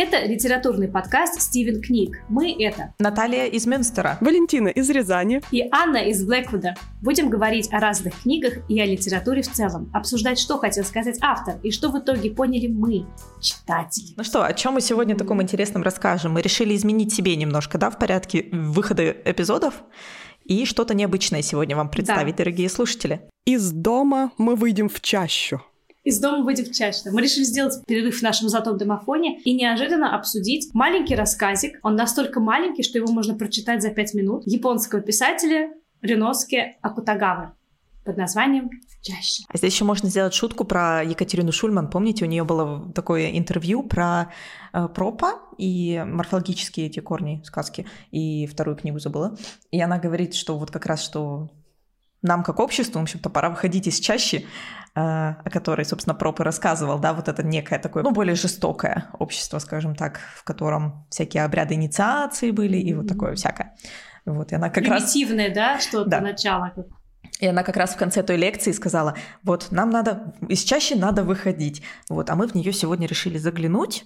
Это 0.00 0.24
литературный 0.24 0.86
подкаст 0.86 1.40
«Стивен 1.40 1.82
Книг». 1.82 2.20
Мы— 2.28 2.54
это 2.60 2.94
Наталья 3.00 3.46
из 3.46 3.66
Мюнстера, 3.66 4.16
Валентина 4.20 4.68
из 4.68 4.88
Рязани 4.90 5.42
и 5.50 5.68
Анна 5.72 5.96
из 5.96 6.24
Блэквуда. 6.24 6.76
Будем 7.02 7.28
говорить 7.28 7.68
о 7.72 7.80
разных 7.80 8.22
книгах 8.22 8.58
и 8.68 8.80
о 8.80 8.86
литературе 8.86 9.42
в 9.42 9.50
целом, 9.50 9.90
обсуждать, 9.92 10.38
что 10.38 10.56
хотел 10.58 10.84
сказать 10.84 11.18
автор 11.20 11.56
и 11.64 11.72
что 11.72 11.90
в 11.90 11.98
итоге 11.98 12.30
поняли 12.30 12.68
мы, 12.68 13.06
читатели. 13.40 14.14
Ну 14.16 14.22
что, 14.22 14.44
о 14.44 14.52
чем 14.52 14.74
мы 14.74 14.82
сегодня 14.82 15.16
таком 15.16 15.42
интересном 15.42 15.82
расскажем? 15.82 16.30
Мы 16.30 16.42
решили 16.42 16.76
изменить 16.76 17.12
себе 17.12 17.34
немножко, 17.34 17.76
да, 17.76 17.90
в 17.90 17.98
порядке 17.98 18.46
выхода 18.52 19.10
эпизодов 19.10 19.82
и 20.44 20.64
что-то 20.64 20.94
необычное 20.94 21.42
сегодня 21.42 21.74
вам 21.74 21.90
представить, 21.90 22.36
да. 22.36 22.44
дорогие 22.44 22.68
слушатели. 22.68 23.22
Из 23.46 23.72
дома 23.72 24.30
мы 24.38 24.54
выйдем 24.54 24.88
в 24.88 25.00
чащу 25.00 25.60
из 26.08 26.18
дома 26.20 26.42
выйдем 26.42 26.72
чаще. 26.72 27.10
Мы 27.10 27.20
решили 27.20 27.44
сделать 27.44 27.74
перерыв 27.86 28.20
в 28.20 28.22
нашем 28.22 28.48
золотом 28.48 28.78
домофоне 28.78 29.40
и 29.42 29.52
неожиданно 29.52 30.16
обсудить 30.16 30.72
маленький 30.72 31.14
рассказик. 31.14 31.78
Он 31.82 31.96
настолько 31.96 32.40
маленький, 32.40 32.82
что 32.82 32.96
его 32.96 33.12
можно 33.12 33.34
прочитать 33.34 33.82
за 33.82 33.90
пять 33.90 34.14
минут. 34.14 34.42
Японского 34.46 35.02
писателя 35.02 35.70
Риноске 36.00 36.78
Акутагавы 36.80 37.52
под 38.06 38.16
названием 38.16 38.70
«Чаще». 39.02 39.42
А 39.48 39.58
здесь 39.58 39.74
еще 39.74 39.84
можно 39.84 40.08
сделать 40.08 40.32
шутку 40.32 40.64
про 40.64 41.02
Екатерину 41.02 41.52
Шульман. 41.52 41.90
Помните, 41.90 42.24
у 42.24 42.28
нее 42.28 42.44
было 42.44 42.90
такое 42.94 43.36
интервью 43.36 43.82
про 43.82 44.32
э, 44.72 44.88
пропа 44.88 45.34
и 45.58 46.02
морфологические 46.06 46.86
эти 46.86 47.00
корни 47.00 47.42
сказки. 47.44 47.86
И 48.12 48.46
вторую 48.46 48.78
книгу 48.78 48.98
забыла. 48.98 49.36
И 49.70 49.78
она 49.78 49.98
говорит, 49.98 50.34
что 50.34 50.56
вот 50.56 50.70
как 50.70 50.86
раз, 50.86 51.04
что 51.04 51.50
нам 52.22 52.42
как 52.42 52.60
обществу, 52.60 52.98
в 52.98 53.02
общем-то, 53.02 53.30
пора 53.30 53.50
выходить 53.50 53.86
из 53.86 54.00
чащи, 54.00 54.46
э, 54.94 55.00
о 55.00 55.50
которой, 55.50 55.84
собственно, 55.84 56.14
Проп 56.14 56.40
и 56.40 56.42
рассказывал, 56.42 56.98
да, 56.98 57.12
вот 57.12 57.28
это 57.28 57.42
некое 57.42 57.78
такое, 57.78 58.02
ну, 58.02 58.10
более 58.10 58.34
жестокое 58.34 59.06
общество, 59.18 59.58
скажем 59.58 59.94
так, 59.94 60.20
в 60.34 60.44
котором 60.44 61.06
всякие 61.10 61.44
обряды 61.44 61.74
инициации 61.74 62.50
были 62.50 62.76
и 62.76 62.94
вот 62.94 63.08
такое 63.08 63.34
всякое. 63.34 63.76
Вот, 64.24 64.52
и 64.52 64.56
она 64.56 64.68
как 64.68 64.84
Примитивное, 64.84 65.48
раз... 65.48 65.54
да, 65.54 65.80
что-то 65.80 66.10
да. 66.10 66.20
начало. 66.20 66.72
И 67.40 67.46
она 67.46 67.62
как 67.62 67.76
раз 67.76 67.90
в 67.90 67.96
конце 67.96 68.22
той 68.22 68.36
лекции 68.36 68.72
сказала, 68.72 69.14
вот, 69.42 69.68
нам 69.70 69.90
надо, 69.90 70.34
из 70.48 70.62
чаще 70.64 70.96
надо 70.96 71.22
выходить, 71.22 71.82
вот, 72.08 72.30
а 72.30 72.34
мы 72.34 72.48
в 72.48 72.54
нее 72.54 72.72
сегодня 72.72 73.06
решили 73.06 73.38
заглянуть 73.38 74.04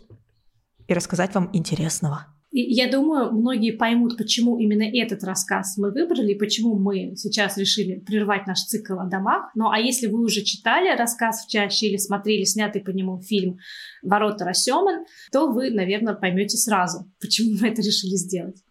и 0.86 0.95
рассказать 0.95 1.34
вам 1.34 1.48
интересного. 1.53 2.27
И 2.53 2.61
я 2.61 2.91
думаю, 2.91 3.33
многие 3.33 3.70
поймут, 3.70 4.19
почему 4.19 4.58
именно 4.58 4.83
этот 4.83 5.25
рассказ 5.25 5.78
мы 5.78 5.91
выбрали, 5.91 6.34
почему 6.34 6.78
мы 6.78 7.17
сейчас 7.17 7.56
решили 7.56 7.98
прервать 7.98 8.47
наш 8.47 8.61
цикл 8.61 8.98
о 8.98 9.06
домах. 9.06 9.50
Ну 9.55 9.70
а 9.70 9.78
если 9.78 10.06
вы 10.06 10.22
уже 10.22 10.42
читали 10.42 10.95
рассказ 10.95 11.45
в 11.45 11.50
чаще 11.50 11.86
или 11.86 11.97
смотрели 11.97 12.45
снятый 12.45 12.83
по 12.83 12.91
нему 12.91 13.23
фильм 13.23 13.56
«Ворота 14.03 14.45
Рассеман», 14.45 15.06
то 15.33 15.50
вы, 15.50 15.70
наверное, 15.70 16.14
поймете 16.14 16.58
сразу, 16.58 17.11
почему 17.23 17.56
мы 17.58 17.69
это 17.69 17.80
решили 17.80 18.17
сделать. 18.17 18.62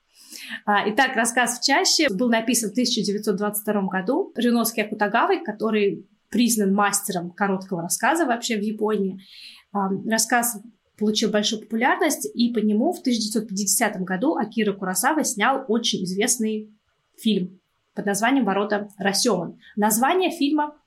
А, 0.66 0.88
итак, 0.88 1.16
рассказ 1.16 1.60
в 1.60 1.66
чаще 1.66 2.08
был 2.10 2.30
написан 2.30 2.70
в 2.70 2.74
1922 2.74 3.88
году 3.88 4.32
Рюноски 4.36 4.82
Акутагавой, 4.82 5.44
который 5.44 6.08
признан 6.30 6.74
мастером 6.74 7.32
короткого 7.32 7.82
рассказа 7.82 8.26
вообще 8.26 8.58
в 8.58 8.62
Японии. 8.62 9.20
Рассказ 10.08 10.62
получил 11.02 11.32
большую 11.32 11.64
популярность, 11.64 12.30
и 12.34 12.54
по 12.54 12.60
нему 12.60 12.94
в 12.94 13.00
1950 13.00 14.02
году 14.02 14.38
Акира 14.38 14.72
Курасава 14.72 15.24
снял 15.24 15.66
очень 15.68 16.04
известный 16.04 16.72
фильм 17.18 17.60
под 17.96 18.06
названием 18.06 18.46
«Ворота 18.46 18.88
Рассеман». 19.00 19.60
Название 19.76 20.30
фильма 20.30 20.78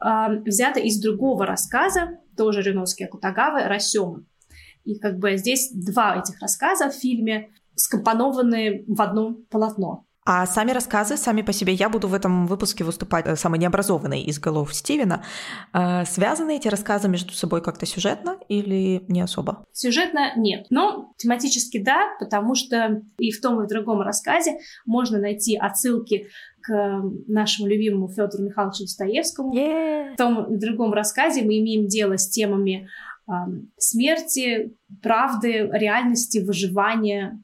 э, 0.00 0.40
взято 0.44 0.78
из 0.78 1.00
другого 1.00 1.44
рассказа, 1.44 2.20
тоже 2.36 2.62
Реноски 2.62 3.02
Акутагавы, 3.02 3.64
«Рассеман». 3.64 4.28
И 4.84 5.00
как 5.00 5.18
бы 5.18 5.36
здесь 5.36 5.72
два 5.72 6.16
этих 6.16 6.40
рассказа 6.40 6.88
в 6.88 6.94
фильме 6.94 7.50
скомпонованы 7.74 8.84
в 8.86 9.02
одно 9.02 9.34
полотно. 9.50 10.05
А 10.28 10.44
сами 10.44 10.72
рассказы, 10.72 11.16
сами 11.16 11.42
по 11.42 11.52
себе, 11.52 11.72
я 11.72 11.88
буду 11.88 12.08
в 12.08 12.14
этом 12.14 12.48
выпуске 12.48 12.82
выступать 12.82 13.26
э, 13.26 13.36
самой 13.36 13.60
необразованной 13.60 14.22
из 14.22 14.40
голов 14.40 14.74
Стивена. 14.74 15.22
Э, 15.72 16.04
связаны 16.04 16.56
эти 16.56 16.66
рассказы 16.66 17.08
между 17.08 17.32
собой 17.32 17.62
как-то 17.62 17.86
сюжетно 17.86 18.36
или 18.48 19.04
не 19.06 19.20
особо? 19.20 19.64
Сюжетно 19.72 20.32
нет, 20.36 20.66
но 20.68 21.12
тематически 21.16 21.78
да, 21.78 22.08
потому 22.18 22.56
что 22.56 23.02
и 23.18 23.30
в 23.30 23.40
том, 23.40 23.62
и 23.62 23.66
в 23.66 23.68
другом 23.68 24.00
рассказе 24.00 24.58
можно 24.84 25.20
найти 25.20 25.56
отсылки 25.56 26.26
к 26.60 27.02
нашему 27.28 27.68
любимому 27.68 28.08
Федору 28.08 28.42
Михайловичу 28.42 28.82
Достоевскому. 28.82 29.54
Yeah. 29.54 30.14
В 30.14 30.16
том 30.16 30.52
и 30.52 30.58
другом 30.58 30.92
рассказе 30.92 31.42
мы 31.42 31.60
имеем 31.60 31.86
дело 31.86 32.18
с 32.18 32.28
темами 32.28 32.88
э, 33.28 33.32
смерти, 33.76 34.76
правды, 35.00 35.70
реальности, 35.72 36.38
выживания 36.38 37.40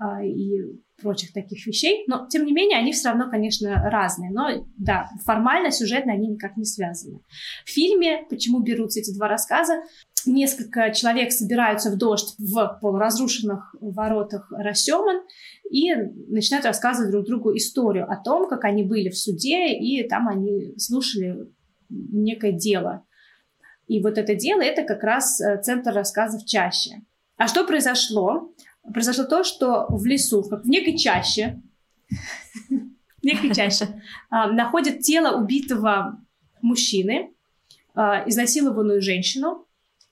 э, 0.00 0.26
и 0.26 0.80
прочих 1.02 1.32
таких 1.32 1.66
вещей. 1.66 2.04
Но, 2.06 2.26
тем 2.28 2.44
не 2.44 2.52
менее, 2.52 2.78
они 2.78 2.92
все 2.92 3.08
равно, 3.08 3.28
конечно, 3.30 3.90
разные. 3.90 4.30
Но, 4.30 4.66
да, 4.78 5.08
формально, 5.24 5.70
сюжетно 5.70 6.12
они 6.12 6.28
никак 6.28 6.56
не 6.56 6.64
связаны. 6.64 7.20
В 7.64 7.70
фильме, 7.70 8.24
почему 8.30 8.60
берутся 8.60 9.00
эти 9.00 9.14
два 9.14 9.28
рассказа, 9.28 9.82
несколько 10.24 10.92
человек 10.92 11.32
собираются 11.32 11.90
в 11.90 11.98
дождь 11.98 12.34
в 12.38 12.78
полуразрушенных 12.80 13.74
воротах 13.80 14.50
Рассеман 14.52 15.22
и 15.70 15.92
начинают 16.28 16.66
рассказывать 16.66 17.10
друг 17.10 17.26
другу 17.26 17.56
историю 17.56 18.10
о 18.10 18.16
том, 18.16 18.48
как 18.48 18.64
они 18.64 18.84
были 18.84 19.08
в 19.08 19.18
суде, 19.18 19.74
и 19.74 20.06
там 20.06 20.28
они 20.28 20.74
слушали 20.78 21.48
некое 21.88 22.52
дело. 22.52 23.04
И 23.88 24.02
вот 24.02 24.16
это 24.16 24.34
дело— 24.34 24.60
это 24.62 24.84
как 24.84 25.02
раз 25.02 25.40
э, 25.40 25.60
центр 25.60 25.92
рассказов 25.92 26.44
чаще. 26.46 27.02
А 27.36 27.48
что 27.48 27.64
произошло? 27.64 28.52
Произошло 28.82 29.24
то, 29.24 29.44
что 29.44 29.86
в 29.88 30.04
лесу, 30.06 30.42
как 30.42 30.64
в 30.64 30.68
некой 30.68 30.96
чаще, 30.96 31.60
некой 33.22 33.54
чаще, 33.54 34.02
а, 34.30 34.50
находят 34.50 35.00
тело 35.00 35.36
убитого 35.36 36.20
мужчины, 36.60 37.32
а, 37.94 38.28
изнасилованную 38.28 39.00
женщину 39.00 39.66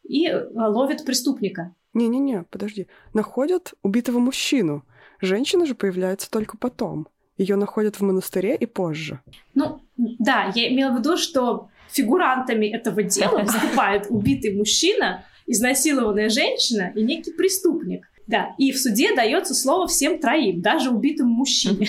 и 0.06 0.26
а, 0.26 0.44
ловят 0.68 1.04
преступника. 1.04 1.74
Не-не-не, 1.94 2.44
подожди. 2.50 2.86
Находят 3.14 3.74
убитого 3.82 4.18
мужчину. 4.18 4.84
Женщина 5.20 5.66
же 5.66 5.74
появляется 5.74 6.30
только 6.30 6.56
потом. 6.56 7.08
Ее 7.36 7.56
находят 7.56 7.96
в 7.96 8.02
монастыре 8.02 8.54
и 8.54 8.66
позже. 8.66 9.20
Ну, 9.54 9.80
да, 9.96 10.52
я 10.54 10.68
имела 10.72 10.94
в 10.94 10.98
виду, 10.98 11.16
что 11.16 11.68
фигурантами 11.90 12.66
этого 12.66 13.02
дела 13.02 13.38
выступают 13.42 14.06
убитый 14.08 14.54
мужчина, 14.54 15.24
изнасилованная 15.46 16.28
женщина 16.28 16.92
и 16.94 17.02
некий 17.02 17.32
преступник. 17.32 18.09
Да, 18.30 18.54
и 18.58 18.70
в 18.70 18.78
суде 18.78 19.12
дается 19.14 19.54
слово 19.54 19.88
всем 19.88 20.20
троим, 20.20 20.60
даже 20.62 20.90
убитому 20.90 21.30
мужчине 21.30 21.88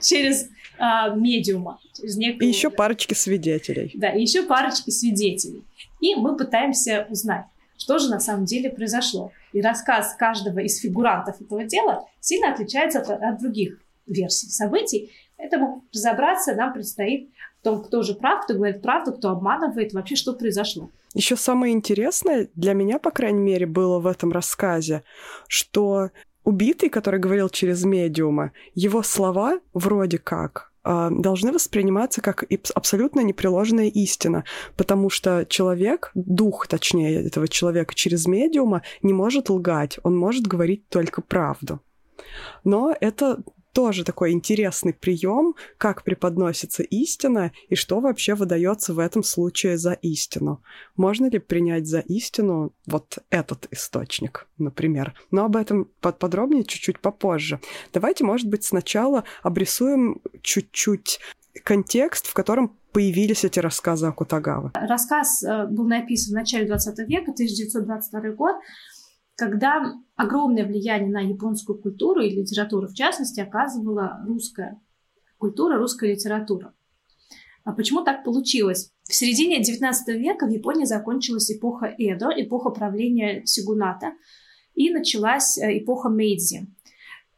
через 0.00 0.48
а, 0.78 1.10
медиума. 1.10 1.78
Через 1.92 2.16
некую... 2.16 2.48
И 2.48 2.50
еще 2.50 2.70
парочки 2.70 3.12
свидетелей. 3.12 3.92
Да, 3.94 4.10
и 4.10 4.22
еще 4.22 4.44
парочки 4.44 4.88
свидетелей. 4.88 5.62
И 6.00 6.14
мы 6.14 6.34
пытаемся 6.34 7.06
узнать, 7.10 7.44
что 7.76 7.98
же 7.98 8.08
на 8.08 8.20
самом 8.20 8.46
деле 8.46 8.70
произошло. 8.70 9.32
И 9.52 9.60
рассказ 9.60 10.16
каждого 10.18 10.60
из 10.60 10.80
фигурантов 10.80 11.38
этого 11.38 11.64
дела 11.64 12.06
сильно 12.20 12.50
отличается 12.50 13.00
от, 13.00 13.10
от 13.10 13.38
других 13.38 13.78
версий 14.06 14.48
событий. 14.48 15.12
Поэтому 15.36 15.84
разобраться 15.92 16.54
нам 16.54 16.72
предстоит 16.72 17.28
в 17.60 17.64
том, 17.64 17.82
кто 17.82 18.02
же 18.02 18.14
прав, 18.14 18.44
кто 18.44 18.54
говорит 18.54 18.80
правду, 18.80 19.12
кто 19.12 19.28
обманывает, 19.28 19.92
вообще 19.92 20.16
что 20.16 20.32
произошло. 20.32 20.90
Еще 21.14 21.36
самое 21.36 21.72
интересное 21.72 22.48
для 22.54 22.74
меня, 22.74 22.98
по 22.98 23.10
крайней 23.10 23.40
мере, 23.40 23.66
было 23.66 24.00
в 24.00 24.06
этом 24.06 24.32
рассказе, 24.32 25.04
что 25.48 26.10
убитый, 26.42 26.90
который 26.90 27.20
говорил 27.20 27.48
через 27.48 27.84
медиума, 27.84 28.52
его 28.74 29.02
слова 29.02 29.60
вроде 29.72 30.18
как 30.18 30.72
а, 30.82 31.10
должны 31.10 31.52
восприниматься 31.52 32.20
как 32.20 32.44
абсолютно 32.74 33.20
непреложная 33.20 33.86
истина, 33.86 34.44
потому 34.76 35.08
что 35.08 35.46
человек, 35.48 36.10
дух, 36.14 36.66
точнее, 36.66 37.26
этого 37.26 37.48
человека 37.48 37.94
через 37.94 38.26
медиума 38.26 38.82
не 39.00 39.12
может 39.12 39.48
лгать, 39.48 39.98
он 40.02 40.16
может 40.16 40.46
говорить 40.46 40.88
только 40.88 41.22
правду. 41.22 41.80
Но 42.64 42.94
это 43.00 43.38
тоже 43.74 44.04
такой 44.04 44.30
интересный 44.30 44.94
прием, 44.94 45.54
как 45.78 46.04
преподносится 46.04 46.82
истина 46.84 47.52
и 47.68 47.74
что 47.74 48.00
вообще 48.00 48.34
выдается 48.34 48.94
в 48.94 49.00
этом 49.00 49.22
случае 49.22 49.76
за 49.76 49.92
истину. 49.92 50.62
Можно 50.96 51.28
ли 51.28 51.40
принять 51.40 51.86
за 51.86 51.98
истину 51.98 52.72
вот 52.86 53.18
этот 53.30 53.66
источник, 53.72 54.46
например? 54.58 55.14
Но 55.30 55.44
об 55.44 55.56
этом 55.56 55.90
подробнее 56.00 56.64
чуть-чуть 56.64 57.00
попозже. 57.00 57.60
Давайте, 57.92 58.24
может 58.24 58.48
быть, 58.48 58.64
сначала 58.64 59.24
обрисуем 59.42 60.22
чуть-чуть 60.40 61.20
контекст, 61.64 62.28
в 62.28 62.34
котором 62.34 62.76
появились 62.92 63.44
эти 63.44 63.58
рассказы 63.58 64.06
о 64.06 64.12
Кутагаве. 64.12 64.70
Рассказ 64.74 65.42
э, 65.42 65.66
был 65.66 65.84
написан 65.84 66.32
в 66.32 66.36
начале 66.36 66.66
20 66.66 66.98
века, 67.08 67.32
1922 67.32 68.30
год 68.30 68.54
когда 69.36 69.94
огромное 70.16 70.64
влияние 70.64 71.10
на 71.10 71.20
японскую 71.20 71.78
культуру 71.78 72.20
и 72.22 72.30
литературу, 72.30 72.88
в 72.88 72.94
частности, 72.94 73.40
оказывала 73.40 74.20
русская 74.26 74.80
культура, 75.38 75.76
русская 75.76 76.12
литература. 76.12 76.74
А 77.64 77.72
почему 77.72 78.04
так 78.04 78.24
получилось? 78.24 78.92
В 79.04 79.14
середине 79.14 79.60
XIX 79.60 79.92
века 80.18 80.46
в 80.46 80.50
Японии 80.50 80.84
закончилась 80.84 81.50
эпоха 81.50 81.86
Эдо, 81.98 82.28
эпоха 82.36 82.70
правления 82.70 83.42
Сигуната. 83.46 84.12
и 84.74 84.90
началась 84.90 85.56
э, 85.58 85.78
эпоха 85.78 86.10
Мейдзи, 86.10 86.66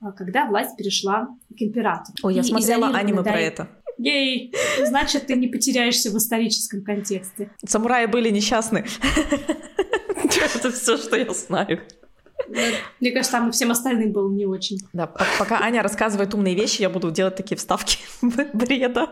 э, 0.00 0.04
когда 0.16 0.46
власть 0.46 0.76
перешла 0.76 1.28
к 1.56 1.62
императору. 1.62 2.16
Ой, 2.22 2.34
я 2.34 2.40
И 2.40 2.44
смотрела 2.44 2.88
аниме 2.88 3.22
про 3.22 3.40
это. 3.40 3.69
Ей, 3.99 4.52
значит, 4.84 5.26
ты 5.26 5.37
не 5.37 5.46
потеряешься 5.46 6.10
в 6.10 6.16
историческом 6.16 6.82
контексте. 6.82 7.50
Самураи 7.64 8.06
были 8.06 8.31
несчастны. 8.31 8.84
Это 10.54 10.70
все, 10.70 10.96
что 10.96 11.16
я 11.16 11.32
знаю. 11.32 11.81
Мне 13.00 13.10
кажется, 13.12 13.32
там 13.32 13.48
и 13.48 13.52
всем 13.52 13.70
остальным 13.70 14.12
было 14.12 14.31
не 14.31 14.46
очень. 14.46 14.78
Да, 14.93 15.06
по- 15.06 15.25
пока 15.38 15.60
Аня 15.60 15.82
рассказывает 15.82 16.32
умные 16.34 16.54
вещи, 16.54 16.82
я 16.82 16.90
буду 16.90 17.10
делать 17.10 17.37
такие 17.37 17.56
вставки 17.56 17.98
бреда. 18.52 19.08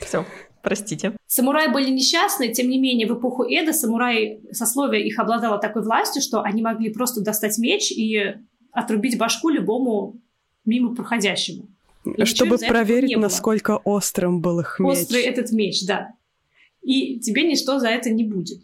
Все, 0.00 0.24
простите. 0.62 1.12
Самураи 1.26 1.68
были 1.72 1.90
несчастны, 1.90 2.52
тем 2.52 2.68
не 2.70 2.78
менее, 2.78 3.06
в 3.08 3.18
эпоху 3.18 3.44
Эда 3.44 3.72
самураи, 3.72 4.40
сословие 4.52 5.06
их 5.06 5.18
обладало 5.18 5.58
такой 5.58 5.82
властью, 5.82 6.22
что 6.22 6.42
они 6.42 6.62
могли 6.62 6.90
просто 6.90 7.20
достать 7.20 7.58
меч 7.58 7.90
и 7.90 8.36
отрубить 8.72 9.18
башку 9.18 9.48
любому 9.48 10.16
мимо 10.64 10.94
проходящему. 10.94 11.68
И 12.04 12.24
Чтобы 12.24 12.58
проверить, 12.58 13.16
насколько 13.16 13.76
острым 13.78 14.40
был 14.40 14.60
их 14.60 14.78
меч. 14.78 14.98
Острый 14.98 15.22
этот 15.22 15.50
меч, 15.50 15.84
да. 15.84 16.12
И 16.80 17.18
тебе 17.18 17.42
ничто 17.42 17.80
за 17.80 17.88
это 17.88 18.10
не 18.10 18.22
будет. 18.22 18.60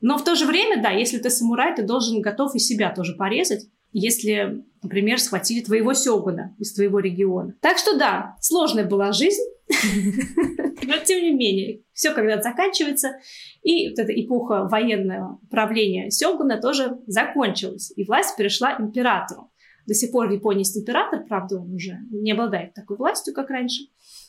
Но 0.00 0.16
в 0.18 0.24
то 0.24 0.34
же 0.34 0.46
время, 0.46 0.82
да, 0.82 0.90
если 0.90 1.18
ты 1.18 1.30
самурай, 1.30 1.74
ты 1.74 1.82
должен 1.82 2.20
готов 2.20 2.54
и 2.54 2.58
себя 2.58 2.90
тоже 2.90 3.14
порезать, 3.14 3.68
если, 3.92 4.64
например, 4.82 5.18
схватили 5.18 5.62
твоего 5.62 5.94
сёгуна 5.94 6.54
из 6.58 6.72
твоего 6.74 7.00
региона. 7.00 7.54
Так 7.60 7.78
что 7.78 7.98
да, 7.98 8.36
сложная 8.40 8.84
была 8.84 9.12
жизнь, 9.12 9.42
но 10.82 10.96
тем 11.04 11.22
не 11.22 11.32
менее, 11.32 11.82
все 11.92 12.12
когда-то 12.12 12.42
заканчивается, 12.42 13.16
и 13.62 13.90
вот 13.90 13.98
эта 13.98 14.12
эпоха 14.12 14.68
военного 14.68 15.38
правления 15.50 16.10
сёгуна 16.10 16.60
тоже 16.60 16.98
закончилась, 17.06 17.92
и 17.94 18.04
власть 18.04 18.36
перешла 18.36 18.76
императору. 18.78 19.50
До 19.86 19.94
сих 19.94 20.12
пор 20.12 20.28
в 20.28 20.32
Японии 20.32 20.60
есть 20.60 20.76
император, 20.76 21.24
правда, 21.28 21.58
он 21.58 21.74
уже 21.74 21.98
не 22.10 22.32
обладает 22.32 22.74
такой 22.74 22.96
властью, 22.96 23.34
как 23.34 23.50
раньше, 23.50 23.84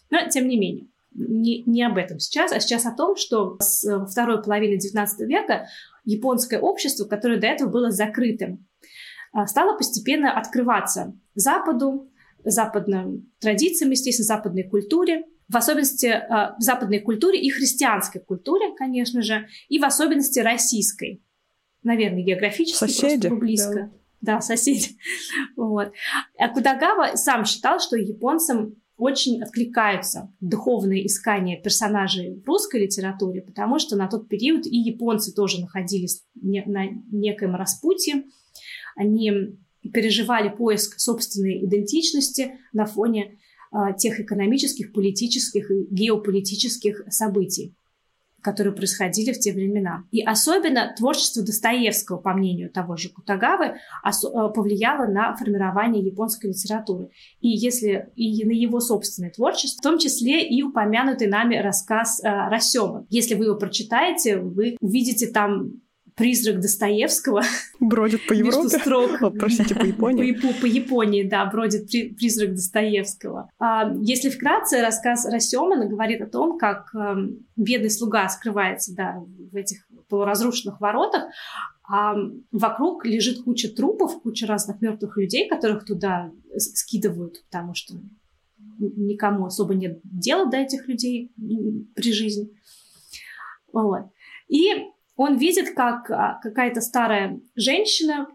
но 0.10 0.28
тем 0.30 0.48
не 0.48 0.58
менее. 0.58 0.88
Не, 1.14 1.64
не 1.64 1.84
об 1.84 1.98
этом 1.98 2.20
сейчас, 2.20 2.52
а 2.54 2.60
сейчас 2.60 2.86
о 2.86 2.96
том, 2.96 3.16
что 3.16 3.58
с 3.60 3.84
э, 3.86 4.06
второй 4.06 4.42
половины 4.42 4.78
XIX 4.78 5.08
века 5.26 5.68
японское 6.06 6.60
общество, 6.60 7.06
которое 7.06 7.40
до 7.40 7.48
этого 7.48 7.70
было 7.70 7.92
закрытым, 7.92 8.66
а, 9.34 9.46
стало 9.48 9.78
постепенно 9.78 10.38
открываться 10.38 11.14
Западу, 11.36 12.10
западным 12.44 13.32
традициям, 13.40 13.92
естественно, 13.92 14.26
западной 14.26 14.64
культуре, 14.64 15.26
в 15.48 15.58
особенности 15.58 16.08
э, 16.08 16.56
западной 16.60 17.00
культуре 17.00 17.40
и 17.42 17.50
христианской 17.50 18.22
культуре, 18.22 18.74
конечно 18.78 19.22
же, 19.22 19.48
и 19.68 19.80
в 19.80 19.84
особенности 19.84 20.40
российской. 20.40 21.22
Наверное, 21.84 22.24
географически 22.24 22.78
Соседи, 22.78 23.28
просто 23.28 23.36
близко. 23.36 23.92
Да, 24.22 24.40
соседи. 24.40 24.98
Вот. 25.58 25.92
А 26.38 26.50
Кудагава 26.50 27.16
сам 27.16 27.44
считал, 27.44 27.80
что 27.80 27.98
японцам 27.98 28.76
очень 29.02 29.42
откликаются 29.42 30.32
духовные 30.42 31.08
искания 31.08 31.60
персонажей 31.60 32.40
в 32.40 32.48
русской 32.48 32.84
литературе, 32.84 33.42
потому 33.42 33.80
что 33.80 33.96
на 33.96 34.08
тот 34.08 34.30
период 34.30 34.68
и 34.68 34.78
японцы 34.78 35.34
тоже 35.34 35.60
находились 35.60 36.24
на 36.36 36.86
некоем 37.12 37.56
распутье. 37.56 38.26
Они 38.96 39.58
переживали 39.92 40.50
поиск 40.50 41.00
собственной 41.00 41.66
идентичности 41.66 42.60
на 42.74 42.86
фоне 42.86 43.40
а, 43.72 43.94
тех 43.94 44.20
экономических, 44.20 44.94
политических 44.94 45.72
и 45.72 45.88
геополитических 45.90 47.02
событий, 47.10 47.74
которые 48.42 48.74
происходили 48.74 49.34
в 49.34 49.40
те 49.40 49.54
времена. 49.54 50.04
И 50.12 50.22
особенно 50.22 50.94
творчество 50.98 51.44
Достоевского, 51.44 52.18
по 52.18 52.34
мнению 52.34 52.70
того 52.70 52.96
же 52.96 53.10
Кутагавы, 53.10 53.66
э, 53.66 54.10
повлияло 54.54 55.06
на 55.08 55.36
формирование 55.36 56.04
японской 56.04 56.48
литературы. 56.48 57.10
И 57.40 57.50
если 57.50 58.10
и 58.16 58.46
на 58.46 58.52
его 58.52 58.80
собственное 58.80 59.32
творчество, 59.32 59.82
в 59.82 59.84
том 59.84 60.00
числе 60.00 60.48
и 60.48 60.62
упомянутый 60.64 61.28
нами 61.28 61.56
рассказ 61.56 62.22
э, 62.24 62.28
Расема. 62.50 63.06
Если 63.10 63.36
вы 63.36 63.46
его 63.46 63.56
прочитаете, 63.56 64.38
вы 64.38 64.78
увидите 64.80 65.28
там 65.28 65.82
призрак 66.16 66.60
Достоевского 66.60 67.42
Бродит 67.80 68.26
по 68.28 68.34
между 68.34 68.64
Европе. 68.64 68.80
строк. 68.80 69.22
О, 69.22 69.30
простите, 69.32 69.76
по 69.76 69.86
Японии. 69.86 70.34
По, 70.34 70.54
по 70.54 70.66
Японии, 70.66 71.24
да, 71.24 71.46
бродит 71.46 71.88
при- 71.88 72.14
призрак 72.14 72.54
Достоевского. 72.54 73.50
А, 73.60 73.92
если 74.02 74.30
вкратце, 74.30 74.82
рассказ 74.82 75.26
Расемана 75.26 75.88
говорит 75.88 76.22
о 76.22 76.28
том, 76.28 76.58
как 76.58 76.94
эм, 76.94 77.46
бедный 77.56 77.90
слуга 77.90 78.28
скрывается 78.30 78.96
да, 78.96 79.24
в 79.52 79.56
этих 79.56 79.88
полуразрушенных 80.10 80.80
воротах, 80.82 81.24
а 81.88 82.16
вокруг 82.52 83.06
лежит 83.06 83.44
куча 83.44 83.70
трупов, 83.70 84.22
куча 84.22 84.46
разных 84.48 84.82
мертвых 84.82 85.18
людей, 85.18 85.48
которых 85.48 85.86
туда 85.86 86.32
скидывают, 86.58 87.44
потому 87.50 87.74
что 87.74 87.96
никому 88.80 89.46
особо 89.46 89.74
нет 89.76 90.00
дела 90.04 90.50
до 90.50 90.58
этих 90.58 90.88
людей 90.88 91.32
при 91.96 92.14
жизни. 92.14 92.50
Вот. 93.74 94.06
И 94.48 94.74
он 95.22 95.38
видит, 95.38 95.76
как 95.76 96.10
а, 96.10 96.40
какая-то 96.42 96.82
старая 96.82 97.40
женщина 97.56 98.28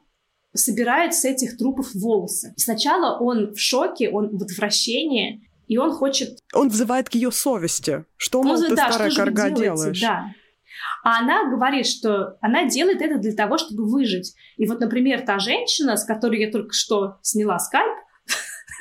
собирает 0.55 1.15
с 1.15 1.25
этих 1.25 1.59
трупов 1.59 1.95
волосы. 1.95 2.55
И 2.57 2.61
сначала 2.61 3.19
он 3.19 3.53
в 3.53 3.61
шоке, 3.61 4.09
он 4.09 4.37
в 4.37 4.43
отвращении, 4.43 5.51
и 5.67 5.79
он 5.79 5.93
хочет... 5.93 6.39
Он 6.55 6.69
взывает 6.69 7.09
к 7.09 7.15
ее 7.15 7.33
совести. 7.33 8.05
Что, 8.17 8.43
мол, 8.43 8.57
Ну, 8.57 8.69
ты 8.69 8.77
да, 8.77 8.91
старая 8.91 9.15
корга 9.15 9.51
делаете? 9.51 9.63
делаешь? 9.63 10.01
Да. 10.01 10.31
А 11.03 11.19
она 11.19 11.51
говорит, 11.51 11.87
что 11.87 12.37
она 12.41 12.69
делает 12.69 13.03
это 13.03 13.19
для 13.19 13.33
того, 13.33 13.59
чтобы 13.59 13.85
выжить. 13.85 14.35
И 14.57 14.67
вот, 14.67 14.79
например, 14.79 15.23
та 15.23 15.39
женщина, 15.39 15.97
с 15.97 16.05
которой 16.05 16.41
я 16.41 16.53
только 16.53 16.73
что 16.73 17.17
сняла 17.23 17.59
скальп, 17.59 17.97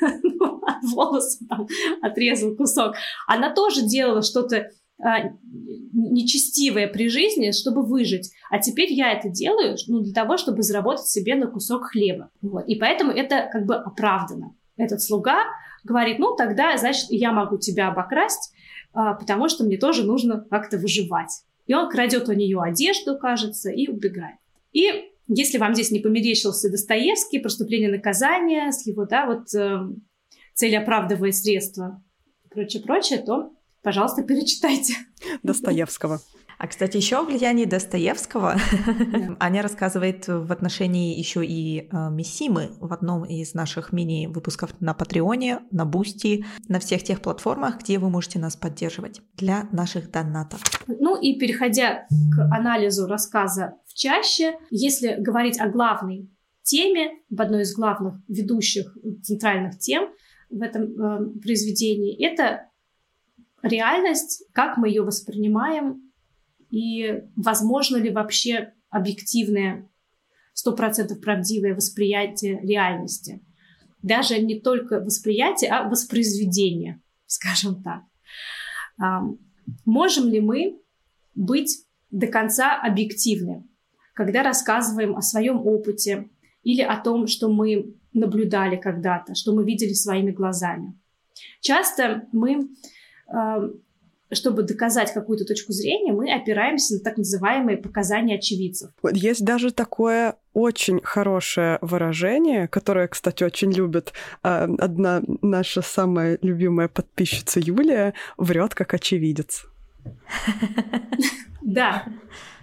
ну, 0.22 0.60
от 0.62 0.84
волоса 0.92 1.44
там 1.48 1.66
отрезал 2.02 2.54
кусок, 2.54 2.94
она 3.26 3.52
тоже 3.52 3.82
делала 3.82 4.22
что-то 4.22 4.70
нечестивое 4.98 6.88
при 6.88 7.08
жизни, 7.08 7.50
чтобы 7.50 7.82
выжить. 7.82 8.32
А 8.50 8.58
теперь 8.58 8.92
я 8.92 9.12
это 9.12 9.28
делаю 9.28 9.76
ну, 9.88 10.00
для 10.00 10.14
того, 10.14 10.36
чтобы 10.36 10.62
заработать 10.62 11.06
себе 11.06 11.34
на 11.34 11.46
кусок 11.46 11.86
хлеба. 11.90 12.30
Вот. 12.40 12.66
И 12.66 12.76
поэтому 12.76 13.12
это 13.12 13.48
как 13.52 13.66
бы 13.66 13.74
оправдано. 13.76 14.54
Этот 14.76 15.02
слуга 15.02 15.44
говорит, 15.84 16.18
ну 16.18 16.34
тогда, 16.34 16.76
значит, 16.76 17.06
я 17.10 17.32
могу 17.32 17.58
тебя 17.58 17.88
обокрасть, 17.88 18.52
а, 18.92 19.14
потому 19.14 19.48
что 19.48 19.64
мне 19.64 19.76
тоже 19.76 20.04
нужно 20.04 20.40
как-то 20.50 20.78
выживать. 20.78 21.44
И 21.66 21.74
он 21.74 21.90
крадет 21.90 22.28
у 22.28 22.32
нее 22.32 22.60
одежду, 22.60 23.18
кажется, 23.18 23.70
и 23.70 23.88
убегает. 23.88 24.36
И 24.72 25.10
если 25.28 25.58
вам 25.58 25.74
здесь 25.74 25.90
не 25.90 25.98
померещился 25.98 26.70
Достоевский, 26.70 27.40
преступление 27.40 27.90
и 27.90 27.97
наказание, 27.97 28.70
с 28.70 28.86
его, 28.86 29.04
да, 29.04 29.26
вот 29.26 29.52
э, 29.54 29.80
цель 30.54 30.76
оправдывает 30.76 31.34
средства, 31.34 32.02
прочее, 32.48 32.82
прочее, 32.82 33.18
то, 33.18 33.52
пожалуйста, 33.86 34.24
перечитайте. 34.24 34.94
Достоевского. 35.44 36.20
А, 36.58 36.66
кстати, 36.66 36.96
еще 36.96 37.18
о 37.18 37.22
влиянии 37.22 37.66
Достоевского 37.66 38.56
Да. 38.56 39.36
Аня 39.38 39.62
рассказывает 39.62 40.26
в 40.26 40.50
отношении 40.50 41.16
еще 41.16 41.46
и 41.46 41.88
э, 41.88 42.10
Мисимы 42.10 42.70
в 42.80 42.92
одном 42.92 43.24
из 43.24 43.54
наших 43.54 43.92
мини-выпусков 43.92 44.80
на 44.80 44.92
Патреоне, 44.92 45.60
на 45.70 45.84
Бусти, 45.84 46.44
на 46.66 46.80
всех 46.80 47.04
тех 47.04 47.20
платформах, 47.20 47.78
где 47.80 47.98
вы 47.98 48.10
можете 48.10 48.40
нас 48.40 48.56
поддерживать 48.56 49.20
для 49.36 49.68
наших 49.70 50.10
донатов. 50.10 50.60
Ну 50.88 51.14
и 51.20 51.38
переходя 51.38 52.08
к 52.34 52.40
анализу 52.52 53.06
рассказа 53.06 53.74
в 53.86 53.94
чаще, 53.94 54.58
если 54.70 55.14
говорить 55.16 55.60
о 55.60 55.68
главной 55.68 56.28
теме, 56.62 57.10
в 57.30 57.40
одной 57.40 57.62
из 57.62 57.72
главных 57.72 58.16
ведущих 58.26 58.98
центральных 59.22 59.78
тем 59.78 60.08
в 60.50 60.60
этом 60.60 60.82
э, 60.82 61.40
произведении, 61.40 62.20
это 62.26 62.62
реальность, 63.66 64.44
как 64.52 64.76
мы 64.76 64.88
ее 64.88 65.02
воспринимаем 65.02 66.12
и 66.70 67.22
возможно 67.36 67.96
ли 67.96 68.10
вообще 68.10 68.72
объективное, 68.90 69.88
сто 70.52 70.74
процентов 70.74 71.20
правдивое 71.20 71.74
восприятие 71.74 72.60
реальности. 72.60 73.42
Даже 74.02 74.38
не 74.40 74.60
только 74.60 75.00
восприятие, 75.00 75.70
а 75.70 75.88
воспроизведение, 75.88 77.02
скажем 77.26 77.82
так. 77.82 78.02
Можем 79.84 80.28
ли 80.28 80.40
мы 80.40 80.80
быть 81.34 81.84
до 82.10 82.26
конца 82.26 82.80
объективны, 82.80 83.66
когда 84.14 84.42
рассказываем 84.42 85.16
о 85.16 85.22
своем 85.22 85.58
опыте 85.66 86.30
или 86.62 86.82
о 86.82 86.96
том, 86.96 87.26
что 87.26 87.52
мы 87.52 87.94
наблюдали 88.12 88.76
когда-то, 88.76 89.34
что 89.34 89.52
мы 89.52 89.64
видели 89.64 89.92
своими 89.92 90.30
глазами? 90.30 90.98
Часто 91.60 92.28
мы, 92.32 92.70
чтобы 94.32 94.64
доказать 94.64 95.12
какую-то 95.12 95.44
точку 95.44 95.72
зрения, 95.72 96.12
мы 96.12 96.32
опираемся 96.32 96.94
на 96.94 97.00
так 97.00 97.16
называемые 97.16 97.76
показания 97.76 98.36
очевидцев. 98.36 98.90
Вот 99.02 99.14
есть 99.14 99.44
даже 99.44 99.70
такое 99.70 100.36
очень 100.52 101.00
хорошее 101.02 101.78
выражение, 101.80 102.66
которое, 102.66 103.06
кстати, 103.06 103.44
очень 103.44 103.72
любит 103.72 104.12
э, 104.42 104.66
одна 104.78 105.22
наша 105.42 105.80
самая 105.80 106.38
любимая 106.42 106.88
подписчица 106.88 107.60
Юлия, 107.60 108.14
врет 108.36 108.74
как 108.74 108.94
очевидец. 108.94 109.66
Да, 111.62 112.06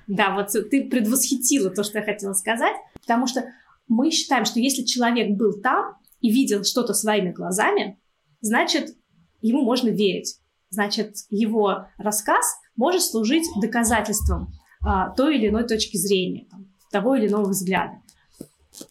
да, 0.08 0.34
вот 0.34 0.52
ты 0.72 0.86
предвосхитила 0.90 1.70
то, 1.70 1.84
что 1.84 2.00
я 2.00 2.06
хотела 2.06 2.32
сказать, 2.32 2.74
потому 3.02 3.28
что 3.28 3.44
мы 3.90 4.12
считаем, 4.12 4.46
что 4.46 4.62
если 4.62 4.84
человек 4.84 5.36
был 5.36 5.60
там 5.62 5.98
и 6.22 6.32
видел 6.32 6.64
что-то 6.64 6.94
своими 6.94 7.34
глазами, 7.34 8.00
значит, 8.40 8.96
ему 9.42 9.64
можно 9.64 9.90
верить. 9.90 10.40
Значит, 10.74 11.18
его 11.30 11.86
рассказ 12.00 12.44
может 12.76 13.04
служить 13.04 13.48
доказательством 13.62 14.52
а, 14.84 15.12
той 15.12 15.38
или 15.38 15.50
иной 15.50 15.68
точки 15.68 15.98
зрения, 15.98 16.48
там, 16.50 16.66
того 16.90 17.16
или 17.16 17.28
иного 17.28 17.50
взгляда. 17.50 18.02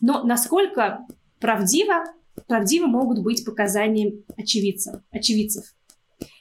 Но 0.00 0.22
насколько 0.22 1.04
правдиво, 1.40 2.04
правдивы 2.46 2.86
могут 2.86 3.20
быть 3.20 3.44
показания 3.44 4.14
очевидцев, 4.36 4.94
очевидцев. 5.10 5.74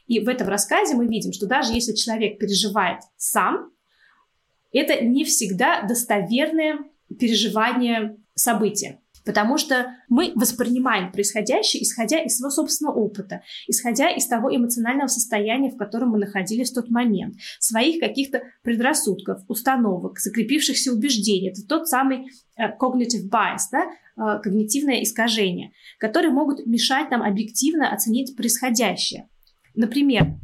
И 0.05 0.19
в 0.19 0.29
этом 0.29 0.47
рассказе 0.47 0.93
мы 0.93 1.07
видим, 1.07 1.33
что 1.33 1.47
даже 1.47 1.73
если 1.73 1.93
человек 1.93 2.37
переживает 2.37 3.01
сам, 3.17 3.71
это 4.71 5.03
не 5.03 5.25
всегда 5.25 5.81
достоверное 5.81 6.85
переживание 7.19 8.15
события. 8.35 8.99
Потому 9.25 9.57
что 9.57 9.95
мы 10.09 10.31
воспринимаем 10.35 11.11
происходящее, 11.11 11.83
исходя 11.83 12.19
из 12.19 12.37
своего 12.37 12.51
собственного 12.51 12.95
опыта, 12.95 13.41
исходя 13.67 14.09
из 14.09 14.25
того 14.27 14.55
эмоционального 14.55 15.07
состояния, 15.07 15.71
в 15.71 15.77
котором 15.77 16.09
мы 16.09 16.19
находились 16.19 16.71
в 16.71 16.75
тот 16.75 16.89
момент, 16.89 17.35
своих 17.59 17.99
каких-то 17.99 18.43
предрассудков, 18.63 19.41
установок, 19.47 20.19
закрепившихся 20.19 20.91
убеждений. 20.91 21.49
Это 21.49 21.65
тот 21.67 21.87
самый 21.87 22.29
uh, 22.59 22.71
cognitive 22.79 23.29
bias, 23.29 23.69
да, 23.71 23.85
uh, 24.17 24.41
когнитивное 24.41 25.03
искажение, 25.03 25.71
которые 25.99 26.31
могут 26.31 26.65
мешать 26.65 27.11
нам 27.11 27.21
объективно 27.21 27.91
оценить 27.93 28.35
происходящее. 28.35 29.27
Например, 29.75 30.35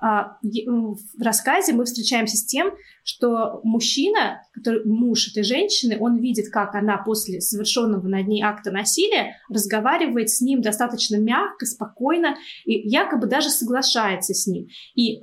в 0.00 1.22
рассказе 1.22 1.72
мы 1.72 1.84
встречаемся 1.84 2.36
с 2.36 2.44
тем, 2.44 2.72
что 3.02 3.60
мужчина, 3.64 4.42
который 4.52 4.84
муж 4.84 5.30
этой 5.30 5.42
женщины, 5.42 5.96
он 5.98 6.18
видит, 6.18 6.50
как 6.50 6.74
она 6.74 6.98
после 6.98 7.40
совершенного 7.40 8.06
над 8.06 8.28
ней 8.28 8.42
акта 8.42 8.70
насилия 8.70 9.36
разговаривает 9.48 10.30
с 10.30 10.40
ним 10.40 10.62
достаточно 10.62 11.16
мягко, 11.16 11.66
спокойно 11.66 12.36
и 12.64 12.88
якобы 12.88 13.26
даже 13.26 13.50
соглашается 13.50 14.34
с 14.34 14.46
ним. 14.46 14.68
И 14.94 15.22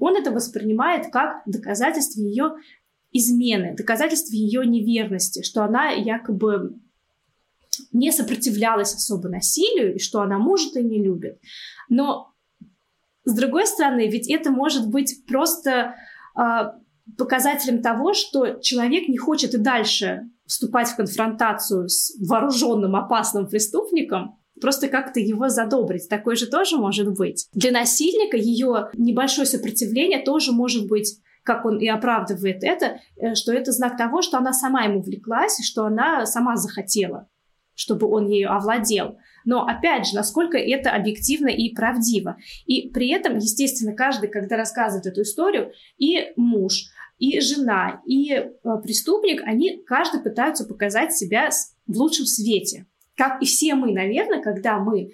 он 0.00 0.16
это 0.16 0.32
воспринимает 0.32 1.12
как 1.12 1.42
доказательство 1.46 2.20
ее 2.20 2.54
измены, 3.12 3.74
доказательство 3.76 4.34
ее 4.34 4.66
неверности, 4.66 5.42
что 5.42 5.62
она 5.62 5.90
якобы 5.90 6.74
не 7.92 8.10
сопротивлялась 8.10 8.94
особо 8.94 9.28
насилию, 9.28 9.94
и 9.94 9.98
что 9.98 10.20
она 10.20 10.38
может 10.38 10.76
и 10.76 10.82
не 10.82 11.02
любит. 11.02 11.40
Но 11.88 12.32
с 13.28 13.34
другой 13.34 13.66
стороны, 13.66 14.08
ведь 14.08 14.30
это 14.30 14.50
может 14.50 14.88
быть 14.88 15.26
просто 15.26 15.94
э, 16.34 16.40
показателем 17.18 17.82
того, 17.82 18.14
что 18.14 18.54
человек 18.60 19.06
не 19.06 19.18
хочет 19.18 19.52
и 19.52 19.58
дальше 19.58 20.30
вступать 20.46 20.88
в 20.88 20.96
конфронтацию 20.96 21.90
с 21.90 22.16
вооруженным 22.26 22.96
опасным 22.96 23.46
преступником, 23.46 24.38
просто 24.62 24.88
как-то 24.88 25.20
его 25.20 25.50
задобрить. 25.50 26.08
Такое 26.08 26.36
же 26.36 26.46
тоже 26.46 26.78
может 26.78 27.12
быть. 27.18 27.48
Для 27.52 27.70
насильника 27.70 28.38
ее 28.38 28.88
небольшое 28.94 29.46
сопротивление 29.46 30.20
тоже 30.20 30.52
может 30.52 30.88
быть 30.88 31.20
как 31.42 31.64
он 31.64 31.78
и 31.78 31.86
оправдывает 31.86 32.62
это, 32.62 32.98
э, 33.16 33.34
что 33.34 33.52
это 33.52 33.72
знак 33.72 33.98
того, 33.98 34.22
что 34.22 34.38
она 34.38 34.54
сама 34.54 34.84
ему 34.84 35.02
влеклась, 35.02 35.62
что 35.64 35.84
она 35.84 36.24
сама 36.24 36.56
захотела, 36.56 37.26
чтобы 37.74 38.06
он 38.06 38.26
ею 38.26 38.52
овладел. 38.52 39.18
Но 39.44 39.66
опять 39.66 40.06
же, 40.06 40.14
насколько 40.14 40.58
это 40.58 40.90
объективно 40.90 41.48
и 41.48 41.74
правдиво. 41.74 42.36
И 42.66 42.88
при 42.90 43.08
этом, 43.10 43.36
естественно, 43.36 43.94
каждый, 43.94 44.28
когда 44.28 44.56
рассказывает 44.56 45.06
эту 45.06 45.22
историю, 45.22 45.72
и 45.98 46.32
муж, 46.36 46.90
и 47.18 47.40
жена, 47.40 48.00
и 48.06 48.32
э, 48.32 48.48
преступник, 48.82 49.42
они 49.44 49.82
каждый 49.86 50.20
пытаются 50.20 50.64
показать 50.64 51.14
себя 51.14 51.50
в 51.86 51.98
лучшем 51.98 52.26
свете. 52.26 52.86
Как 53.16 53.42
и 53.42 53.46
все 53.46 53.74
мы, 53.74 53.92
наверное, 53.92 54.40
когда 54.40 54.78
мы 54.78 55.12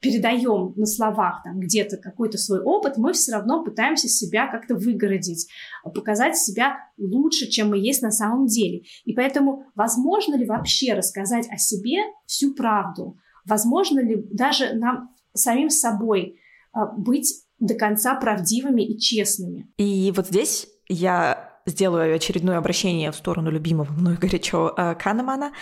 передаем 0.00 0.74
на 0.76 0.86
словах 0.86 1.42
там 1.42 1.58
где-то 1.58 1.96
какой-то 1.96 2.38
свой 2.38 2.60
опыт, 2.60 2.98
мы 2.98 3.12
все 3.12 3.32
равно 3.32 3.64
пытаемся 3.64 4.08
себя 4.08 4.46
как-то 4.46 4.76
выгородить, 4.76 5.48
показать 5.82 6.36
себя 6.36 6.78
лучше, 6.98 7.48
чем 7.48 7.70
мы 7.70 7.78
есть 7.78 8.02
на 8.02 8.10
самом 8.10 8.46
деле. 8.46 8.82
И 9.04 9.12
поэтому 9.12 9.64
возможно 9.74 10.36
ли 10.36 10.44
вообще 10.44 10.94
рассказать 10.94 11.48
о 11.50 11.56
себе 11.56 11.98
всю 12.26 12.54
правду? 12.54 13.18
Возможно 13.48 14.00
ли 14.00 14.16
даже 14.30 14.74
нам 14.74 15.10
самим 15.34 15.70
собой 15.70 16.38
а, 16.72 16.86
быть 16.86 17.44
до 17.58 17.74
конца 17.74 18.14
правдивыми 18.14 18.82
и 18.82 18.98
честными. 18.98 19.68
И 19.78 20.12
вот 20.14 20.28
здесь 20.28 20.68
я 20.88 21.48
сделаю 21.66 22.14
очередное 22.14 22.56
обращение 22.58 23.10
в 23.10 23.16
сторону 23.16 23.50
любимого 23.50 23.90
мной 23.92 24.16
горячо 24.20 24.72
э, 24.76 24.94
Канемана. 24.94 25.52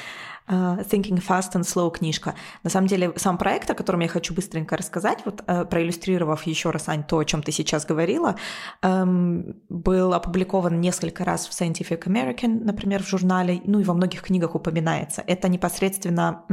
Uh, 0.48 0.88
Thinking 0.88 1.20
Fast 1.20 1.54
and 1.54 1.62
Slow 1.62 1.90
книжка. 1.90 2.36
На 2.62 2.70
самом 2.70 2.86
деле, 2.86 3.12
сам 3.16 3.36
проект, 3.36 3.68
о 3.68 3.74
котором 3.74 3.98
я 3.98 4.06
хочу 4.06 4.32
быстренько 4.32 4.76
рассказать, 4.76 5.18
вот 5.24 5.44
проиллюстрировав 5.44 6.46
еще 6.46 6.70
раз, 6.70 6.88
Ань, 6.88 7.02
то, 7.02 7.18
о 7.18 7.24
чем 7.24 7.42
ты 7.42 7.50
сейчас 7.50 7.84
говорила, 7.84 8.36
um, 8.80 9.56
был 9.68 10.14
опубликован 10.14 10.80
несколько 10.80 11.24
раз 11.24 11.48
в 11.48 11.50
Scientific 11.50 12.04
American, 12.04 12.62
например, 12.62 13.02
в 13.02 13.08
журнале, 13.08 13.60
ну 13.64 13.80
и 13.80 13.82
во 13.82 13.94
многих 13.94 14.22
книгах 14.22 14.54
упоминается. 14.54 15.24
Это 15.26 15.48
непосредственно 15.48 16.44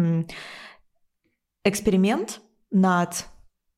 эксперимент 1.64 2.42
над 2.72 3.26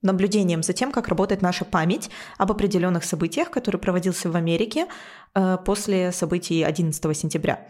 наблюдением 0.02 0.64
за 0.64 0.74
тем, 0.74 0.92
как 0.92 1.08
работает 1.08 1.42
наша 1.42 1.66
память 1.66 2.10
об 2.38 2.52
определенных 2.52 3.04
событиях, 3.04 3.50
который 3.50 3.78
проводился 3.78 4.30
в 4.30 4.36
Америке 4.36 4.88
э, 5.34 5.58
после 5.66 6.12
событий 6.12 6.64
11 6.64 7.18
сентября. 7.18 7.68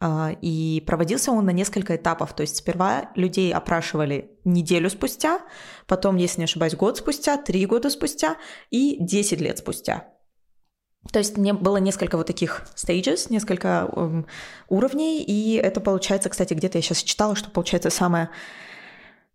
Э, 0.00 0.34
и 0.42 0.82
проводился 0.86 1.30
он 1.30 1.46
на 1.46 1.50
несколько 1.50 1.96
этапов. 1.96 2.34
То 2.34 2.42
есть 2.42 2.56
сперва 2.56 3.10
людей 3.14 3.52
опрашивали 3.52 4.32
неделю 4.44 4.90
спустя, 4.90 5.40
потом, 5.86 6.16
если 6.16 6.40
не 6.40 6.44
ошибаюсь, 6.44 6.74
год 6.74 6.98
спустя, 6.98 7.36
три 7.36 7.64
года 7.66 7.88
спустя 7.88 8.36
и 8.70 8.96
10 9.00 9.40
лет 9.40 9.58
спустя. 9.58 10.08
То 11.12 11.20
есть 11.20 11.36
мне 11.36 11.52
было 11.52 11.76
несколько 11.76 12.16
вот 12.16 12.26
таких 12.26 12.66
stages, 12.74 13.26
несколько 13.30 13.88
э, 13.90 14.22
уровней, 14.68 15.22
и 15.22 15.54
это 15.54 15.80
получается, 15.80 16.28
кстати, 16.28 16.54
где-то 16.54 16.78
я 16.78 16.82
сейчас 16.82 17.02
читала, 17.02 17.36
что 17.36 17.48
получается 17.50 17.90
самое 17.90 18.30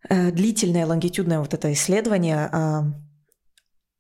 длительное 0.10 0.86
лонгитюдное 0.86 1.40
вот 1.40 1.54
это 1.54 1.72
исследование 1.74 2.50
а, 2.52 2.84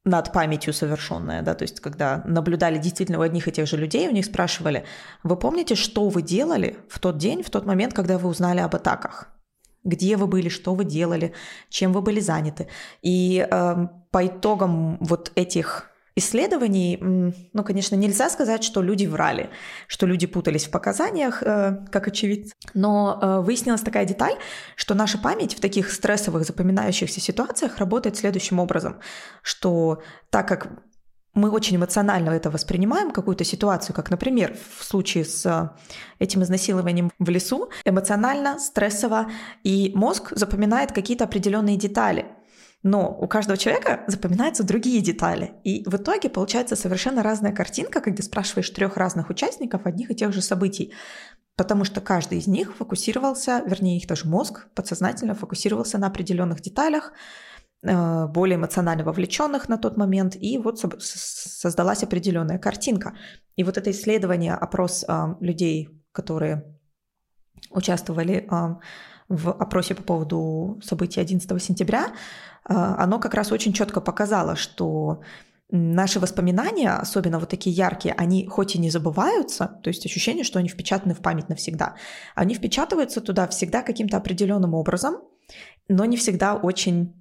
над 0.03 0.33
памятью 0.33 0.73
совершенное, 0.73 1.43
да, 1.43 1.53
то 1.53 1.63
есть 1.63 1.79
когда 1.79 2.23
наблюдали 2.25 2.79
действительно 2.79 3.19
у 3.19 3.21
одних 3.21 3.47
и 3.47 3.51
тех 3.51 3.67
же 3.67 3.77
людей, 3.77 4.07
у 4.07 4.11
них 4.11 4.25
спрашивали, 4.25 4.83
вы 5.23 5.35
помните, 5.37 5.75
что 5.75 6.09
вы 6.09 6.23
делали 6.23 6.77
в 6.89 6.99
тот 6.99 7.17
день, 7.17 7.43
в 7.43 7.49
тот 7.51 7.65
момент, 7.65 7.93
когда 7.93 8.17
вы 8.17 8.29
узнали 8.29 8.59
об 8.59 8.75
атаках? 8.75 9.29
Где 9.83 10.15
вы 10.15 10.27
были, 10.27 10.49
что 10.49 10.75
вы 10.75 10.85
делали, 10.85 11.33
чем 11.69 11.93
вы 11.93 12.01
были 12.01 12.19
заняты? 12.19 12.67
И 13.01 13.47
э, 13.49 13.87
по 14.11 14.27
итогам 14.27 14.97
вот 14.99 15.31
этих 15.35 15.90
исследований, 16.15 16.97
ну, 17.01 17.63
конечно, 17.63 17.95
нельзя 17.95 18.29
сказать, 18.29 18.63
что 18.63 18.81
люди 18.81 19.05
врали, 19.05 19.49
что 19.87 20.05
люди 20.05 20.27
путались 20.27 20.65
в 20.65 20.71
показаниях, 20.71 21.41
э, 21.43 21.85
как 21.91 22.07
очевидцы. 22.07 22.53
Но 22.73 23.19
э, 23.21 23.39
выяснилась 23.41 23.81
такая 23.81 24.05
деталь, 24.05 24.35
что 24.75 24.93
наша 24.93 25.17
память 25.17 25.55
в 25.55 25.61
таких 25.61 25.91
стрессовых 25.91 26.45
запоминающихся 26.45 27.21
ситуациях 27.21 27.77
работает 27.77 28.17
следующим 28.17 28.59
образом, 28.59 28.99
что 29.41 30.01
так 30.29 30.47
как 30.47 30.69
мы 31.33 31.49
очень 31.49 31.77
эмоционально 31.77 32.31
это 32.31 32.49
воспринимаем, 32.49 33.11
какую-то 33.11 33.45
ситуацию, 33.45 33.95
как, 33.95 34.11
например, 34.11 34.57
в 34.77 34.83
случае 34.83 35.23
с 35.23 35.45
э, 35.45 35.69
этим 36.19 36.43
изнасилованием 36.43 37.09
в 37.19 37.29
лесу, 37.29 37.69
эмоционально, 37.85 38.59
стрессово, 38.59 39.31
и 39.63 39.93
мозг 39.95 40.33
запоминает 40.35 40.91
какие-то 40.91 41.23
определенные 41.23 41.77
детали– 41.77 42.25
но 42.83 43.15
у 43.19 43.27
каждого 43.27 43.57
человека 43.57 44.03
запоминаются 44.07 44.63
другие 44.63 45.01
детали. 45.01 45.53
И 45.63 45.83
в 45.87 45.95
итоге 45.95 46.29
получается 46.29 46.75
совершенно 46.75 47.21
разная 47.21 47.51
картинка, 47.51 48.01
когда 48.01 48.23
спрашиваешь 48.23 48.69
трех 48.69 48.97
разных 48.97 49.29
участников 49.29 49.85
одних 49.85 50.09
и 50.09 50.15
тех 50.15 50.33
же 50.33 50.41
событий. 50.41 50.93
Потому 51.55 51.83
что 51.83 52.01
каждый 52.01 52.39
из 52.39 52.47
них 52.47 52.75
фокусировался, 52.75 53.61
вернее, 53.65 53.97
их 53.97 54.07
тоже 54.07 54.27
мозг 54.27 54.67
подсознательно 54.73 55.35
фокусировался 55.35 55.99
на 55.99 56.07
определенных 56.07 56.61
деталях, 56.61 57.13
э, 57.83 58.27
более 58.27 58.55
эмоционально 58.55 59.03
вовлеченных 59.03 59.69
на 59.69 59.77
тот 59.77 59.95
момент, 59.95 60.35
и 60.35 60.57
вот 60.57 60.79
создалась 60.79 62.03
определенная 62.03 62.57
картинка. 62.57 63.15
И 63.57 63.63
вот 63.63 63.77
это 63.77 63.91
исследование, 63.91 64.55
опрос 64.55 65.05
э, 65.07 65.35
людей, 65.39 65.89
которые 66.13 66.79
участвовали 67.69 68.47
э, 68.49 68.75
в 69.29 69.49
опросе 69.49 69.93
по 69.93 70.03
поводу 70.03 70.79
событий 70.83 71.21
11 71.21 71.63
сентября, 71.63 72.07
оно 72.63 73.19
как 73.19 73.33
раз 73.33 73.51
очень 73.51 73.73
четко 73.73 74.01
показало, 74.01 74.55
что 74.55 75.21
наши 75.71 76.19
воспоминания, 76.19 76.91
особенно 76.91 77.39
вот 77.39 77.49
такие 77.49 77.73
яркие, 77.75 78.13
они 78.17 78.45
хоть 78.45 78.75
и 78.75 78.79
не 78.79 78.89
забываются, 78.89 79.79
то 79.83 79.87
есть 79.87 80.05
ощущение, 80.05 80.43
что 80.43 80.59
они 80.59 80.67
впечатаны 80.67 81.13
в 81.13 81.21
память 81.21 81.49
навсегда, 81.49 81.95
они 82.35 82.53
впечатываются 82.55 83.21
туда 83.21 83.47
всегда 83.47 83.81
каким-то 83.81 84.17
определенным 84.17 84.73
образом, 84.73 85.15
но 85.87 86.05
не 86.05 86.17
всегда 86.17 86.55
очень 86.55 87.13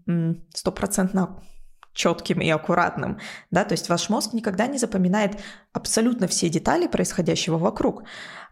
стопроцентно 0.52 1.42
четким 1.92 2.40
и 2.40 2.48
аккуратным, 2.50 3.18
да, 3.50 3.64
то 3.64 3.72
есть 3.72 3.88
ваш 3.88 4.08
мозг 4.08 4.32
никогда 4.32 4.66
не 4.66 4.78
запоминает 4.78 5.38
абсолютно 5.72 6.26
все 6.26 6.48
детали 6.48 6.86
происходящего 6.86 7.56
вокруг. 7.56 8.04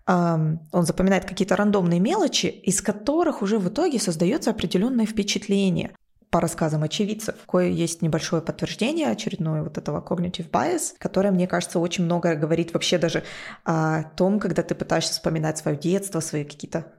Он 0.07 0.61
запоминает 0.73 1.25
какие-то 1.25 1.54
рандомные 1.54 2.00
мелочи, 2.00 2.47
из 2.47 2.80
которых 2.80 3.42
уже 3.42 3.59
в 3.59 3.68
итоге 3.68 3.99
создается 3.99 4.50
определенное 4.50 5.07
впечатление 5.07 5.92
по 6.31 6.41
рассказам 6.41 6.83
очевидцев. 6.83 7.35
Кое 7.47 7.69
есть 7.69 8.03
небольшое 8.03 8.43
подтверждение 8.43 9.09
очередное 9.09 9.63
вот 9.63 9.79
этого 9.79 10.05
cognitive 10.07 10.51
bias, 10.51 10.95
которое, 10.99 11.31
мне 11.31 11.47
кажется, 11.47 11.79
очень 11.79 12.05
много 12.05 12.35
говорит 12.35 12.73
вообще 12.73 12.99
даже 12.99 13.25
о 13.65 14.05
том, 14.17 14.41
когда 14.41 14.63
ты 14.63 14.75
пытаешься 14.75 15.13
вспоминать 15.13 15.59
свое 15.59 15.77
детство, 15.77 16.21
свои 16.21 16.45
какие-то 16.45 16.93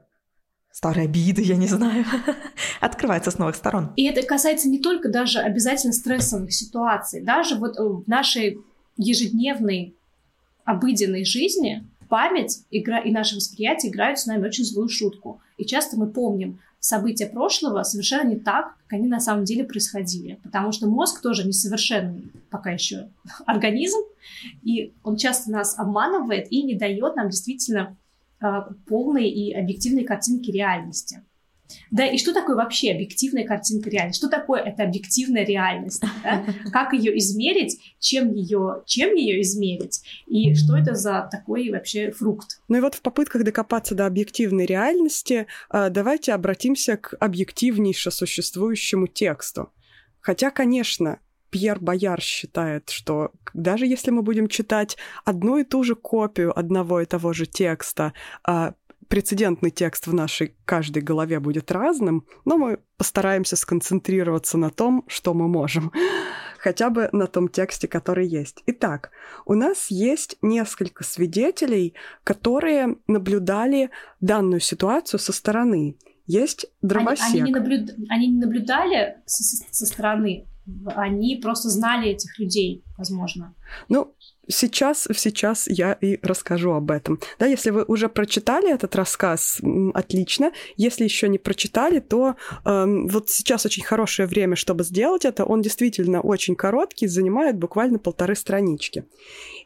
старые 0.72 1.04
обиды, 1.06 1.42
я 1.42 1.56
не 1.56 1.66
знаю, 1.66 2.04
открывается 2.80 3.30
с 3.30 3.38
новых 3.38 3.56
сторон. 3.56 3.92
И 3.96 4.04
это 4.04 4.22
касается 4.26 4.68
не 4.68 4.78
только 4.78 5.08
даже 5.08 5.40
обязательно 5.40 5.92
стрессовых 5.92 6.52
ситуаций, 6.52 7.22
даже 7.22 7.56
вот 7.56 7.76
в 7.78 8.04
нашей 8.06 8.58
ежедневной 8.96 9.96
обыденной 10.64 11.24
жизни 11.24 11.86
память 12.08 12.64
игра 12.70 12.98
и 12.98 13.10
наше 13.10 13.36
восприятие 13.36 13.90
играют 13.90 14.18
с 14.18 14.26
нами 14.26 14.46
очень 14.46 14.64
злую 14.64 14.88
шутку. 14.88 15.40
И 15.56 15.64
часто 15.64 15.96
мы 15.96 16.08
помним 16.08 16.60
события 16.80 17.26
прошлого 17.26 17.82
совершенно 17.82 18.28
не 18.28 18.36
так, 18.36 18.74
как 18.86 18.94
они 18.98 19.06
на 19.06 19.20
самом 19.20 19.44
деле 19.44 19.64
происходили. 19.64 20.40
Потому 20.42 20.72
что 20.72 20.88
мозг 20.88 21.20
тоже 21.20 21.46
несовершенный 21.46 22.32
пока 22.50 22.70
еще 22.70 23.10
организм, 23.46 23.98
и 24.62 24.92
он 25.04 25.16
часто 25.16 25.50
нас 25.50 25.78
обманывает 25.78 26.50
и 26.50 26.62
не 26.62 26.74
дает 26.74 27.16
нам 27.16 27.28
действительно 27.28 27.96
а, 28.40 28.70
полной 28.86 29.28
и 29.28 29.52
объективной 29.52 30.04
картинки 30.04 30.50
реальности. 30.50 31.22
Да, 31.90 32.06
и 32.06 32.18
что 32.18 32.32
такое 32.32 32.56
вообще 32.56 32.92
объективная 32.92 33.44
картинка 33.44 33.90
реальности? 33.90 34.18
Что 34.18 34.28
такое 34.28 34.60
эта 34.62 34.84
объективная 34.84 35.44
реальность? 35.44 36.02
Да? 36.22 36.44
Как 36.72 36.92
ее 36.92 37.16
измерить? 37.18 37.80
Чем 37.98 38.32
ее, 38.32 38.82
чем 38.86 39.14
ее 39.14 39.40
измерить? 39.42 40.02
И 40.26 40.54
что 40.54 40.76
это 40.76 40.94
за 40.94 41.28
такой 41.30 41.70
вообще 41.70 42.10
фрукт? 42.10 42.60
Ну 42.68 42.78
и 42.78 42.80
вот 42.80 42.94
в 42.94 43.02
попытках 43.02 43.44
докопаться 43.44 43.94
до 43.94 44.06
объективной 44.06 44.66
реальности, 44.66 45.46
а, 45.68 45.90
давайте 45.90 46.32
обратимся 46.32 46.96
к 46.96 47.14
объективнейше 47.18 48.10
существующему 48.10 49.06
тексту. 49.06 49.72
Хотя, 50.20 50.50
конечно, 50.50 51.18
Пьер 51.50 51.80
Бояр 51.80 52.20
считает, 52.20 52.90
что 52.90 53.32
даже 53.54 53.86
если 53.86 54.10
мы 54.10 54.22
будем 54.22 54.48
читать 54.48 54.96
одну 55.24 55.58
и 55.58 55.64
ту 55.64 55.82
же 55.82 55.96
копию 55.96 56.56
одного 56.56 57.00
и 57.00 57.06
того 57.06 57.32
же 57.32 57.46
текста, 57.46 58.12
а 58.44 58.74
прецедентный 59.10 59.70
текст 59.70 60.06
в 60.06 60.14
нашей 60.14 60.54
каждой 60.64 61.02
голове 61.02 61.40
будет 61.40 61.70
разным, 61.72 62.24
но 62.44 62.56
мы 62.56 62.78
постараемся 62.96 63.56
сконцентрироваться 63.56 64.56
на 64.56 64.70
том, 64.70 65.04
что 65.08 65.34
мы 65.34 65.48
можем. 65.48 65.92
Хотя 66.58 66.90
бы 66.90 67.08
на 67.12 67.26
том 67.26 67.48
тексте, 67.48 67.88
который 67.88 68.28
есть. 68.28 68.62
Итак, 68.66 69.10
у 69.46 69.54
нас 69.54 69.90
есть 69.90 70.36
несколько 70.42 71.04
свидетелей, 71.04 71.94
которые 72.22 72.98
наблюдали 73.08 73.90
данную 74.20 74.60
ситуацию 74.60 75.18
со 75.18 75.32
стороны. 75.32 75.96
Есть 76.26 76.66
дровосек. 76.80 77.26
Они, 77.30 77.40
они, 77.40 77.50
не, 77.50 77.58
наблюд... 77.58 77.90
они 78.08 78.28
не 78.28 78.38
наблюдали 78.38 79.16
со, 79.26 79.42
со 79.72 79.86
стороны, 79.86 80.46
они 80.96 81.36
просто 81.36 81.68
знали 81.68 82.10
этих 82.10 82.38
людей, 82.38 82.84
возможно. 82.96 83.54
Ну, 83.88 84.14
сейчас, 84.48 85.08
сейчас 85.16 85.66
я 85.68 85.92
и 85.92 86.18
расскажу 86.22 86.72
об 86.72 86.90
этом. 86.90 87.18
Да, 87.38 87.46
если 87.46 87.70
вы 87.70 87.84
уже 87.84 88.08
прочитали 88.08 88.72
этот 88.72 88.94
рассказ, 88.96 89.60
отлично. 89.94 90.52
Если 90.76 91.04
еще 91.04 91.28
не 91.28 91.38
прочитали, 91.38 92.00
то 92.00 92.36
э, 92.64 92.86
вот 93.10 93.30
сейчас 93.30 93.66
очень 93.66 93.84
хорошее 93.84 94.28
время, 94.28 94.56
чтобы 94.56 94.84
сделать 94.84 95.24
это. 95.24 95.44
Он 95.44 95.62
действительно 95.62 96.20
очень 96.20 96.56
короткий, 96.56 97.06
занимает 97.06 97.56
буквально 97.56 97.98
полторы 97.98 98.34
странички. 98.34 99.04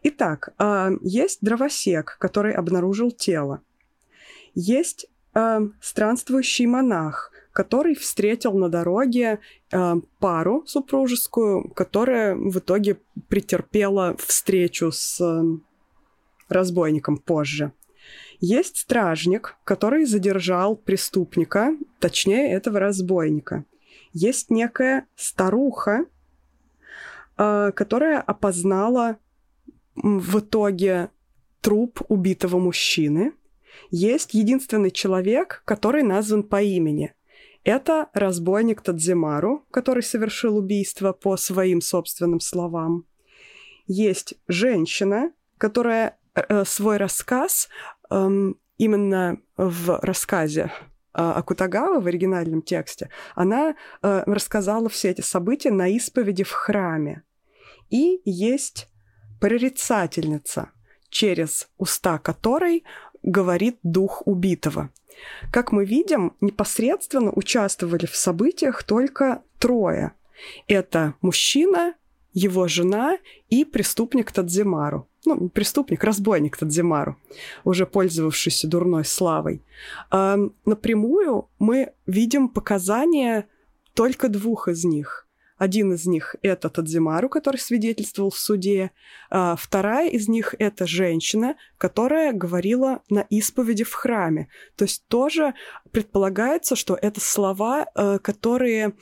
Итак, 0.02 0.54
э, 0.58 0.90
есть 1.02 1.38
дровосек, 1.40 2.16
который 2.18 2.52
обнаружил 2.52 3.10
тело. 3.10 3.60
Есть 4.54 5.06
э, 5.34 5.60
странствующий 5.80 6.66
монах, 6.66 7.30
который 7.54 7.94
встретил 7.94 8.52
на 8.58 8.68
дороге 8.68 9.38
э, 9.70 9.94
пару 10.18 10.66
супружескую, 10.66 11.70
которая 11.70 12.34
в 12.34 12.58
итоге 12.58 12.98
претерпела 13.28 14.16
встречу 14.18 14.90
с 14.90 15.20
э, 15.20 15.58
разбойником 16.48 17.16
позже. 17.16 17.72
Есть 18.40 18.78
стражник, 18.78 19.56
который 19.62 20.04
задержал 20.04 20.74
преступника, 20.74 21.76
точнее 22.00 22.52
этого 22.52 22.80
разбойника. 22.80 23.64
Есть 24.12 24.50
некая 24.50 25.06
старуха, 25.14 26.06
э, 27.38 27.70
которая 27.72 28.20
опознала 28.20 29.18
в 29.94 30.40
итоге 30.40 31.10
труп 31.60 32.02
убитого 32.08 32.58
мужчины. 32.58 33.32
Есть 33.92 34.34
единственный 34.34 34.90
человек, 34.90 35.62
который 35.64 36.02
назван 36.02 36.42
по 36.42 36.60
имени. 36.60 37.14
Это 37.64 38.10
разбойник 38.12 38.82
Тадзимару, 38.82 39.66
который 39.70 40.02
совершил 40.02 40.58
убийство 40.58 41.12
по 41.12 41.36
своим 41.38 41.80
собственным 41.80 42.40
словам. 42.40 43.06
Есть 43.86 44.34
женщина, 44.48 45.32
которая 45.56 46.18
э, 46.34 46.64
свой 46.66 46.98
рассказ 46.98 47.68
э, 48.10 48.52
именно 48.76 49.38
в 49.56 49.98
рассказе 50.02 50.62
э, 50.62 50.68
Акутагава 51.14 52.00
в 52.00 52.06
оригинальном 52.06 52.60
тексте, 52.60 53.08
она 53.34 53.70
э, 54.02 54.22
рассказала 54.26 54.90
все 54.90 55.10
эти 55.10 55.22
события 55.22 55.70
на 55.70 55.88
исповеди 55.88 56.44
в 56.44 56.50
храме. 56.50 57.22
И 57.88 58.20
есть 58.26 58.90
прорицательница, 59.40 60.70
через 61.08 61.68
уста 61.78 62.18
которой 62.18 62.84
говорит 63.24 63.78
дух 63.82 64.22
убитого. 64.26 64.90
Как 65.50 65.72
мы 65.72 65.84
видим, 65.84 66.34
непосредственно 66.40 67.32
участвовали 67.32 68.06
в 68.06 68.14
событиях 68.14 68.84
только 68.84 69.42
трое. 69.58 70.12
Это 70.68 71.14
мужчина, 71.22 71.94
его 72.32 72.68
жена 72.68 73.18
и 73.48 73.64
преступник 73.64 74.32
Тадзимару. 74.32 75.08
Ну, 75.24 75.48
преступник, 75.48 76.04
разбойник 76.04 76.56
Тадзимару, 76.56 77.16
уже 77.64 77.86
пользовавшийся 77.86 78.68
дурной 78.68 79.04
славой. 79.04 79.62
А, 80.10 80.38
напрямую 80.66 81.48
мы 81.58 81.92
видим 82.06 82.48
показания 82.48 83.46
только 83.94 84.28
двух 84.28 84.68
из 84.68 84.84
них. 84.84 85.23
Один 85.64 85.94
из 85.94 86.04
них— 86.04 86.36
это 86.42 86.68
Тадзимару, 86.68 87.30
который 87.30 87.56
свидетельствовал 87.56 88.30
в 88.30 88.36
суде. 88.36 88.90
А 89.30 89.56
вторая 89.56 90.10
из 90.10 90.28
них— 90.28 90.54
это 90.58 90.86
женщина, 90.86 91.54
которая 91.78 92.34
говорила 92.34 93.00
на 93.08 93.20
исповеди 93.30 93.82
в 93.82 93.94
храме. 93.94 94.48
То 94.76 94.84
есть 94.84 95.08
тоже 95.08 95.54
предполагается, 95.90 96.76
что 96.76 96.98
это 97.00 97.18
слова, 97.22 97.86
э, 97.94 98.18
которые 98.18 98.92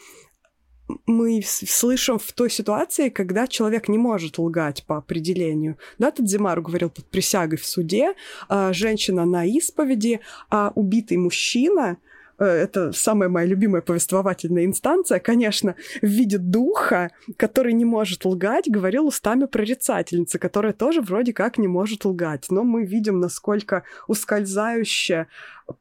мы 1.07 1.42
слышим 1.44 2.20
в 2.20 2.31
той 2.31 2.48
ситуации, 2.48 3.09
когда 3.09 3.48
человек 3.48 3.88
не 3.88 3.98
может 3.98 4.38
лгать 4.38 4.85
по 4.87 4.98
определению. 4.98 5.79
Да, 5.98 6.12
Тадзимару 6.12 6.62
говорил 6.62 6.90
под 6.90 7.07
присягой 7.07 7.59
в 7.59 7.66
суде, 7.66 8.14
а 8.48 8.72
женщина 8.72 9.25
на 9.25 9.44
исповеди, 9.44 10.20
а 10.48 10.70
убитый 10.77 11.16
мужчина— 11.16 11.96
это 12.44 12.92
самая 12.92 13.28
моя 13.28 13.46
любимая 13.46 13.83
повествовательная 13.83 14.64
инстанция, 14.64 15.20
конечно, 15.20 15.76
в 16.00 16.07
виде 16.07 16.38
духа, 16.38 17.11
который 17.37 17.72
не 17.72 17.85
может 17.85 18.24
лгать, 18.24 18.70
говорил 18.70 19.07
устами 19.07 19.46
прорицательницы, 19.46 20.38
которая 20.38 20.72
тоже 20.72 21.00
вроде 21.00 21.33
как 21.33 21.59
не 21.59 21.68
может 21.68 22.05
лгать. 22.05 22.46
Но 22.50 22.64
мы 22.64 22.85
видим, 22.85 23.20
насколько 23.20 23.85
ускользающе 24.09 25.26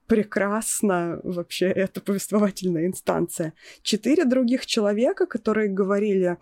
прекрасно 0.08 1.20
вообще 1.24 1.66
эта 1.66 2.02
повествовательная 2.02 2.86
инстанция. 2.86 3.54
Четыре 3.82 4.26
других 4.26 4.66
человека, 4.66 5.26
которые 5.26 5.70
говорили 5.70 6.38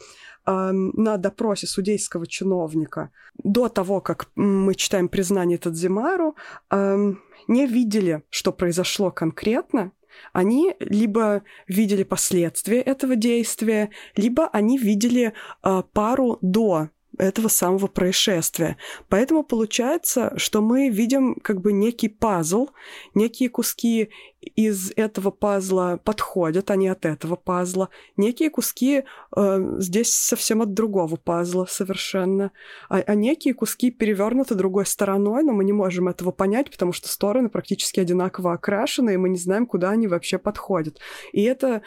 э, 0.45 0.71
на 0.71 1.17
допросе 1.17 1.67
судейского 1.67 2.27
чиновника 2.27 3.11
до 3.43 3.69
того, 3.69 4.01
как 4.01 4.27
мы 4.35 4.75
читаем 4.75 5.07
признание 5.07 5.57
Тадзимару, 5.57 6.35
э, 6.69 7.13
не 7.47 7.65
видели, 7.67 8.23
что 8.29 8.51
произошло 8.51 9.11
конкретно, 9.11 9.91
они 10.33 10.75
либо 10.79 11.43
видели 11.67 12.03
последствия 12.03 12.81
этого 12.81 13.15
действия, 13.15 13.89
либо 14.15 14.47
они 14.47 14.77
видели 14.77 15.33
э, 15.63 15.83
пару 15.93 16.37
до 16.41 16.89
этого 17.19 17.49
самого 17.49 17.87
происшествия. 17.87 18.77
Поэтому 19.09 19.43
получается, 19.43 20.33
что 20.37 20.61
мы 20.61 20.89
видим 20.89 21.35
как 21.35 21.59
бы 21.61 21.73
некий 21.73 22.07
пазл, 22.07 22.69
некие 23.13 23.49
куски 23.49 24.09
из 24.55 24.93
этого 24.95 25.29
пазла 25.29 25.99
подходят, 26.03 26.71
они 26.71 26.87
от 26.87 27.05
этого 27.05 27.35
пазла, 27.35 27.89
некие 28.15 28.49
куски 28.49 29.03
э, 29.35 29.75
здесь 29.79 30.13
совсем 30.13 30.61
от 30.61 30.73
другого 30.73 31.17
пазла 31.17 31.65
совершенно, 31.65 32.51
а, 32.87 32.99
а 33.05 33.15
некие 33.15 33.53
куски 33.53 33.91
перевернуты 33.91 34.55
другой 34.55 34.85
стороной, 34.85 35.43
но 35.43 35.51
мы 35.51 35.65
не 35.65 35.73
можем 35.73 36.07
этого 36.07 36.31
понять, 36.31 36.71
потому 36.71 36.93
что 36.93 37.09
стороны 37.09 37.49
практически 37.49 37.99
одинаково 37.99 38.53
окрашены, 38.53 39.15
и 39.15 39.17
мы 39.17 39.27
не 39.27 39.37
знаем, 39.37 39.65
куда 39.65 39.89
они 39.89 40.07
вообще 40.07 40.37
подходят. 40.37 40.99
И 41.33 41.43
это 41.43 41.81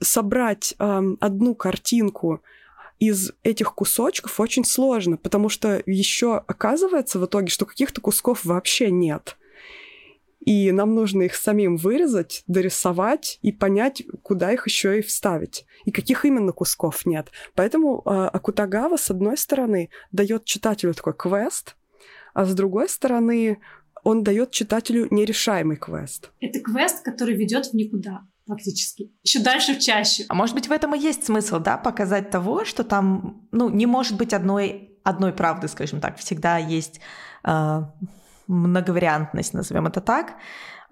собрать 0.00 0.74
э, 0.78 1.02
одну 1.20 1.54
картинку 1.54 2.40
из 3.08 3.32
этих 3.42 3.74
кусочков 3.74 4.38
очень 4.38 4.64
сложно, 4.64 5.16
потому 5.16 5.48
что 5.48 5.82
еще 5.86 6.36
оказывается 6.36 7.18
в 7.18 7.26
итоге, 7.26 7.48
что 7.48 7.66
каких-то 7.66 8.00
кусков 8.00 8.44
вообще 8.44 8.92
нет. 8.92 9.36
И 10.38 10.70
нам 10.70 10.94
нужно 10.94 11.22
их 11.22 11.34
самим 11.34 11.76
вырезать, 11.76 12.44
дорисовать 12.46 13.40
и 13.42 13.50
понять, 13.50 14.04
куда 14.22 14.52
их 14.52 14.66
еще 14.66 15.00
и 15.00 15.02
вставить. 15.02 15.66
И 15.84 15.90
каких 15.90 16.24
именно 16.24 16.52
кусков 16.52 17.04
нет. 17.04 17.32
Поэтому 17.56 18.02
э, 18.04 18.08
Акутагава, 18.08 18.96
с 18.96 19.10
одной 19.10 19.36
стороны, 19.36 19.90
дает 20.12 20.44
читателю 20.44 20.94
такой 20.94 21.14
квест, 21.14 21.76
а 22.34 22.44
с 22.44 22.54
другой 22.54 22.88
стороны, 22.88 23.58
он 24.04 24.22
дает 24.22 24.52
читателю 24.52 25.08
нерешаемый 25.10 25.76
квест. 25.76 26.30
Это 26.40 26.60
квест, 26.60 27.04
который 27.04 27.34
ведет 27.34 27.66
в 27.66 27.74
никуда 27.74 28.22
фактически. 28.46 29.12
Еще 29.22 29.40
дальше 29.40 29.74
в 29.74 29.78
чаще. 29.78 30.24
А 30.28 30.34
может 30.34 30.54
быть, 30.54 30.68
в 30.68 30.72
этом 30.72 30.94
и 30.94 30.98
есть 30.98 31.24
смысл, 31.24 31.58
да, 31.58 31.76
показать 31.76 32.30
того, 32.30 32.64
что 32.64 32.84
там, 32.84 33.46
ну, 33.52 33.68
не 33.68 33.86
может 33.86 34.16
быть 34.16 34.32
одной, 34.32 34.98
одной 35.04 35.32
правды, 35.32 35.68
скажем 35.68 36.00
так. 36.00 36.18
Всегда 36.18 36.58
есть 36.58 37.00
э, 37.44 37.82
многовариантность, 38.46 39.54
назовем 39.54 39.86
это 39.86 40.00
так. 40.00 40.34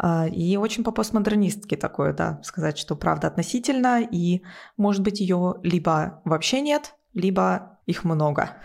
Э, 0.03 0.29
и 0.29 0.57
очень 0.57 0.85
по 0.85 0.93
постмодернистке 0.93 1.77
такое, 1.77 2.13
да, 2.13 2.41
сказать, 2.43 2.79
что 2.79 2.97
правда 2.97 3.29
относительно, 3.29 4.01
и, 4.01 4.43
может 4.77 5.03
быть, 5.03 5.21
ее 5.21 5.57
либо 5.63 6.21
вообще 6.25 6.61
нет, 6.61 6.95
либо 7.15 7.79
их 7.87 8.05
много. 8.05 8.57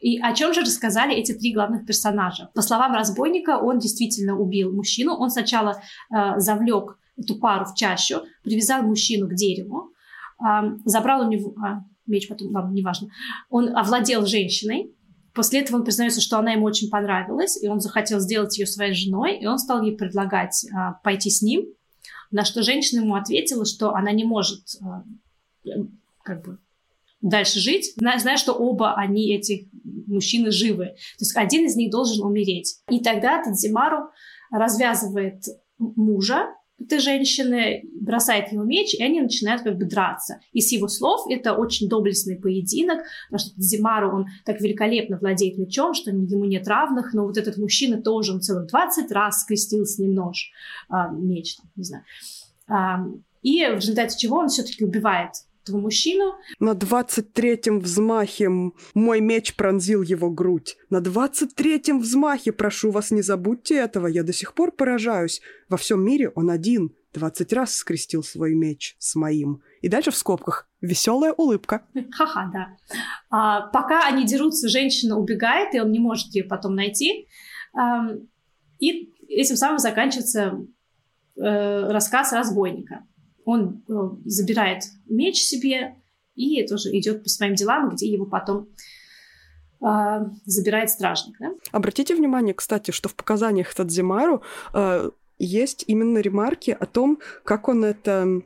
И 0.00 0.20
о 0.20 0.32
чем 0.32 0.54
же 0.54 0.60
рассказали 0.60 1.14
эти 1.14 1.32
три 1.32 1.52
главных 1.52 1.84
персонажа? 1.84 2.50
По 2.54 2.62
словам 2.62 2.94
разбойника, 2.94 3.58
он 3.58 3.78
действительно 3.80 4.38
убил 4.38 4.72
мужчину. 4.72 5.14
Он 5.14 5.28
сначала 5.28 5.82
э, 6.14 6.38
завлек 6.38 6.98
эту 7.18 7.36
пару 7.38 7.66
в 7.66 7.74
чащу, 7.74 8.22
привязал 8.42 8.82
мужчину 8.82 9.28
к 9.28 9.34
дереву, 9.34 9.92
э, 10.40 10.76
забрал 10.84 11.26
у 11.26 11.30
него 11.30 11.54
а, 11.62 11.84
меч, 12.06 12.28
потом, 12.28 12.54
ладно, 12.54 12.72
неважно. 12.72 13.08
Он 13.50 13.76
овладел 13.76 14.26
женщиной. 14.26 14.94
После 15.34 15.60
этого 15.60 15.76
он 15.76 15.84
признается, 15.84 16.20
что 16.20 16.38
она 16.38 16.52
ему 16.52 16.66
очень 16.66 16.90
понравилась, 16.90 17.62
и 17.62 17.68
он 17.68 17.80
захотел 17.80 18.18
сделать 18.18 18.58
ее 18.58 18.66
своей 18.66 18.94
женой, 18.94 19.38
и 19.38 19.46
он 19.46 19.58
стал 19.58 19.82
ей 19.82 19.96
предлагать 19.96 20.64
э, 20.64 20.94
пойти 21.04 21.30
с 21.30 21.42
ним, 21.42 21.66
на 22.30 22.44
что 22.44 22.62
женщина 22.62 23.00
ему 23.00 23.14
ответила, 23.14 23.64
что 23.64 23.94
она 23.94 24.12
не 24.12 24.24
может 24.24 24.64
э, 25.64 25.70
как 26.24 26.44
бы 26.44 26.58
дальше 27.20 27.58
жить, 27.58 27.94
зная, 27.96 28.36
что 28.36 28.52
оба 28.52 28.94
они, 28.94 29.34
эти 29.34 29.68
мужчины, 30.06 30.50
живы. 30.50 30.86
То 30.86 31.24
есть 31.24 31.36
один 31.36 31.66
из 31.66 31.76
них 31.76 31.90
должен 31.90 32.24
умереть. 32.24 32.80
И 32.90 33.00
тогда 33.00 33.42
Тадзимару 33.42 34.10
развязывает 34.50 35.44
мужа 35.78 36.46
этой 36.78 37.00
женщины, 37.00 37.82
бросает 37.92 38.52
ему 38.52 38.64
меч, 38.64 38.94
и 38.94 39.02
они 39.02 39.20
начинают 39.20 39.62
как 39.62 39.76
бы 39.76 39.84
драться. 39.84 40.40
И 40.52 40.60
с 40.60 40.72
его 40.72 40.88
слов 40.88 41.26
это 41.28 41.54
очень 41.54 41.88
доблестный 41.88 42.36
поединок, 42.36 43.00
потому 43.28 43.48
что 43.48 43.60
Зимару, 43.60 44.14
он 44.14 44.26
так 44.44 44.60
великолепно 44.60 45.18
владеет 45.18 45.58
мечом, 45.58 45.94
что 45.94 46.10
ему 46.10 46.44
нет 46.44 46.66
равных, 46.68 47.12
но 47.14 47.26
вот 47.26 47.36
этот 47.36 47.56
мужчина 47.56 48.00
тоже, 48.00 48.32
он 48.32 48.40
целых 48.40 48.68
20 48.68 49.10
раз 49.10 49.42
скрестил 49.42 49.84
с 49.84 49.98
ним 49.98 50.14
нож, 50.14 50.50
а, 50.88 51.08
меч, 51.08 51.56
там, 51.56 51.66
не 51.76 51.84
знаю. 51.84 52.04
А, 52.68 53.04
и 53.42 53.64
в 53.66 53.76
результате 53.76 54.18
чего 54.18 54.38
он 54.38 54.48
все-таки 54.48 54.84
убивает 54.84 55.32
этого 55.68 55.80
мужчину. 55.80 56.34
На 56.58 56.74
двадцать 56.74 57.32
третьем 57.32 57.80
взмахе 57.80 58.48
мой 58.94 59.20
меч 59.20 59.54
пронзил 59.54 60.02
его 60.02 60.30
грудь. 60.30 60.76
На 60.90 61.00
двадцать 61.00 61.54
третьем 61.54 62.00
взмахе, 62.00 62.52
прошу 62.52 62.90
вас, 62.90 63.10
не 63.10 63.22
забудьте 63.22 63.76
этого, 63.76 64.06
я 64.06 64.22
до 64.22 64.32
сих 64.32 64.54
пор 64.54 64.72
поражаюсь. 64.72 65.40
Во 65.68 65.76
всем 65.76 66.04
мире 66.04 66.30
он 66.30 66.50
один. 66.50 66.94
Двадцать 67.14 67.52
раз 67.52 67.74
скрестил 67.74 68.22
свой 68.22 68.54
меч 68.54 68.94
с 68.98 69.14
моим. 69.14 69.62
И 69.80 69.88
дальше 69.88 70.10
в 70.10 70.16
скобках 70.16 70.68
веселая 70.80 71.32
улыбка. 71.32 71.82
Ха-ха, 72.12 72.50
да. 72.52 72.76
А, 73.30 73.66
пока 73.68 74.06
они 74.06 74.24
дерутся, 74.24 74.68
женщина 74.68 75.18
убегает, 75.18 75.74
и 75.74 75.80
он 75.80 75.90
не 75.90 75.98
может 75.98 76.34
ее 76.34 76.44
потом 76.44 76.74
найти. 76.74 77.26
А, 77.74 78.10
и 78.78 79.12
этим 79.26 79.56
самым 79.56 79.78
заканчивается 79.78 80.66
э, 81.36 81.90
рассказ 81.90 82.32
разбойника 82.32 83.04
он 83.48 83.82
э, 83.88 83.92
забирает 84.26 84.82
меч 85.06 85.40
себе 85.40 85.96
и 86.34 86.66
тоже 86.66 86.90
идет 86.98 87.22
по 87.22 87.30
своим 87.30 87.54
делам, 87.54 87.88
где 87.88 88.06
его 88.06 88.26
потом 88.26 88.68
э, 89.80 89.86
забирает 90.44 90.90
стражник. 90.90 91.36
Да? 91.40 91.52
Обратите 91.72 92.14
внимание, 92.14 92.52
кстати, 92.52 92.90
что 92.90 93.08
в 93.08 93.14
показаниях 93.14 93.72
Тадзимару 93.74 94.42
э, 94.74 95.10
есть 95.38 95.84
именно 95.86 96.18
ремарки 96.18 96.76
о 96.78 96.84
том, 96.84 97.20
как 97.42 97.68
он 97.68 97.86
это 97.86 98.42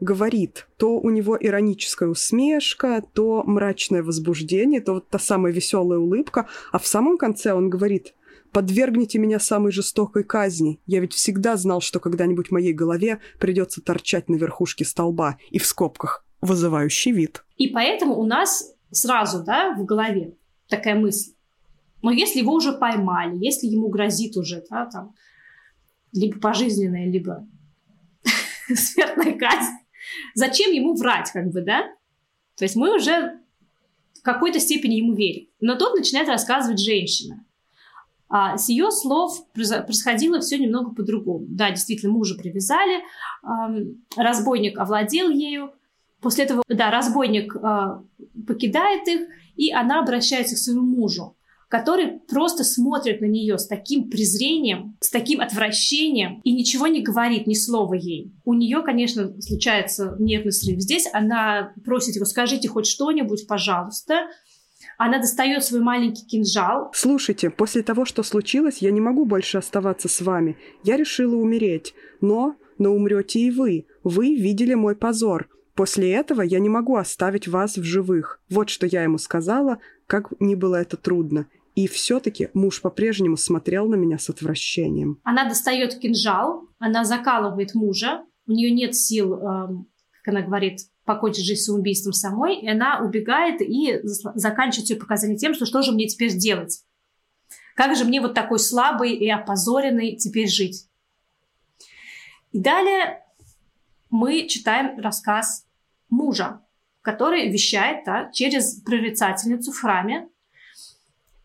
говорит. 0.00 0.66
То 0.78 0.98
у 0.98 1.10
него 1.10 1.38
ироническая 1.40 2.08
усмешка, 2.08 3.04
то 3.12 3.44
мрачное 3.46 4.02
возбуждение, 4.02 4.80
то 4.80 4.94
вот 4.94 5.08
та 5.08 5.20
самая 5.20 5.52
веселая 5.52 6.00
улыбка, 6.00 6.48
а 6.72 6.80
в 6.80 6.86
самом 6.88 7.18
конце 7.18 7.52
он 7.52 7.70
говорит 7.70 8.14
Подвергните 8.52 9.18
меня 9.18 9.38
самой 9.38 9.72
жестокой 9.72 10.24
казни. 10.24 10.80
Я 10.86 11.00
ведь 11.00 11.12
всегда 11.12 11.56
знал, 11.56 11.80
что 11.80 12.00
когда-нибудь 12.00 12.50
моей 12.50 12.72
голове 12.72 13.20
придется 13.38 13.80
торчать 13.80 14.28
на 14.28 14.34
верхушке 14.34 14.84
столба 14.84 15.38
и 15.50 15.58
в 15.58 15.66
скобках 15.66 16.24
вызывающий 16.40 17.12
вид. 17.12 17.44
И 17.56 17.68
поэтому 17.68 18.16
у 18.16 18.24
нас 18.24 18.74
сразу, 18.90 19.44
да, 19.44 19.74
в 19.74 19.84
голове 19.84 20.34
такая 20.68 20.94
мысль. 20.94 21.32
Но 22.02 22.10
если 22.10 22.40
его 22.40 22.54
уже 22.54 22.72
поймали, 22.72 23.36
если 23.36 23.66
ему 23.66 23.88
грозит 23.88 24.36
уже, 24.36 24.64
да, 24.70 24.86
там, 24.86 25.14
либо 26.12 26.40
пожизненная, 26.40 27.06
либо 27.06 27.46
смертная 28.74 29.38
казнь, 29.38 29.74
зачем 30.34 30.72
ему 30.72 30.94
врать, 30.94 31.30
как 31.30 31.50
бы, 31.50 31.60
да? 31.60 31.82
То 32.56 32.64
есть 32.64 32.74
мы 32.74 32.94
уже 32.94 33.38
в 34.14 34.22
какой-то 34.22 34.58
степени 34.60 34.94
ему 34.94 35.14
верим. 35.14 35.48
Но 35.60 35.76
тут 35.76 35.94
начинает 35.94 36.28
рассказывать 36.28 36.80
женщина. 36.80 37.44
А 38.32 38.56
с 38.56 38.68
ее 38.68 38.92
слов 38.92 39.44
происходило 39.52 40.40
все 40.40 40.56
немного 40.56 40.94
по-другому. 40.94 41.46
Да, 41.48 41.70
действительно, 41.70 42.12
мужа 42.12 42.36
привязали, 42.36 43.02
разбойник 44.16 44.78
овладел 44.78 45.30
ею. 45.30 45.72
После 46.20 46.44
этого, 46.44 46.62
да, 46.68 46.90
разбойник 46.90 47.56
а, 47.56 48.04
покидает 48.46 49.08
их, 49.08 49.22
и 49.56 49.72
она 49.72 50.00
обращается 50.00 50.54
к 50.54 50.58
своему 50.58 50.82
мужу, 50.82 51.34
который 51.68 52.20
просто 52.28 52.62
смотрит 52.62 53.20
на 53.20 53.24
нее 53.24 53.58
с 53.58 53.66
таким 53.66 54.10
презрением, 54.10 54.98
с 55.00 55.10
таким 55.10 55.40
отвращением 55.40 56.40
и 56.44 56.52
ничего 56.52 56.88
не 56.88 57.00
говорит, 57.00 57.46
ни 57.46 57.54
слова 57.54 57.94
ей. 57.94 58.32
У 58.44 58.52
нее, 58.52 58.82
конечно, 58.82 59.40
случается 59.40 60.14
нервный 60.18 60.52
срыв. 60.52 60.80
Здесь 60.80 61.08
она 61.12 61.72
просит 61.84 62.16
его, 62.16 62.26
скажите 62.26 62.68
хоть 62.68 62.86
что-нибудь, 62.86 63.46
пожалуйста. 63.48 64.26
Она 65.02 65.18
достает 65.18 65.64
свой 65.64 65.80
маленький 65.80 66.26
кинжал. 66.26 66.90
Слушайте, 66.92 67.48
после 67.48 67.82
того, 67.82 68.04
что 68.04 68.22
случилось, 68.22 68.82
я 68.82 68.90
не 68.90 69.00
могу 69.00 69.24
больше 69.24 69.56
оставаться 69.56 70.10
с 70.10 70.20
вами. 70.20 70.58
Я 70.84 70.98
решила 70.98 71.36
умереть. 71.36 71.94
Но, 72.20 72.56
но 72.76 72.90
умрете 72.90 73.40
и 73.40 73.50
вы. 73.50 73.86
Вы 74.04 74.36
видели 74.36 74.74
мой 74.74 74.94
позор. 74.94 75.48
После 75.74 76.12
этого 76.12 76.42
я 76.42 76.58
не 76.58 76.68
могу 76.68 76.96
оставить 76.96 77.48
вас 77.48 77.78
в 77.78 77.82
живых. 77.82 78.42
Вот 78.50 78.68
что 78.68 78.86
я 78.86 79.02
ему 79.02 79.16
сказала, 79.16 79.78
как 80.06 80.34
ни 80.38 80.54
было 80.54 80.76
это 80.76 80.98
трудно. 80.98 81.46
И 81.74 81.88
все-таки 81.88 82.50
муж 82.52 82.82
по-прежнему 82.82 83.38
смотрел 83.38 83.88
на 83.88 83.94
меня 83.94 84.18
с 84.18 84.28
отвращением. 84.28 85.18
Она 85.24 85.48
достает 85.48 85.98
кинжал, 85.98 86.68
она 86.78 87.06
закалывает 87.06 87.74
мужа, 87.74 88.26
у 88.46 88.52
нее 88.52 88.70
нет 88.70 88.94
сил, 88.94 89.32
эм, 89.32 89.86
как 90.22 90.34
она 90.34 90.42
говорит, 90.42 90.80
покончить 91.04 91.44
жизнь 91.44 91.62
самоубийством 91.62 92.12
самой, 92.12 92.56
и 92.60 92.68
она 92.68 93.00
убегает 93.00 93.60
и 93.60 94.00
заканчивает 94.02 94.86
все 94.86 94.96
показания 94.96 95.36
тем, 95.36 95.54
что 95.54 95.66
что 95.66 95.82
же 95.82 95.92
мне 95.92 96.06
теперь 96.06 96.36
делать? 96.36 96.84
Как 97.74 97.96
же 97.96 98.04
мне 98.04 98.20
вот 98.20 98.34
такой 98.34 98.58
слабый 98.58 99.14
и 99.14 99.28
опозоренный 99.28 100.16
теперь 100.16 100.48
жить? 100.48 100.86
И 102.52 102.58
далее 102.58 103.24
мы 104.10 104.46
читаем 104.48 104.98
рассказ 104.98 105.66
мужа, 106.10 106.60
который 107.02 107.48
вещает 107.48 108.04
да, 108.04 108.30
через 108.32 108.80
прорицательницу 108.80 109.72
в 109.72 109.80
храме. 109.80 110.28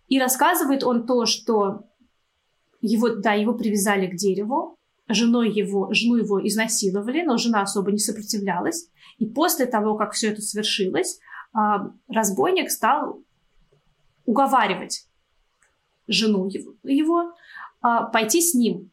И 0.08 0.20
рассказывает 0.20 0.84
он 0.84 1.06
то, 1.06 1.26
что 1.26 1.86
его, 2.82 3.10
да, 3.10 3.34
его 3.34 3.54
привязали 3.54 4.08
к 4.08 4.16
дереву, 4.16 4.78
женой 5.08 5.52
его, 5.52 5.94
жену 5.94 6.16
его 6.16 6.46
изнасиловали, 6.46 7.22
но 7.22 7.38
жена 7.38 7.62
особо 7.62 7.92
не 7.92 8.00
сопротивлялась. 8.00 8.90
И 9.18 9.26
после 9.26 9.66
того, 9.66 9.96
как 9.96 10.12
все 10.14 10.32
это 10.32 10.42
свершилось, 10.42 11.20
а, 11.54 11.92
разбойник 12.08 12.70
стал 12.70 13.22
уговаривать 14.26 15.08
жену 16.08 16.48
его, 16.48 16.74
его 16.84 17.34
пойти 18.12 18.42
с 18.42 18.54
ним. 18.54 18.92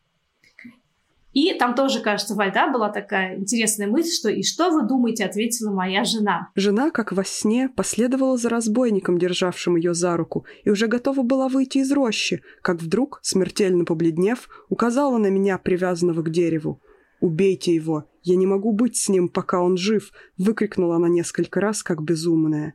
И 1.33 1.55
там 1.55 1.75
тоже, 1.75 2.01
кажется, 2.01 2.35
Вальда 2.35 2.69
была 2.71 2.91
такая 2.91 3.39
интересная 3.39 3.87
мысль, 3.87 4.11
что 4.11 4.29
«И 4.29 4.43
что 4.43 4.71
вы 4.71 4.87
думаете?»— 4.87 5.25
ответила 5.27 5.71
моя 5.71 6.05
жена. 6.05 6.51
Жена, 6.55 6.91
как 6.91 7.13
во 7.13 7.25
сне, 7.25 7.71
последовала 7.75 8.37
за 8.37 8.51
разбойником, 8.51 9.19
державшим 9.19 9.77
ее 9.77 9.95
за 9.95 10.17
руку, 10.17 10.45
и 10.65 10.71
уже 10.71 10.89
готова 10.89 11.23
была 11.23 11.49
выйти 11.49 11.79
из 11.79 11.91
рощи, 11.91 12.43
как 12.61 12.83
вдруг, 12.83 13.21
смертельно 13.23 13.85
побледнев, 13.85 14.49
указала 14.69 15.17
на 15.17 15.29
меня, 15.29 15.57
привязанного 15.57 16.23
к 16.23 16.31
дереву. 16.31 16.81
«Убейте 17.21 17.75
его, 17.75 18.05
Я 18.23 18.37
не 18.37 18.47
могу 18.47 18.73
быть 18.73 18.97
с 18.97 19.09
ним, 19.09 19.29
пока 19.29 19.61
он 19.61 19.77
жив!»— 19.77 20.13
выкрикнула 20.39 20.97
она 20.97 21.09
несколько 21.09 21.61
раз, 21.61 21.83
как 21.83 22.03
безумная. 22.03 22.75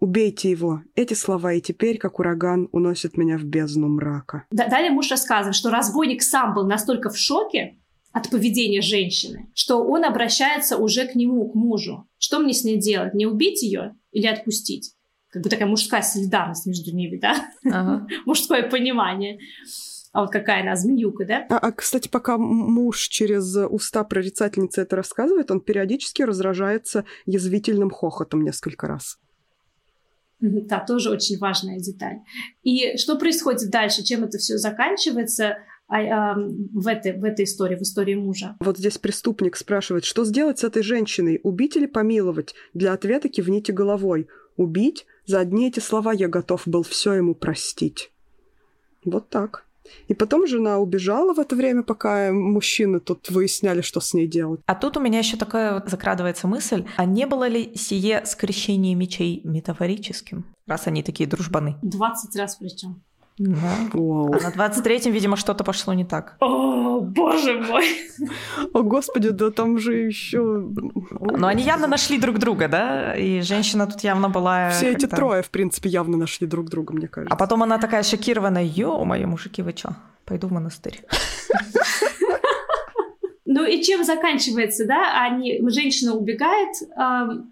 «Убейте 0.00 0.50
его!» 0.50 0.82
Эти 0.94 1.14
слова 1.14 1.52
и 1.52 1.60
теперь, 1.60 1.98
как 1.98 2.18
ураган, 2.20 2.68
уносят 2.72 3.16
меня 3.16 3.36
в 3.36 3.44
бездну 3.44 3.88
мрака. 3.88 4.44
Далее 4.50 4.90
муж 4.90 5.10
рассказывает, 5.10 5.56
что 5.56 5.70
разбойник 5.70 6.22
сам 6.22 6.54
был 6.54 6.66
настолько 6.66 7.10
в 7.10 7.18
шоке 7.18 7.78
от 8.12 8.30
поведения 8.30 8.80
женщины, 8.80 9.50
что 9.54 9.84
он 9.84 10.04
обращается 10.04 10.76
уже 10.76 11.06
к 11.06 11.14
нему, 11.14 11.48
к 11.48 11.54
мужу. 11.54 12.06
Что 12.18 12.38
мне 12.38 12.52
с 12.52 12.64
ней 12.64 12.78
делать? 12.78 13.14
Не 13.14 13.26
убить 13.26 13.62
ее 13.62 13.96
или 14.12 14.26
отпустить? 14.26 14.94
Как 15.30 15.42
бы 15.42 15.50
такая 15.50 15.68
мужская 15.68 16.02
солидарность 16.02 16.66
между 16.66 16.94
ними, 16.94 17.18
да? 17.18 17.50
Ага. 17.64 18.06
Мужское 18.26 18.68
понимание. 18.68 19.38
А 20.12 20.22
вот 20.22 20.30
какая 20.30 20.62
она 20.62 20.74
змеюка, 20.74 21.24
да? 21.24 21.46
А, 21.50 21.58
а, 21.58 21.72
кстати, 21.72 22.08
пока 22.08 22.38
муж 22.38 23.08
через 23.08 23.54
уста 23.56 24.04
прорицательницы 24.04 24.80
это 24.80 24.96
рассказывает, 24.96 25.50
он 25.50 25.60
периодически 25.60 26.22
раздражается 26.22 27.04
язвительным 27.26 27.90
хохотом 27.90 28.42
несколько 28.42 28.86
раз. 28.86 29.18
Да, 30.40 30.80
тоже 30.80 31.10
очень 31.10 31.38
важная 31.38 31.78
деталь. 31.78 32.20
И 32.62 32.96
что 32.96 33.18
происходит 33.18 33.70
дальше, 33.70 34.04
чем 34.04 34.24
это 34.24 34.38
все 34.38 34.56
заканчивается 34.56 35.58
а, 35.88 36.00
а, 36.00 36.36
в, 36.36 36.86
этой, 36.86 37.18
в 37.18 37.24
этой 37.24 37.44
истории, 37.44 37.76
в 37.76 37.82
истории 37.82 38.14
мужа? 38.14 38.56
Вот 38.60 38.78
здесь 38.78 38.98
преступник 38.98 39.56
спрашивает, 39.56 40.04
что 40.04 40.24
сделать 40.24 40.60
с 40.60 40.64
этой 40.64 40.82
женщиной, 40.82 41.40
убить 41.42 41.76
или 41.76 41.86
помиловать? 41.86 42.54
Для 42.72 42.92
ответа 42.92 43.28
кивните 43.28 43.72
головой. 43.72 44.28
Убить? 44.56 45.06
За 45.26 45.40
одни 45.40 45.68
эти 45.68 45.80
слова 45.80 46.12
я 46.12 46.28
готов 46.28 46.62
был 46.66 46.82
все 46.82 47.14
ему 47.14 47.34
простить. 47.34 48.12
Вот 49.04 49.28
так. 49.28 49.67
И 50.08 50.14
потом 50.14 50.46
жена 50.46 50.78
убежала 50.78 51.34
в 51.34 51.38
это 51.38 51.56
время, 51.56 51.82
пока 51.82 52.32
мужчины 52.32 53.00
тут 53.00 53.30
выясняли, 53.30 53.80
что 53.80 54.00
с 54.00 54.14
ней 54.14 54.26
делать. 54.26 54.60
А 54.66 54.74
тут 54.74 54.96
у 54.96 55.00
меня 55.00 55.18
еще 55.18 55.36
такая 55.36 55.74
вот 55.74 55.88
закрадывается 55.88 56.46
мысль, 56.46 56.84
а 56.96 57.04
не 57.04 57.26
было 57.26 57.48
ли 57.48 57.72
сие 57.74 58.24
скрещение 58.26 58.94
мечей 58.94 59.40
метафорическим, 59.44 60.44
раз 60.66 60.86
они 60.86 61.02
такие 61.02 61.28
дружбаны? 61.28 61.76
20 61.82 62.36
раз 62.36 62.56
причем. 62.56 63.02
Да. 63.38 63.56
Wow. 63.92 64.36
А 64.36 64.50
на 64.50 64.68
23-м, 64.68 65.12
видимо, 65.12 65.36
что-то 65.36 65.62
пошло 65.64 65.94
не 65.94 66.04
так. 66.04 66.36
О, 66.40 67.00
боже 67.00 67.60
мой! 67.60 67.86
О, 68.74 68.82
господи, 68.82 69.30
да 69.30 69.50
там 69.50 69.78
же 69.78 69.94
еще... 69.94 70.68
Но 71.20 71.46
они 71.46 71.62
явно 71.62 71.86
нашли 71.86 72.18
друг 72.18 72.38
друга, 72.38 72.68
да? 72.68 73.14
И 73.14 73.40
женщина 73.42 73.86
тут 73.86 74.00
явно 74.00 74.28
была... 74.28 74.70
Все 74.70 74.90
эти 74.90 75.06
трое, 75.06 75.42
в 75.42 75.50
принципе, 75.50 75.88
явно 75.88 76.16
нашли 76.16 76.46
друг 76.46 76.68
друга, 76.68 76.94
мне 76.94 77.06
кажется. 77.06 77.34
А 77.34 77.38
потом 77.38 77.62
она 77.62 77.78
такая 77.78 78.02
шокированная, 78.02 78.64
ё-моё, 78.64 79.28
мужики, 79.28 79.62
вы 79.62 79.72
чё? 79.72 79.90
Пойду 80.24 80.48
в 80.48 80.52
монастырь. 80.52 81.00
Ну 83.50 83.64
и 83.64 83.82
чем 83.82 84.04
заканчивается, 84.04 84.84
да? 84.84 85.22
Они, 85.22 85.60
женщина 85.70 86.14
убегает. 86.14 86.76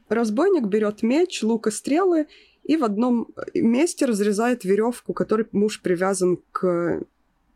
Разбойник 0.08 0.64
берет 0.64 1.02
меч, 1.02 1.42
лук 1.42 1.68
и 1.68 1.70
стрелы 1.70 2.26
и 2.66 2.76
в 2.76 2.84
одном 2.84 3.28
месте 3.54 4.06
разрезает 4.06 4.64
веревку, 4.64 5.12
которой 5.12 5.46
муж 5.52 5.80
привязан 5.80 6.38
к 6.50 7.02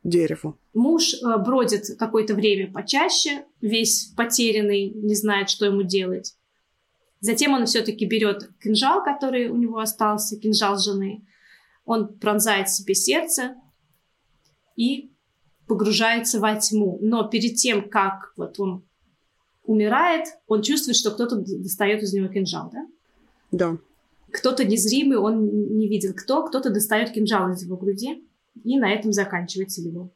дереву. 0.04 0.56
Муж 0.72 1.14
э, 1.14 1.36
бродит 1.38 1.98
какое-то 1.98 2.34
время 2.34 2.72
почаще, 2.72 3.44
весь 3.60 4.12
потерянный, 4.16 4.90
не 4.90 5.14
знает, 5.14 5.50
что 5.50 5.66
ему 5.66 5.82
делать. 5.82 6.36
Затем 7.20 7.52
он 7.52 7.66
все-таки 7.66 8.06
берет 8.06 8.50
кинжал, 8.62 9.04
который 9.04 9.48
у 9.48 9.56
него 9.56 9.78
остался, 9.78 10.38
кинжал 10.38 10.78
жены. 10.78 11.26
Он 11.84 12.08
пронзает 12.08 12.70
себе 12.70 12.94
сердце 12.94 13.56
и 14.76 15.10
погружается 15.66 16.40
во 16.40 16.54
тьму. 16.54 16.98
Но 17.02 17.28
перед 17.28 17.56
тем, 17.56 17.90
как 17.90 18.32
вот 18.36 18.58
он 18.58 18.84
умирает, 19.64 20.28
он 20.46 20.62
чувствует, 20.62 20.96
что 20.96 21.10
кто-то 21.10 21.36
достает 21.36 22.02
из 22.02 22.14
него 22.14 22.28
кинжал, 22.28 22.70
да? 22.72 22.86
Да 23.50 23.78
кто-то 24.32 24.64
незримый, 24.64 25.18
он 25.18 25.76
не 25.76 25.88
видит 25.88 26.16
кто, 26.16 26.44
кто-то 26.44 26.70
достает 26.70 27.10
кинжал 27.10 27.52
из 27.52 27.62
его 27.62 27.76
груди, 27.76 28.24
и 28.64 28.78
на 28.78 28.92
этом 28.92 29.12
заканчивается 29.12 29.80
его 29.80 30.12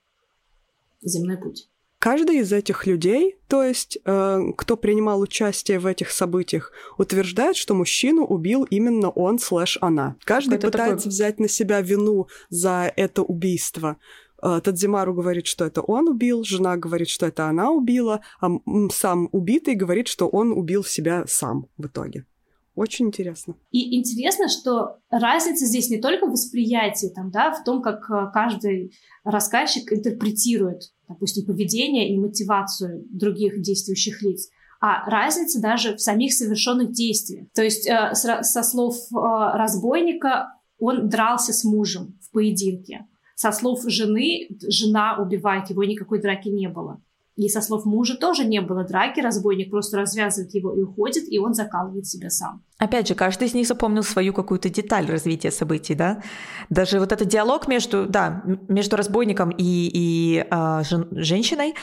земной 1.03 1.37
путь. 1.37 1.69
Каждый 1.99 2.41
из 2.41 2.53
этих 2.53 2.87
людей, 2.87 3.37
то 3.49 3.63
есть 3.63 3.97
э, 4.05 4.41
кто 4.59 4.77
принимал 4.77 5.21
участие 5.21 5.79
в 5.79 5.87
этих 5.87 6.11
событиях, 6.11 6.71
утверждает, 6.99 7.57
что 7.57 7.73
мужчину 7.73 8.25
убил 8.27 8.65
именно 8.65 9.09
он 9.09 9.39
слэш 9.39 9.79
она. 9.81 10.17
Каждый 10.25 10.57
это 10.57 10.67
пытается 10.67 11.05
такой... 11.05 11.11
взять 11.13 11.41
на 11.41 11.49
себя 11.49 11.81
вину 11.81 12.29
за 12.51 12.93
это 12.95 13.23
убийство. 13.23 13.97
Э, 14.43 14.61
Тадзимару 14.63 15.15
говорит, 15.15 15.47
что 15.47 15.65
это 15.65 15.81
он 15.81 16.09
убил, 16.09 16.45
жена 16.45 16.77
говорит, 16.77 17.09
что 17.09 17.25
это 17.25 17.49
она 17.49 17.71
убила, 17.71 18.21
а 18.39 18.51
сам 18.93 19.31
убитый 19.33 19.75
говорит, 19.75 20.07
что 20.07 20.29
он 20.29 20.53
убил 20.53 20.85
себя 20.85 21.25
сам 21.27 21.69
в 21.79 21.87
итоге. 21.87 22.27
Очень 22.75 23.07
интересно. 23.07 23.55
И 23.71 23.97
интересно, 23.97 24.49
что 24.49 24.99
разница 25.09 25.65
здесь 25.65 25.91
не 25.91 26.01
только 26.01 26.27
в 26.27 26.33
восприятии, 26.33 27.13
там, 27.15 27.31
да, 27.31 27.53
в 27.53 27.63
том, 27.63 27.83
как 27.83 28.11
э, 28.11 28.31
каждый 28.33 28.93
рассказчик 29.23 29.93
интерпретирует, 29.93 30.93
допустим, 31.09 31.47
поведение 31.47 32.13
и 32.13 32.19
мотивацию 32.19 33.07
других 33.11 33.61
действующих 33.61 34.23
лиц, 34.23 34.49
а 34.81 35.09
разница 35.09 35.63
даже 35.63 35.95
в 35.95 36.01
самих 36.01 36.35
совершенных 36.35 36.91
действиях. 36.91 37.47
То 37.55 37.63
есть 37.63 37.89
э, 37.89 38.13
со 38.15 38.63
слов 38.65 38.97
э, 38.97 39.17
разбойника 39.57 40.55
он 40.79 41.09
дрался 41.09 41.53
с 41.53 41.63
мужем 41.63 42.19
в 42.23 42.33
поединке. 42.33 43.07
Со 43.37 43.53
слов 43.53 43.83
жены, 43.87 44.49
жена 44.67 45.17
убивает 45.21 45.71
его, 45.71 45.85
никакой 45.85 46.21
драки 46.21 46.49
не 46.49 46.69
было. 46.69 47.01
И 47.37 47.49
со 47.49 47.61
слов 47.61 47.85
мужа 47.85 48.17
тоже 48.17 48.45
не 48.45 48.61
было 48.61 48.85
драки, 48.85 49.21
разбойник 49.21 49.71
просто 49.71 49.99
развязывает 49.99 50.55
его 50.55 50.73
и 50.73 50.83
уходит, 50.83 51.25
и 51.29 51.39
он 51.39 51.53
закалывает 51.53 52.07
себя 52.07 52.31
сам. 52.31 52.63
Опять 52.79 53.09
же, 53.09 53.15
каждый 53.15 53.49
из 53.49 53.55
них 53.55 53.67
запомнил 53.67 54.05
свою 54.05 54.33
какую-то 54.33 54.71
деталь 54.71 55.07
развития 55.07 55.51
событий, 55.51 55.95
да? 55.95 56.23
Даже 56.71 57.01
вот 57.01 57.11
этот 57.11 57.27
диалог 57.27 57.67
между, 57.67 58.07
да, 58.07 58.43
между 58.69 58.97
разбойником 58.97 59.51
и, 59.51 59.91
и 59.93 60.47
э, 60.49 60.83
жен, 60.85 61.09
женщиной 61.11 61.75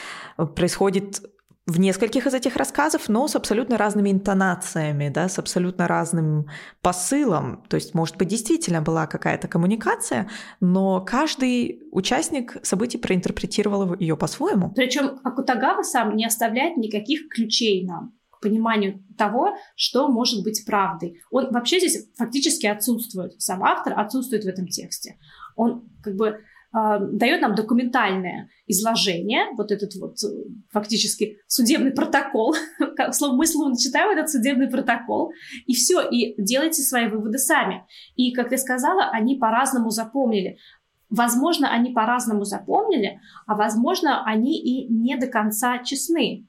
происходит 0.56 1.22
в 1.66 1.78
нескольких 1.78 2.26
из 2.26 2.34
этих 2.34 2.56
рассказов, 2.56 3.08
но 3.08 3.28
с 3.28 3.36
абсолютно 3.36 3.78
разными 3.78 4.10
интонациями, 4.10 5.08
да, 5.08 5.28
с 5.28 5.38
абсолютно 5.38 5.86
разным 5.86 6.46
посылом. 6.80 7.62
То 7.68 7.76
есть, 7.76 7.94
может 7.94 8.16
быть, 8.16 8.28
действительно 8.28 8.82
была 8.82 9.06
какая-то 9.06 9.46
коммуникация, 9.46 10.28
но 10.60 11.00
каждый 11.00 11.82
участник 11.92 12.56
событий 12.64 12.98
проинтерпретировал 12.98 13.94
ее 13.94 14.16
по-своему. 14.16 14.72
Причем 14.74 15.20
Акутагава 15.22 15.82
сам 15.82 16.16
не 16.16 16.26
оставляет 16.26 16.76
никаких 16.76 17.28
ключей 17.28 17.86
нам 17.86 18.12
к 18.30 18.40
пониманию 18.40 19.04
того, 19.16 19.54
что 19.76 20.08
может 20.08 20.42
быть 20.42 20.64
правдой. 20.66 21.20
Он 21.30 21.52
вообще 21.52 21.78
здесь 21.78 22.08
фактически 22.16 22.66
отсутствует. 22.66 23.40
Сам 23.40 23.62
автор 23.62 23.98
отсутствует 23.98 24.42
в 24.42 24.48
этом 24.48 24.66
тексте. 24.66 25.16
Он 25.54 25.88
как 26.02 26.16
бы 26.16 26.40
дает 26.72 27.42
нам 27.42 27.54
документальное 27.54 28.48
изложение, 28.66 29.46
вот 29.56 29.70
этот 29.70 29.94
вот 29.96 30.16
э, 30.24 30.28
фактически 30.70 31.38
судебный 31.46 31.92
протокол, 31.92 32.54
слово 33.12 33.36
мы 33.36 33.46
словно 33.46 33.76
читаем 33.76 34.10
этот 34.10 34.30
судебный 34.30 34.70
протокол, 34.70 35.32
и 35.66 35.74
все, 35.74 36.00
и 36.08 36.34
делайте 36.40 36.82
свои 36.82 37.08
выводы 37.08 37.36
сами. 37.36 37.84
И, 38.16 38.32
как 38.32 38.48
ты 38.48 38.56
сказала, 38.56 39.10
они 39.12 39.36
по-разному 39.36 39.90
запомнили. 39.90 40.56
Возможно, 41.10 41.70
они 41.70 41.92
по-разному 41.92 42.44
запомнили, 42.44 43.20
а 43.46 43.54
возможно, 43.54 44.24
они 44.24 44.58
и 44.58 44.88
не 44.88 45.16
до 45.18 45.26
конца 45.26 45.78
честны. 45.84 46.48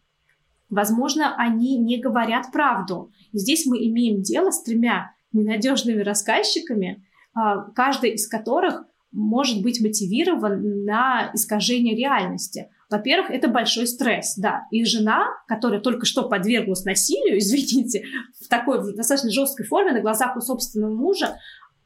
Возможно, 0.70 1.36
они 1.36 1.78
не 1.78 1.98
говорят 1.98 2.52
правду. 2.54 3.12
И 3.34 3.40
здесь 3.40 3.66
мы 3.66 3.86
имеем 3.88 4.22
дело 4.22 4.52
с 4.52 4.64
тремя 4.64 5.12
ненадежными 5.34 6.02
рассказчиками, 6.02 7.04
а, 7.36 7.72
каждый 7.72 8.12
из 8.12 8.28
которых 8.28 8.86
может 9.14 9.62
быть 9.62 9.80
мотивирован 9.80 10.84
на 10.84 11.32
искажение 11.34 11.96
реальности. 11.96 12.70
Во-первых, 12.90 13.32
это 13.32 13.48
большой 13.48 13.88
стресс, 13.88 14.36
да. 14.38 14.66
И 14.72 14.84
жена, 14.84 15.28
которая 15.48 15.80
только 15.80 16.06
что 16.06 16.28
подверглась 16.28 16.84
насилию, 16.84 17.38
извините, 17.40 18.06
в 18.44 18.50
такой 18.50 18.94
достаточно 18.96 19.32
жесткой 19.32 19.66
форме 19.66 19.94
на 19.94 20.02
глазах 20.02 20.36
у 20.36 20.42
собственного 20.42 20.94
мужа, 20.94 21.38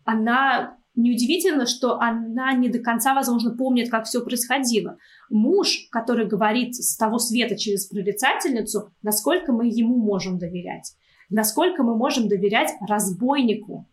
она 0.05 0.77
неудивительно, 0.95 1.65
что 1.65 1.99
она 1.99 2.53
не 2.53 2.69
до 2.69 2.79
конца, 2.79 3.13
возможно, 3.13 3.55
помнит, 3.55 3.89
как 3.89 4.05
все 4.05 4.23
происходило. 4.23 4.97
Муж, 5.29 5.87
который 5.91 6.25
говорит 6.25 6.75
с 6.75 6.97
того 6.97 7.19
света 7.19 7.55
через 7.55 7.85
прорицательницу, 7.85 8.89
насколько 9.03 9.51
мы 9.51 9.67
ему 9.67 9.95
можем 9.97 10.39
доверять, 10.39 10.95
насколько 11.29 11.83
мы 11.83 11.95
можем 11.95 12.27
доверять 12.27 12.71
разбойнику, 12.87 13.87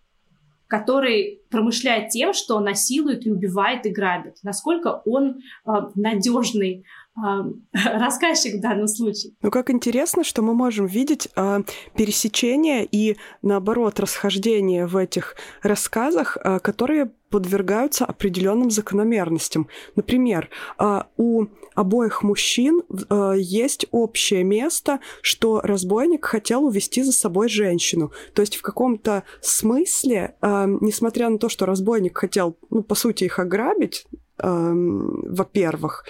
который 0.78 1.40
промышляет 1.50 2.08
тем, 2.08 2.32
что 2.32 2.58
насилует 2.58 3.26
и 3.26 3.30
убивает 3.30 3.86
и 3.86 3.90
грабит. 3.90 4.38
Насколько 4.42 5.02
он 5.04 5.36
э, 5.64 5.70
надежный 5.94 6.84
рассказчик 7.72 8.56
в 8.56 8.60
данном 8.60 8.88
случае. 8.88 9.32
Ну, 9.42 9.50
как 9.50 9.70
интересно, 9.70 10.24
что 10.24 10.42
мы 10.42 10.54
можем 10.54 10.86
видеть 10.86 11.28
э, 11.36 11.62
пересечения 11.96 12.86
и, 12.90 13.16
наоборот, 13.42 14.00
расхождения 14.00 14.86
в 14.86 14.96
этих 14.96 15.36
рассказах, 15.62 16.36
э, 16.42 16.58
которые 16.58 17.10
подвергаются 17.30 18.04
определенным 18.04 18.70
закономерностям. 18.70 19.68
Например, 19.96 20.48
э, 20.78 21.00
у 21.16 21.46
обоих 21.74 22.22
мужчин 22.22 22.82
э, 22.88 23.34
есть 23.38 23.86
общее 23.90 24.44
место, 24.44 25.00
что 25.20 25.60
разбойник 25.60 26.24
хотел 26.24 26.64
увести 26.64 27.02
за 27.02 27.12
собой 27.12 27.48
женщину. 27.48 28.12
То 28.34 28.42
есть 28.42 28.56
в 28.56 28.62
каком-то 28.62 29.24
смысле, 29.40 30.36
э, 30.40 30.66
несмотря 30.80 31.28
на 31.28 31.38
то, 31.38 31.48
что 31.48 31.66
разбойник 31.66 32.18
хотел, 32.18 32.56
ну, 32.70 32.82
по 32.82 32.94
сути, 32.94 33.24
их 33.24 33.38
ограбить, 33.38 34.06
во-первых, 34.36 36.04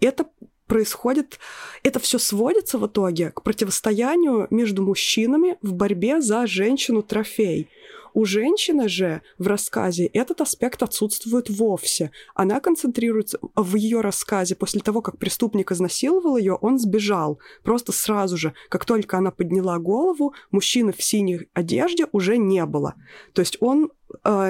это 0.00 0.26
происходит, 0.66 1.38
это 1.82 1.98
все 1.98 2.18
сводится 2.18 2.78
в 2.78 2.86
итоге 2.86 3.30
к 3.30 3.42
противостоянию 3.42 4.46
между 4.50 4.82
мужчинами 4.82 5.58
в 5.62 5.74
борьбе 5.74 6.20
за 6.20 6.46
женщину-трофей. 6.46 7.68
У 8.12 8.24
женщины 8.24 8.88
же 8.88 9.22
в 9.38 9.46
рассказе 9.46 10.06
этот 10.06 10.40
аспект 10.40 10.82
отсутствует 10.82 11.48
вовсе. 11.48 12.10
Она 12.34 12.60
концентрируется 12.60 13.38
в 13.54 13.76
ее 13.76 14.00
рассказе. 14.00 14.56
После 14.56 14.80
того, 14.80 15.00
как 15.00 15.18
преступник 15.18 15.70
изнасиловал 15.70 16.36
ее, 16.36 16.54
он 16.54 16.78
сбежал. 16.78 17.38
Просто 17.62 17.92
сразу 17.92 18.36
же, 18.36 18.54
как 18.68 18.84
только 18.84 19.18
она 19.18 19.30
подняла 19.30 19.78
голову, 19.78 20.34
мужчины 20.50 20.92
в 20.92 21.02
синей 21.02 21.48
одежде 21.54 22.06
уже 22.12 22.36
не 22.36 22.64
было. 22.66 22.94
То 23.32 23.42
есть 23.42 23.56
он 23.60 23.90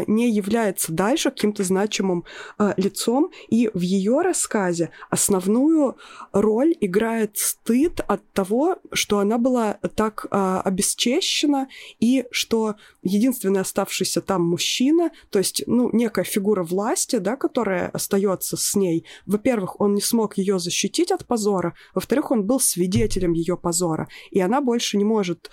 не 0.06 0.30
является 0.30 0.92
дальше 0.92 1.30
каким-то 1.30 1.64
значимым 1.64 2.24
э, 2.58 2.74
лицом, 2.76 3.30
и 3.48 3.70
в 3.72 3.80
ее 3.80 4.20
рассказе 4.22 4.90
основную 5.10 5.96
роль 6.32 6.76
играет 6.80 7.36
стыд 7.36 8.00
от 8.06 8.28
того, 8.32 8.78
что 8.92 9.18
она 9.18 9.38
была 9.38 9.78
так 9.94 10.26
э, 10.30 10.60
обесчещена, 10.64 11.68
и 11.98 12.26
что 12.30 12.76
единственный 13.02 13.60
оставшийся 13.60 14.20
там 14.20 14.42
мужчина, 14.42 15.10
то 15.30 15.38
есть, 15.38 15.62
ну, 15.66 15.90
некая 15.92 16.24
фигура 16.24 16.62
власти, 16.62 17.16
да, 17.16 17.36
которая 17.36 17.88
остается 17.88 18.56
с 18.56 18.74
ней, 18.74 19.04
во-первых, 19.26 19.80
он 19.80 19.94
не 19.94 20.00
смог 20.00 20.38
ее 20.38 20.58
защитить 20.58 21.12
от 21.12 21.26
позора, 21.26 21.74
во-вторых, 21.94 22.30
он 22.30 22.44
был 22.44 22.60
свидетелем 22.60 23.32
ее 23.32 23.56
позора, 23.56 24.08
и 24.30 24.40
она 24.40 24.60
больше 24.60 24.96
не 24.96 25.04
может, 25.04 25.50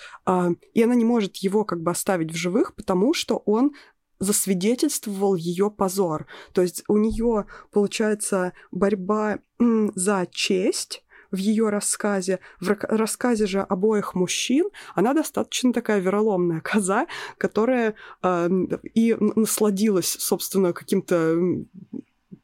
и 0.73 0.83
она 0.83 0.95
не 0.95 1.05
может 1.05 1.37
его 1.37 1.63
как 1.63 1.81
бы 1.81 1.91
оставить 1.91 2.31
в 2.31 2.35
живых, 2.35 2.75
потому 2.75 3.13
что 3.13 3.41
он 3.45 3.73
засвидетельствовал 4.19 5.35
ее 5.35 5.69
позор. 5.69 6.27
То 6.53 6.61
есть 6.61 6.83
у 6.87 6.97
нее 6.97 7.45
получается 7.71 8.53
борьба 8.71 9.39
за 9.59 10.27
честь 10.31 11.03
в 11.31 11.37
ее 11.37 11.69
рассказе, 11.69 12.39
в 12.59 12.69
рассказе 12.69 13.47
же 13.47 13.61
обоих 13.61 14.15
мужчин, 14.15 14.69
она 14.95 15.13
достаточно 15.13 15.73
такая 15.73 15.99
вероломная 15.99 16.61
коза, 16.61 17.07
которая 17.37 17.95
э, 18.23 18.49
и 18.93 19.15
насладилась, 19.19 20.15
собственно, 20.19 20.73
каким-то 20.73 21.37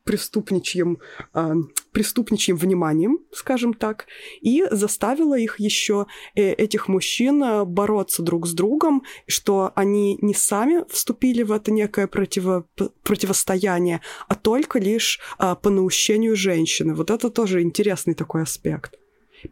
преступничьим, 0.04 1.00
э, 1.34 1.54
преступничьим 1.92 2.58
вниманием, 2.58 3.20
скажем 3.32 3.74
так, 3.74 4.08
и 4.42 4.66
заставила 4.72 5.38
их 5.38 5.60
еще, 5.60 6.06
э, 6.36 6.52
этих 6.54 6.88
мужчин, 6.88 7.44
э, 7.44 7.66
бороться 7.66 8.24
друг 8.24 8.48
с 8.48 8.54
другом, 8.54 9.04
что 9.28 9.72
они 9.76 10.18
не 10.22 10.34
сами 10.34 10.84
вступили 10.90 11.44
в 11.44 11.52
это 11.52 11.72
некое 11.72 12.08
противо, 12.08 12.66
противостояние, 13.04 14.02
а 14.28 14.36
только 14.36 14.80
лишь 14.80 15.20
э, 15.40 15.56
по 15.62 15.70
наущению 15.70 16.36
женщины. 16.36 16.94
Вот 16.94 17.10
это 17.10 17.30
тоже 17.30 17.62
интересный 17.62 18.14
такой 18.14 18.44
аспект 18.44 18.98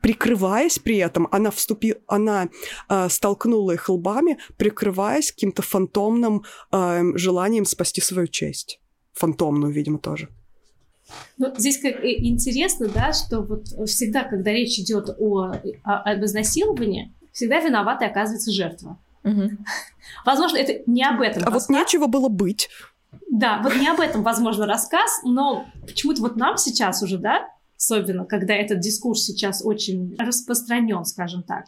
прикрываясь 0.02 0.80
при 0.80 0.98
этом, 0.98 1.28
она 1.32 1.52
вступила, 1.52 2.00
она 2.08 2.50
э, 2.90 3.10
столкнула 3.10 3.72
их 3.72 3.90
лбами, 3.90 4.38
прикрываясь 4.58 5.32
каким-то 5.32 5.62
фантомным 5.62 6.44
э, 6.72 7.04
желанием 7.16 7.66
спасти 7.66 8.02
свою 8.02 8.28
честь. 8.28 8.80
Фантомную, 9.14 9.74
видимо, 9.74 10.00
тоже. 10.00 10.30
Ну, 11.38 11.54
здесь 11.58 11.80
как 11.80 12.04
интересно, 12.04 12.88
да, 12.88 13.14
что 13.14 13.42
вот 13.42 13.68
всегда, 13.90 14.24
когда 14.24 14.52
речь 14.52 14.80
идет 14.80 15.10
о, 15.18 15.54
о, 15.84 16.12
об 16.12 16.24
изнасиловании, 16.24 17.14
всегда 17.32 17.60
виноватой 17.60 18.08
оказывается 18.08 18.52
жертва. 18.52 19.00
Угу. 19.24 19.50
Возможно, 20.26 20.58
это 20.58 20.84
не 20.90 21.04
об 21.04 21.22
этом. 21.22 21.44
А 21.44 21.46
рассказ. 21.48 21.70
вот 21.70 21.76
нечего 21.76 22.08
было 22.08 22.30
быть. 22.30 22.70
Да, 23.30 23.62
вот 23.64 23.76
не 23.76 23.88
об 23.88 24.00
этом, 24.00 24.24
возможно, 24.24 24.66
рассказ, 24.66 25.22
но 25.24 25.66
почему-то 25.82 26.22
вот 26.22 26.36
нам 26.38 26.58
сейчас 26.58 27.02
уже, 27.02 27.18
да, 27.18 27.48
особенно, 27.78 28.26
когда 28.26 28.54
этот 28.54 28.80
дискурс 28.80 29.24
сейчас 29.24 29.66
очень 29.66 30.16
распространен, 30.18 31.04
скажем 31.04 31.44
так, 31.44 31.66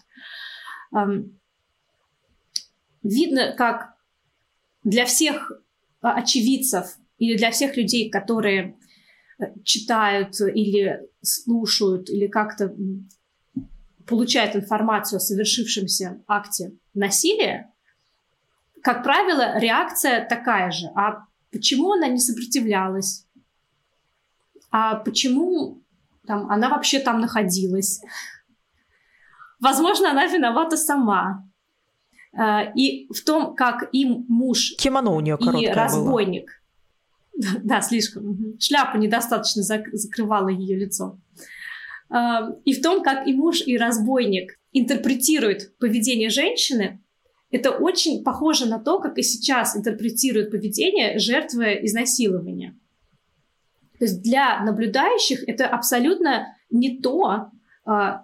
видно, 3.02 3.54
как 3.58 3.94
для 4.84 5.06
всех 5.06 5.52
очевидцев 6.02 6.98
или 7.18 7.38
для 7.38 7.52
всех 7.52 7.78
людей, 7.78 8.10
которые 8.10 8.76
читают 9.64 10.40
или 10.42 11.02
слушают, 11.22 12.10
или 12.10 12.28
как-то 12.28 12.76
получают 14.06 14.56
информацию 14.56 15.18
о 15.18 15.20
совершившемся 15.20 16.22
акте 16.28 16.74
насилия, 16.94 17.74
как 18.84 19.02
правило, 19.02 19.58
реакция 19.60 20.28
такая 20.28 20.70
же. 20.72 20.88
А 20.94 21.26
почему 21.52 21.94
она 21.94 22.08
не 22.08 22.20
сопротивлялась? 22.20 23.26
А 24.72 24.96
почему 24.96 25.82
там, 26.28 26.52
она 26.52 26.70
вообще 26.70 27.00
там 27.00 27.22
находилась? 27.22 28.02
Возможно, 29.62 30.12
она 30.12 30.26
виновата 30.26 30.76
сама. 30.76 31.48
А, 32.36 32.64
и 32.76 33.08
в 33.14 33.24
том, 33.24 33.56
как 33.56 33.88
им 33.94 34.26
муж 34.28 34.76
Кимоно 34.78 35.12
у 35.12 35.22
нее 35.22 35.38
и 35.40 35.68
разбойник 35.68 36.63
Да, 37.64 37.82
слишком. 37.82 38.58
Шляпа 38.60 38.98
недостаточно 38.98 39.62
зак- 39.62 39.90
закрывала 39.92 40.50
ее 40.50 40.78
лицо. 40.78 41.18
И 42.66 42.74
в 42.74 42.82
том, 42.82 43.02
как 43.04 43.28
и 43.28 43.34
муж, 43.34 43.62
и 43.66 43.78
разбойник 43.78 44.60
интерпретируют 44.72 45.76
поведение 45.80 46.30
женщины, 46.30 47.02
это 47.50 47.72
очень 47.72 48.24
похоже 48.24 48.68
на 48.68 48.80
то, 48.80 49.00
как 49.00 49.18
и 49.18 49.24
сейчас 49.24 49.76
интерпретируют 49.76 50.52
поведение 50.52 51.18
жертвы 51.20 51.80
изнасилования. 51.84 52.78
То 54.00 54.06
есть 54.06 54.22
для 54.22 54.64
наблюдающих 54.64 55.48
это 55.48 55.68
абсолютно 55.68 56.56
не 56.70 57.00
то, 57.00 57.26
а, 57.26 57.52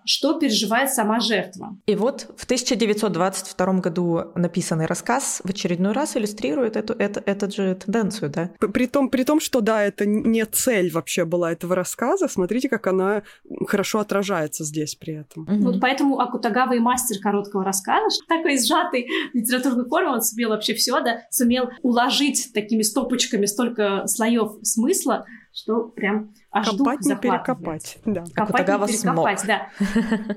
что 0.05 0.39
переживает 0.39 0.91
сама 0.91 1.19
жертва. 1.19 1.75
И 1.85 1.95
вот 1.95 2.27
в 2.37 2.45
1922 2.45 3.73
году 3.73 4.21
написанный 4.35 4.85
рассказ 4.85 5.41
в 5.43 5.49
очередной 5.49 5.91
раз 5.91 6.15
иллюстрирует 6.15 6.77
эту, 6.77 6.93
эту, 6.93 7.21
эту 7.25 7.51
же 7.51 7.75
тенденцию, 7.75 8.29
да? 8.29 8.51
При 8.59 8.87
том, 8.87 9.09
при 9.09 9.23
том, 9.23 9.39
что, 9.39 9.61
да, 9.61 9.83
это 9.83 10.05
не 10.05 10.45
цель 10.45 10.91
вообще 10.91 11.25
была 11.25 11.51
этого 11.51 11.75
рассказа, 11.75 12.27
смотрите, 12.27 12.69
как 12.69 12.87
она 12.87 13.23
хорошо 13.67 13.99
отражается 13.99 14.63
здесь 14.63 14.95
при 14.95 15.15
этом. 15.15 15.43
Угу. 15.43 15.63
Вот 15.63 15.81
поэтому 15.81 16.19
Акутагава 16.19 16.73
и 16.73 16.79
мастер 16.79 17.19
короткого 17.21 17.63
рассказа, 17.65 18.05
такой 18.27 18.57
сжатый 18.57 19.07
литературной 19.33 19.87
формы, 19.89 20.13
он 20.13 20.21
сумел 20.21 20.49
вообще 20.49 20.73
все, 20.73 21.01
да, 21.01 21.23
сумел 21.29 21.69
уложить 21.81 22.51
такими 22.53 22.81
стопочками 22.81 23.45
столько 23.45 24.07
слоев 24.07 24.53
смысла, 24.63 25.25
что 25.53 25.83
прям 25.83 26.33
аж 26.51 26.69
Копать 26.69 27.01
не 27.01 27.15
перекопать, 27.15 27.97
да. 28.05 28.23
Копать 28.33 28.67
не 28.67 28.87
перекопать, 28.87 29.43
да. 29.45 29.69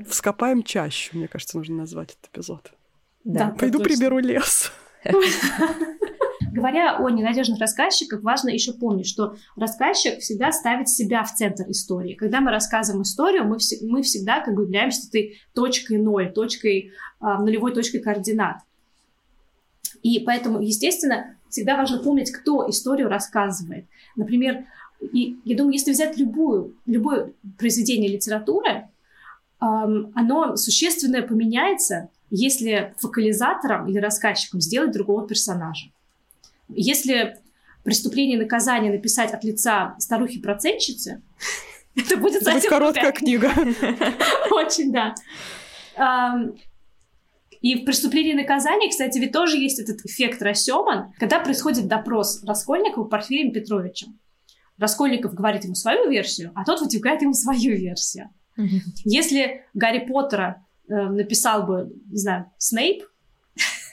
Вскопаем 0.09 0.62
чаще, 0.62 1.16
мне 1.16 1.29
кажется, 1.29 1.57
нужно 1.59 1.77
назвать 1.77 2.12
этот 2.12 2.31
эпизод. 2.33 2.72
Да, 3.25 3.55
Пойду 3.59 3.81
приберу 3.81 4.18
лес. 4.18 4.72
Говоря 6.53 6.98
о 6.98 7.09
ненадежных 7.09 7.59
рассказчиках, 7.61 8.22
важно 8.22 8.51
еще 8.51 8.75
помнить, 8.75 9.07
что 9.07 9.37
рассказчик 9.57 10.18
всегда 10.18 10.53
ставит 10.53 10.88
себя 10.88 11.22
в 11.25 11.35
центр 11.35 11.64
истории. 11.68 12.14
Когда 12.14 12.40
мы 12.40 12.51
рассказываем 12.51 13.03
историю, 13.03 13.44
мы, 13.44 13.57
вс- 13.57 13.79
мы 13.81 14.03
всегда 14.03 14.40
как 14.40 14.55
бы 14.55 14.64
являемся 14.64 15.09
этой 15.09 15.40
точкой 15.55 15.96
ноль, 15.96 16.31
точкой, 16.31 16.92
э, 17.20 17.25
нулевой 17.38 17.72
точкой 17.72 18.01
координат. 18.01 18.59
И 20.03 20.20
поэтому, 20.20 20.61
естественно, 20.61 21.37
всегда 21.48 21.77
важно 21.77 22.03
помнить, 22.03 22.31
кто 22.31 22.68
историю 22.68 23.09
рассказывает. 23.09 23.87
Например, 24.16 24.66
и 25.12 25.37
я 25.45 25.57
думаю, 25.57 25.73
если 25.73 25.93
взять 25.93 26.17
любую, 26.17 26.77
любое 26.87 27.33
произведение 27.59 28.09
литературы, 28.09 28.88
оно 29.59 30.57
существенно 30.57 31.23
поменяется, 31.23 32.09
если 32.31 32.94
фокализатором 32.98 33.88
или 33.88 33.98
рассказчиком 33.98 34.61
сделать 34.61 34.92
другого 34.92 35.27
персонажа. 35.27 35.90
Если 36.69 37.38
преступление 37.85 38.38
и 38.38 38.42
наказание 38.42 38.92
написать 38.92 39.33
от 39.33 39.44
лица 39.44 39.94
старухи-процентщицы, 39.98 41.23
это 41.96 42.17
будет 42.17 42.42
совсем 42.42 42.71
короткая 42.71 43.13
книга. 43.13 43.53
Очень, 44.50 44.92
да. 44.92 45.15
И 47.61 47.77
в 47.77 47.85
«Преступлении 47.85 48.33
и 48.33 48.37
наказании», 48.37 48.88
кстати, 48.88 49.19
ведь 49.19 49.31
тоже 49.31 49.57
есть 49.57 49.79
этот 49.79 50.05
эффект 50.05 50.42
Рассеман, 50.42 51.13
когда 51.19 51.38
происходит 51.38 51.87
допрос 51.87 52.42
Раскольникова 52.42 53.05
Порфирием 53.05 53.53
Петровичем. 53.53 54.19
Раскольников 54.79 55.35
говорит 55.35 55.64
ему 55.64 55.75
свою 55.75 56.10
версию, 56.10 56.52
а 56.54 56.64
тот 56.64 56.81
выдвигает 56.81 57.23
ему 57.23 57.35
свою 57.35 57.77
версию. 57.77 58.31
Если 59.04 59.64
Гарри 59.75 60.06
Поттера 60.06 60.66
э, 60.88 60.94
написал 60.94 61.64
бы, 61.64 61.92
не 62.10 62.18
знаю, 62.18 62.50
Снейп, 62.58 63.04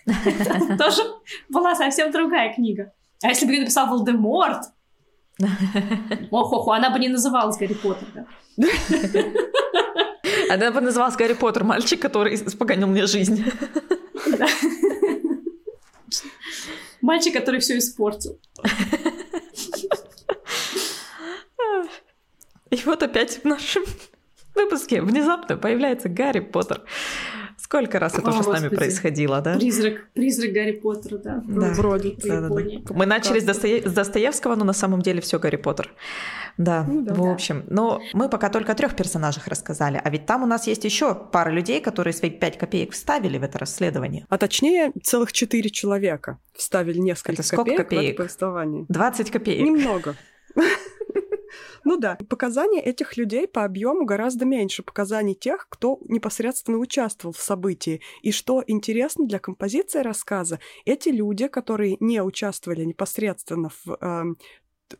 тоже 0.77 1.03
была 1.49 1.75
совсем 1.75 2.11
другая 2.11 2.53
книга. 2.53 2.91
А 3.21 3.29
если 3.29 3.45
бы 3.45 3.53
ее 3.53 3.61
написал 3.61 3.87
Волдеморт, 3.87 4.63
ох, 6.31 6.67
она 6.69 6.89
бы 6.89 6.99
не 6.99 7.07
называлась 7.07 7.57
Гарри 7.57 7.73
Поттер, 7.73 8.25
Она 10.49 10.71
бы 10.71 10.81
называлась 10.81 11.15
Гарри 11.15 11.33
Поттер, 11.33 11.63
мальчик, 11.63 12.01
который 12.01 12.33
испоганил 12.35 12.87
мне 12.87 13.05
жизнь. 13.05 13.45
Мальчик, 17.01 17.33
который 17.33 17.59
все 17.61 17.77
испортил. 17.77 18.39
И 22.69 22.81
вот 22.85 23.03
опять 23.03 23.41
в 23.41 23.45
нашем 23.45 23.83
выпуске 24.55 25.01
внезапно 25.01 25.57
появляется 25.57 26.09
Гарри 26.09 26.39
Поттер. 26.39 26.81
Сколько 27.57 27.99
раз 27.99 28.13
это 28.13 28.27
О, 28.27 28.29
уже 28.29 28.37
Господи. 28.37 28.57
с 28.57 28.61
нами 28.61 28.75
происходило, 28.75 29.41
да? 29.41 29.55
Призрак, 29.55 30.07
призрак 30.13 30.53
Гарри 30.53 30.71
Поттера, 30.71 31.17
да. 31.17 31.43
да. 31.45 31.73
Вроде 31.73 32.15
да, 32.23 32.41
да, 32.41 32.49
да. 32.49 32.63
Мы 32.89 33.05
начали 33.05 33.39
с, 33.39 33.43
Достое... 33.43 33.87
с 33.87 33.93
Достоевского, 33.93 34.55
но 34.55 34.65
на 34.65 34.73
самом 34.73 35.01
деле 35.01 35.21
все 35.21 35.39
Гарри 35.39 35.57
Поттер. 35.57 35.91
Да, 36.57 36.83
ну, 36.83 37.03
да 37.03 37.13
в 37.13 37.29
общем. 37.29 37.65
Но 37.67 38.01
мы 38.13 38.27
пока 38.27 38.49
только 38.49 38.71
о 38.71 38.75
трех 38.75 38.95
персонажах 38.95 39.47
рассказали, 39.47 40.01
а 40.03 40.09
ведь 40.09 40.25
там 40.25 40.43
у 40.43 40.45
нас 40.45 40.67
есть 40.67 40.83
еще 40.83 41.13
пара 41.13 41.51
людей, 41.51 41.79
которые 41.79 42.13
свои 42.13 42.31
пять 42.31 42.57
копеек 42.57 42.93
вставили 42.93 43.37
в 43.37 43.43
это 43.43 43.59
расследование. 43.59 44.25
А 44.29 44.37
точнее, 44.37 44.91
целых 45.03 45.31
четыре 45.31 45.69
человека 45.69 46.39
вставили 46.55 46.97
несколько 46.97 47.33
это 47.33 47.43
сколько 47.43 47.71
копеек, 47.71 47.89
копеек? 47.89 48.01
в 48.01 48.13
это 48.13 48.17
повествование. 48.23 48.85
20 48.89 49.31
копеек. 49.31 49.65
Немного. 49.65 50.15
Ну 51.83 51.97
да, 51.97 52.17
показания 52.29 52.81
этих 52.81 53.17
людей 53.17 53.47
по 53.47 53.63
объему 53.63 54.05
гораздо 54.05 54.45
меньше 54.45 54.83
показаний 54.83 55.35
тех, 55.35 55.67
кто 55.69 55.99
непосредственно 56.07 56.77
участвовал 56.77 57.33
в 57.33 57.41
событии. 57.41 58.01
И 58.21 58.31
что 58.31 58.63
интересно 58.65 59.25
для 59.25 59.39
композиции 59.39 59.99
рассказа, 59.99 60.59
эти 60.85 61.09
люди, 61.09 61.47
которые 61.47 61.97
не 61.99 62.21
участвовали 62.21 62.83
непосредственно 62.83 63.69
в 63.69 63.97
э, 64.01 64.23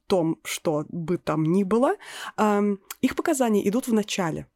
том, 0.07 0.39
что 0.43 0.85
бы 0.89 1.17
там 1.17 1.43
ни 1.43 1.63
было, 1.63 1.95
э, 2.37 2.75
их 3.01 3.15
показания 3.15 3.67
идут 3.67 3.87
в 3.87 3.93
начале. 3.93 4.47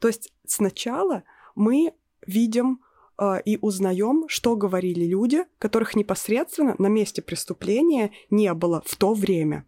То 0.00 0.08
есть 0.08 0.32
сначала 0.46 1.22
мы 1.54 1.92
видим 2.26 2.80
э, 3.18 3.40
и 3.44 3.58
узнаем, 3.60 4.24
что 4.28 4.56
говорили 4.56 5.04
люди, 5.04 5.44
которых 5.58 5.94
непосредственно 5.94 6.74
на 6.78 6.88
месте 6.88 7.22
преступления 7.22 8.10
не 8.30 8.52
было 8.54 8.82
в 8.84 8.96
то 8.96 9.14
время. 9.14 9.66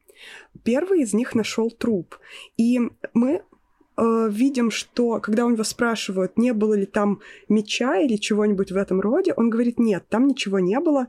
Первый 0.65 1.03
из 1.03 1.15
них 1.15 1.35
нашел 1.35 1.71
труп. 1.71 2.17
И 2.57 2.81
мы 3.15 3.43
э, 3.97 4.29
видим, 4.31 4.71
что 4.71 5.21
когда 5.21 5.47
у 5.47 5.51
него 5.51 5.65
спрашивают, 5.65 6.37
не 6.37 6.53
было 6.53 6.75
ли 6.75 6.87
там 6.87 7.21
меча 7.49 7.99
или 7.99 8.17
чего-нибудь 8.17 8.73
в 8.73 8.77
этом 8.77 9.01
роде, 9.01 9.33
он 9.37 9.51
говорит, 9.51 9.79
нет, 9.79 10.05
там 10.09 10.29
ничего 10.29 10.59
не 10.59 10.79
было. 10.81 11.09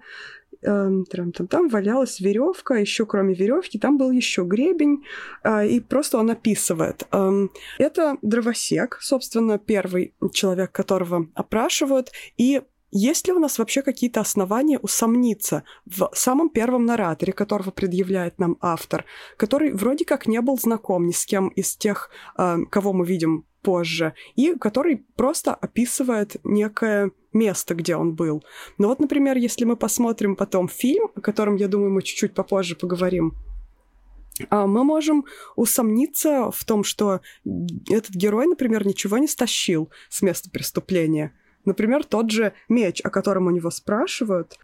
Эм, 0.62 1.06
там, 1.06 1.70
валялась 1.70 2.20
веревка, 2.20 2.76
еще 2.76 3.06
кроме 3.06 3.34
веревки, 3.34 3.80
там 3.80 3.98
был 3.98 4.12
еще 4.12 4.44
гребень, 4.44 5.06
э, 5.44 5.68
и 5.68 5.80
просто 5.80 6.18
он 6.18 6.32
описывает. 6.32 7.08
Эм, 7.12 7.50
это 7.78 8.18
дровосек, 8.22 8.98
собственно, 9.00 9.58
первый 9.58 10.14
человек, 10.34 10.74
которого 10.74 11.28
опрашивают, 11.34 12.12
и 12.38 12.62
есть 12.92 13.28
ли 13.28 13.34
у 13.34 13.40
нас 13.40 13.60
вообще 13.60 13.82
какие-то 13.82 14.22
основания 14.22 14.80
усомниться 14.80 15.64
в 15.86 16.10
самом 16.14 16.50
первом 16.50 16.86
нараторе, 16.86 17.34
которого 17.34 17.72
предъявляет 17.72 18.40
нам 18.40 18.58
автор, 18.62 19.06
который 19.38 19.74
вроде 19.74 20.06
как 20.06 20.28
не 20.28 20.42
был 20.42 20.58
знаком 20.58 21.08
ни 21.08 21.12
с 21.12 21.26
кем 21.26 21.50
из 21.50 21.76
тех, 21.76 22.10
э, 22.38 22.58
кого 22.70 22.94
мы 22.94 23.06
видим 23.06 23.46
позже, 23.62 24.14
и 24.36 24.54
который 24.54 25.06
просто 25.16 25.54
описывает 25.54 26.38
некое 26.44 27.12
место, 27.34 27.76
где 27.76 27.96
он 27.96 28.16
был. 28.16 28.44
Но 28.78 28.88
вот, 28.88 29.00
например, 29.00 29.38
если 29.38 29.66
мы 29.66 29.76
посмотрим 29.76 30.36
потом 30.36 30.68
фильм, 30.68 31.10
о 31.16 31.22
котором, 31.22 31.56
я 31.58 31.68
думаю, 31.68 31.92
мы 31.92 32.02
чуть-чуть 32.02 32.34
попозже 32.34 32.76
поговорим, 32.76 33.36
а, 34.50 34.68
мы 34.68 34.84
можем 34.84 35.26
усомниться 35.56 36.50
в 36.52 36.64
том, 36.66 36.84
что 36.84 37.22
этот 37.90 38.12
герой, 38.12 38.48
например, 38.48 38.88
ничего 38.88 39.18
не 39.18 39.28
стащил 39.28 39.90
с 40.10 40.22
места 40.22 40.50
преступления. 40.50 41.34
Например, 41.66 42.04
тот 42.04 42.32
же 42.32 42.54
меч, 42.68 43.02
о 43.04 43.10
котором 43.10 43.48
у 43.48 43.52
него 43.52 43.70
спрашивают, 43.70 44.58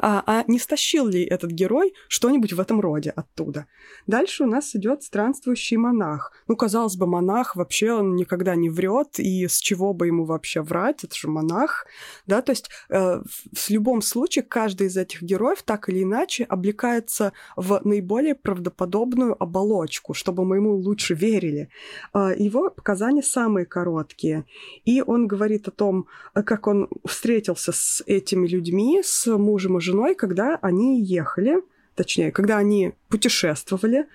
а, 0.00 0.22
а 0.26 0.44
не 0.46 0.58
стащил 0.58 1.06
ли 1.06 1.24
этот 1.24 1.50
герой 1.50 1.94
что-нибудь 2.08 2.52
в 2.52 2.60
этом 2.60 2.80
роде 2.80 3.10
оттуда? 3.10 3.66
Дальше 4.06 4.44
у 4.44 4.46
нас 4.46 4.74
идет 4.74 5.02
странствующий 5.02 5.76
монах. 5.76 6.32
Ну, 6.48 6.56
казалось 6.56 6.96
бы, 6.96 7.06
монах 7.06 7.56
вообще 7.56 7.92
он 7.92 8.16
никогда 8.16 8.54
не 8.54 8.70
врет, 8.70 9.18
и 9.18 9.46
с 9.46 9.58
чего 9.58 9.92
бы 9.92 10.06
ему 10.06 10.24
вообще 10.24 10.62
врать? 10.62 11.04
Это 11.04 11.14
же 11.14 11.28
монах, 11.28 11.86
да? 12.26 12.40
То 12.40 12.52
есть 12.52 12.70
э, 12.88 13.20
в 13.52 13.70
любом 13.70 14.02
случае 14.02 14.42
каждый 14.42 14.86
из 14.86 14.96
этих 14.96 15.22
героев 15.22 15.62
так 15.62 15.88
или 15.88 16.02
иначе 16.02 16.44
облекается 16.44 17.32
в 17.56 17.80
наиболее 17.84 18.34
правдоподобную 18.34 19.40
оболочку, 19.42 20.14
чтобы 20.14 20.44
мы 20.44 20.56
ему 20.56 20.76
лучше 20.76 21.14
верили. 21.14 21.68
Э, 22.14 22.32
его 22.36 22.70
показания 22.70 23.22
самые 23.22 23.66
короткие, 23.66 24.46
и 24.84 25.02
он 25.02 25.26
говорит 25.26 25.68
о 25.68 25.70
том, 25.70 26.06
как 26.32 26.66
он 26.66 26.88
встретился 27.04 27.72
с 27.72 28.02
этими 28.06 28.46
людьми, 28.46 29.02
с 29.04 29.26
мужем 29.36 29.73
мужем 29.74 29.94
женой, 29.94 30.14
когда 30.14 30.58
они 30.62 31.02
ехали, 31.02 31.62
точнее, 31.94 32.32
когда 32.32 32.58
они 32.58 32.92
путешествовали, 33.08 34.06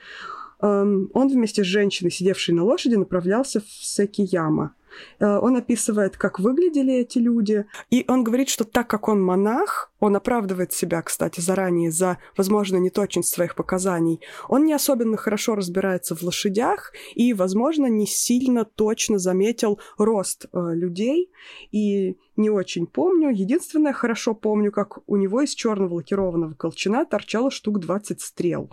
эм, 0.61 1.09
он 1.13 1.29
вместе 1.29 1.63
с 1.63 1.67
женщиной, 1.67 2.11
сидевшей 2.11 2.53
на 2.55 2.63
лошади, 2.63 2.95
направлялся 2.95 3.59
в 3.59 3.67
Секияма. 3.67 4.75
Э, 5.19 5.37
он 5.39 5.55
описывает, 5.55 6.17
как 6.17 6.39
выглядели 6.39 6.93
эти 6.93 7.17
люди. 7.19 7.65
И 7.89 8.05
он 8.07 8.23
говорит, 8.23 8.49
что 8.49 8.63
так 8.63 8.89
как 8.89 9.07
он 9.07 9.21
монах, 9.21 9.91
он 9.99 10.15
оправдывает 10.15 10.73
себя, 10.73 11.01
кстати, 11.01 11.39
заранее 11.41 11.91
за, 11.91 12.17
возможно, 12.37 12.77
неточность 12.77 13.33
своих 13.33 13.55
показаний, 13.55 14.21
он 14.47 14.65
не 14.65 14.73
особенно 14.73 15.17
хорошо 15.17 15.55
разбирается 15.55 16.15
в 16.15 16.23
лошадях 16.23 16.93
и, 17.15 17.33
возможно, 17.33 17.87
не 17.87 18.07
сильно 18.07 18.65
точно 18.65 19.19
заметил 19.19 19.79
рост 19.97 20.45
э, 20.51 20.73
людей. 20.73 21.31
И 21.71 22.17
не 22.35 22.49
очень 22.49 22.87
помню. 22.87 23.29
Единственное, 23.29 23.93
хорошо 23.93 24.33
помню, 24.33 24.71
как 24.71 24.99
у 25.07 25.17
него 25.17 25.41
из 25.41 25.53
черного 25.53 25.95
лакированного 25.95 26.53
колчана 26.53 27.05
торчало 27.05 27.51
штук 27.51 27.79
20 27.79 28.21
стрел. 28.21 28.69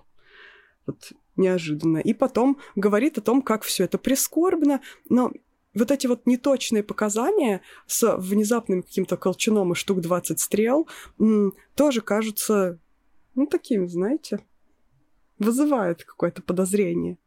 Вот 0.87 1.13
неожиданно. 1.37 1.99
И 1.99 2.15
потом 2.15 2.59
говорит 2.75 3.19
о 3.19 3.21
том, 3.21 3.43
как 3.43 3.63
все 3.63 3.85
это 3.85 3.99
прискорбно, 3.99 4.81
но 5.09 5.33
вот 5.77 5.91
эти 5.91 6.07
вот 6.07 6.27
неточные 6.27 6.83
показания 6.83 7.61
с 7.87 8.17
внезапным 8.17 8.83
каким-то 8.83 9.17
колчаном 9.17 9.73
и 9.73 9.75
штук 9.75 10.01
20 10.01 10.41
стрел 10.41 10.89
тоже 11.75 12.01
кажутся, 12.01 12.79
ну, 13.35 13.47
такими, 13.47 13.87
знаете, 13.87 14.41
вызывает 15.39 16.05
какое-то 16.05 16.43
подозрение. 16.43 17.19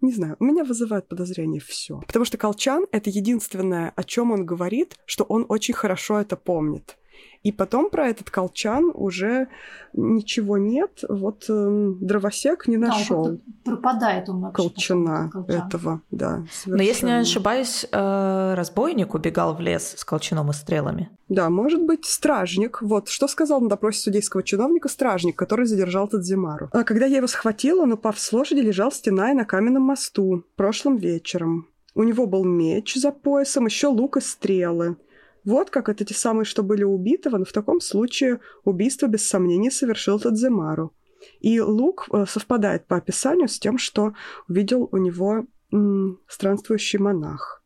Не 0.00 0.12
знаю, 0.12 0.36
у 0.38 0.44
меня 0.44 0.64
вызывает 0.64 1.08
подозрение 1.08 1.62
все. 1.62 2.00
Потому 2.06 2.26
что 2.26 2.36
колчан— 2.36 2.86
это 2.92 3.08
единственное, 3.08 3.92
о 3.96 4.04
чем 4.04 4.32
он 4.32 4.44
говорит, 4.44 4.96
что 5.06 5.24
он 5.24 5.46
очень 5.48 5.72
хорошо 5.72 6.20
это 6.20 6.36
помнит. 6.36 6.98
И 7.44 7.52
потом 7.52 7.90
про 7.90 8.08
этот 8.08 8.30
колчан 8.30 8.90
уже 8.94 9.48
ничего 9.92 10.56
нет. 10.56 11.04
Вот 11.06 11.44
э, 11.50 11.92
дровосек 12.00 12.66
не 12.66 12.78
нашел. 12.78 13.32
Да, 13.32 13.38
пропадает 13.64 14.30
он 14.30 14.40
вообще. 14.40 14.62
Колчана 14.62 15.30
этого, 15.46 16.00
да. 16.10 16.46
Совершенно. 16.50 16.76
Но 16.76 16.82
если 16.82 17.06
не 17.06 17.20
ошибаюсь, 17.20 17.86
э, 17.92 18.54
разбойник 18.54 19.12
убегал 19.12 19.54
в 19.54 19.60
лес 19.60 19.94
с 19.94 20.04
колчаном 20.04 20.50
и 20.50 20.52
стрелами. 20.54 21.10
Да, 21.28 21.50
может 21.50 21.82
быть, 21.82 22.06
стражник. 22.06 22.80
Вот 22.80 23.08
что 23.08 23.28
сказал 23.28 23.60
на 23.60 23.68
допросе 23.68 24.00
судейского 24.00 24.42
чиновника 24.42 24.88
стражник, 24.88 25.36
который 25.36 25.66
задержал 25.66 26.08
Тадзимару. 26.08 26.70
А 26.72 26.82
когда 26.82 27.04
я 27.04 27.18
его 27.18 27.26
схватила, 27.26 27.82
он, 27.82 27.92
упав 27.92 28.18
с 28.18 28.32
лошади, 28.32 28.60
лежал 28.60 28.90
стеная 28.90 29.34
на 29.34 29.44
каменном 29.44 29.82
мосту 29.82 30.44
прошлым 30.56 30.96
вечером. 30.96 31.68
У 31.94 32.02
него 32.02 32.26
был 32.26 32.44
меч 32.44 32.94
за 32.94 33.12
поясом, 33.12 33.66
еще 33.66 33.86
лук 33.86 34.16
и 34.16 34.20
стрелы. 34.20 34.96
Вот 35.44 35.70
как 35.70 35.88
это 35.88 36.04
те 36.04 36.14
самые, 36.14 36.44
что 36.44 36.62
были 36.62 36.84
убиты, 36.84 37.30
но 37.30 37.44
в 37.44 37.52
таком 37.52 37.80
случае 37.80 38.40
убийство 38.64 39.06
без 39.06 39.28
сомнений 39.28 39.70
совершил 39.70 40.18
Тадземару. 40.18 40.92
И 41.40 41.60
лук 41.60 42.08
э, 42.12 42.24
совпадает 42.26 42.86
по 42.86 42.96
описанию 42.96 43.48
с 43.48 43.58
тем, 43.58 43.78
что 43.78 44.14
увидел 44.48 44.88
у 44.90 44.96
него 44.96 45.46
м, 45.72 46.20
странствующий 46.28 46.98
монах. 46.98 47.62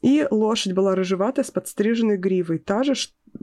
И 0.00 0.26
лошадь 0.30 0.74
была 0.74 0.94
рыжеватая 0.94 1.44
с 1.44 1.50
подстриженной 1.50 2.16
гривой, 2.16 2.58
та 2.58 2.82
же, 2.82 2.94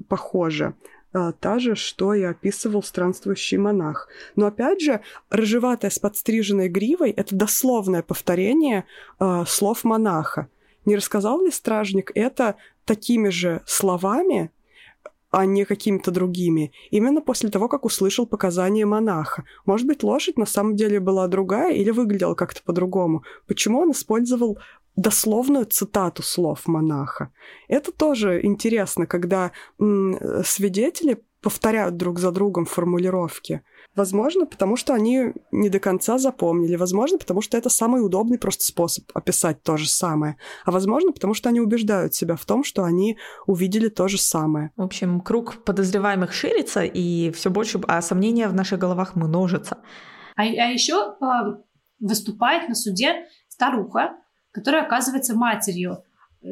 похоже, 0.07 0.73
э, 1.13 1.33
та 1.39 1.59
же, 1.59 1.75
что 1.75 2.13
и 2.13 2.23
описывал 2.23 2.81
странствующий 2.81 3.57
монах. 3.57 4.07
Но 4.35 4.47
опять 4.47 4.81
же, 4.81 5.01
рыжеватая 5.29 5.91
с 5.91 5.99
подстриженной 5.99 6.69
гривой– 6.69 7.11
это 7.17 7.35
дословное 7.35 8.03
повторение 8.03 8.85
э, 9.19 9.43
слов 9.47 9.83
монаха. 9.83 10.47
Не 10.85 10.95
рассказал 10.95 11.43
ли 11.43 11.51
стражник 11.51 12.11
это 12.15 12.55
такими 12.85 13.29
же 13.29 13.61
словами, 13.65 14.51
а 15.31 15.45
не 15.45 15.65
какими-то 15.65 16.11
другими, 16.11 16.71
именно 16.91 17.21
после 17.21 17.49
того, 17.49 17.67
как 17.67 17.83
услышал 17.83 18.25
показания 18.25 18.85
монаха. 18.85 19.43
Может 19.65 19.85
быть, 19.85 20.01
лошадь 20.01 20.37
на 20.37 20.45
самом 20.45 20.75
деле 20.77 21.01
была 21.01 21.27
другая 21.27 21.73
или 21.73 21.91
выглядела 21.91 22.35
как-то 22.35 22.61
по-другому. 22.63 23.23
Почему 23.45 23.81
он 23.81 23.91
использовал 23.91 24.57
дословную 24.95 25.65
цитату 25.65 26.23
слов 26.23 26.67
монаха? 26.67 27.33
Это 27.67 27.91
тоже 27.91 28.39
интересно, 28.45 29.07
когда 29.07 29.51
м- 29.77 30.17
свидетели 30.45 31.21
повторяют 31.41 31.97
друг 31.97 32.17
за 32.17 32.31
другом 32.31 32.65
формулировки. 32.65 33.61
Возможно, 33.95 34.45
потому 34.45 34.75
что 34.75 34.93
они 34.93 35.33
не 35.51 35.69
до 35.69 35.79
конца 35.79 36.17
запомнили. 36.17 36.75
Возможно, 36.75 37.17
потому 37.17 37.41
что 37.41 37.57
это 37.57 37.69
самый 37.69 38.05
удобный 38.05 38.37
просто 38.37 38.65
способ 38.65 39.05
описать 39.13 39.63
то 39.63 39.77
же 39.77 39.87
самое. 39.87 40.37
А 40.65 40.71
возможно, 40.71 41.13
потому 41.13 41.33
что 41.33 41.49
они 41.49 41.61
убеждают 41.61 42.13
себя 42.13 42.35
в 42.35 42.45
том, 42.45 42.63
что 42.63 42.83
они 42.83 43.17
увидели 43.47 43.87
то 43.87 44.07
же 44.07 44.17
самое. 44.17 44.71
В 44.75 44.81
общем, 44.81 45.21
круг 45.21 45.63
подозреваемых 45.63 46.33
ширится, 46.33 46.83
и 46.83 47.31
все 47.31 47.49
больше, 47.49 47.79
а 47.87 48.01
сомнения 48.01 48.49
в 48.49 48.53
наших 48.53 48.79
головах 48.79 49.15
множатся. 49.15 49.77
А, 50.35 50.41
а 50.41 50.45
еще 50.45 51.15
э, 51.21 51.25
выступает 51.99 52.67
на 52.67 52.75
суде 52.75 53.27
старуха, 53.47 54.17
которая 54.51 54.83
оказывается 54.83 55.35
матерью 55.35 56.03
э, 56.41 56.47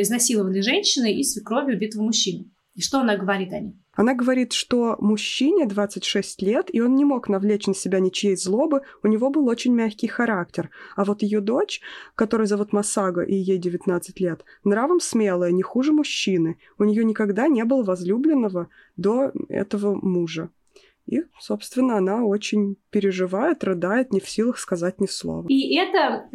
изнасилованной 0.00 0.62
женщины 0.62 1.12
и 1.12 1.24
свекрови 1.24 1.74
убитого 1.74 2.02
мужчины. 2.02 2.50
И 2.80 2.82
что 2.82 3.00
она 3.00 3.14
говорит 3.18 3.52
о 3.52 3.60
ней? 3.60 3.76
Она 3.92 4.14
говорит, 4.14 4.54
что 4.54 4.96
мужчине 5.00 5.66
26 5.66 6.40
лет, 6.40 6.74
и 6.74 6.80
он 6.80 6.94
не 6.94 7.04
мог 7.04 7.28
навлечь 7.28 7.66
на 7.66 7.74
себя 7.74 8.00
ничьей 8.00 8.36
злобы, 8.36 8.80
у 9.02 9.06
него 9.06 9.28
был 9.28 9.46
очень 9.48 9.74
мягкий 9.74 10.06
характер. 10.06 10.70
А 10.96 11.04
вот 11.04 11.20
ее 11.20 11.42
дочь, 11.42 11.82
которую 12.14 12.46
зовут 12.46 12.72
Масага, 12.72 13.20
и 13.20 13.34
ей 13.34 13.58
19 13.58 14.18
лет, 14.18 14.46
нравом 14.64 14.98
смелая, 14.98 15.52
не 15.52 15.60
хуже 15.60 15.92
мужчины. 15.92 16.56
У 16.78 16.84
нее 16.84 17.04
никогда 17.04 17.48
не 17.48 17.64
было 17.64 17.82
возлюбленного 17.82 18.70
до 18.96 19.30
этого 19.50 19.94
мужа. 19.94 20.48
И, 21.04 21.24
собственно, 21.38 21.98
она 21.98 22.24
очень 22.24 22.76
переживает, 22.90 23.64
рыдает, 23.64 24.12
не 24.12 24.20
в 24.20 24.28
силах 24.28 24.58
сказать 24.58 25.00
ни 25.00 25.06
слова. 25.06 25.44
И 25.48 25.76
это 25.76 26.30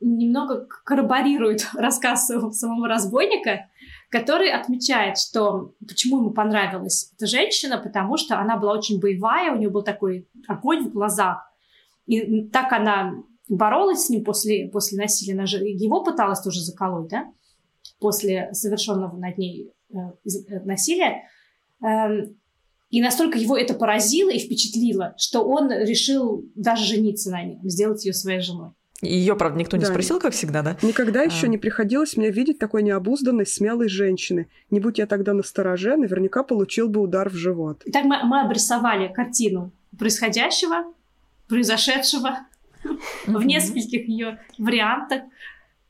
немного 0.00 0.66
корроборирует 0.84 1.68
рассказ 1.74 2.26
самого 2.26 2.88
разбойника, 2.88 3.68
который 4.14 4.52
отмечает, 4.52 5.18
что 5.18 5.74
почему 5.88 6.18
ему 6.18 6.30
понравилась 6.30 7.10
эта 7.16 7.26
женщина, 7.26 7.78
потому 7.78 8.16
что 8.16 8.38
она 8.38 8.56
была 8.56 8.74
очень 8.74 9.00
боевая, 9.00 9.52
у 9.52 9.56
нее 9.56 9.70
был 9.70 9.82
такой 9.82 10.28
огонь 10.46 10.84
в 10.84 10.92
глазах. 10.92 11.52
И 12.06 12.44
так 12.44 12.72
она 12.72 13.14
боролась 13.48 14.04
с 14.04 14.10
ним 14.10 14.22
после, 14.22 14.68
после 14.68 14.98
насилия. 14.98 15.34
Она 15.34 15.46
же 15.46 15.64
его 15.64 16.04
пыталась 16.04 16.40
тоже 16.40 16.60
заколоть, 16.60 17.08
да? 17.08 17.26
После 17.98 18.54
совершенного 18.54 19.16
над 19.16 19.36
ней 19.36 19.72
э, 19.90 19.96
э 19.96 20.60
насилия. 20.60 21.24
Эм, 21.82 22.36
и 22.90 23.02
настолько 23.02 23.36
его 23.36 23.56
это 23.56 23.74
поразило 23.74 24.30
и 24.30 24.38
впечатлило, 24.38 25.14
что 25.16 25.42
он 25.42 25.72
решил 25.72 26.48
даже 26.54 26.84
жениться 26.84 27.32
на 27.32 27.42
ней, 27.42 27.58
сделать 27.64 28.04
ее 28.04 28.12
своей 28.12 28.42
женой. 28.42 28.70
Ее, 29.02 29.36
правда, 29.36 29.58
никто 29.58 29.76
не 29.76 29.84
да. 29.84 29.90
спросил, 29.90 30.20
как 30.20 30.32
всегда, 30.32 30.62
да? 30.62 30.76
Никогда 30.82 31.20
а... 31.20 31.24
еще 31.24 31.48
не 31.48 31.58
приходилось 31.58 32.16
мне 32.16 32.30
видеть 32.30 32.58
такой 32.58 32.82
необузданной, 32.82 33.46
смелой 33.46 33.88
женщины. 33.88 34.48
Не 34.70 34.80
будь 34.80 34.98
я 34.98 35.06
тогда 35.06 35.34
на 35.34 35.42
стороже, 35.42 35.96
наверняка 35.96 36.42
получил 36.42 36.88
бы 36.88 37.00
удар 37.00 37.28
в 37.28 37.34
живот. 37.34 37.82
Итак, 37.86 38.04
мы, 38.04 38.22
мы 38.24 38.40
обрисовали 38.40 39.12
картину 39.12 39.72
происходящего, 39.98 40.84
произошедшего 41.48 42.46
в 43.26 43.44
нескольких 43.44 44.08
ее 44.08 44.38
вариантах. 44.58 45.22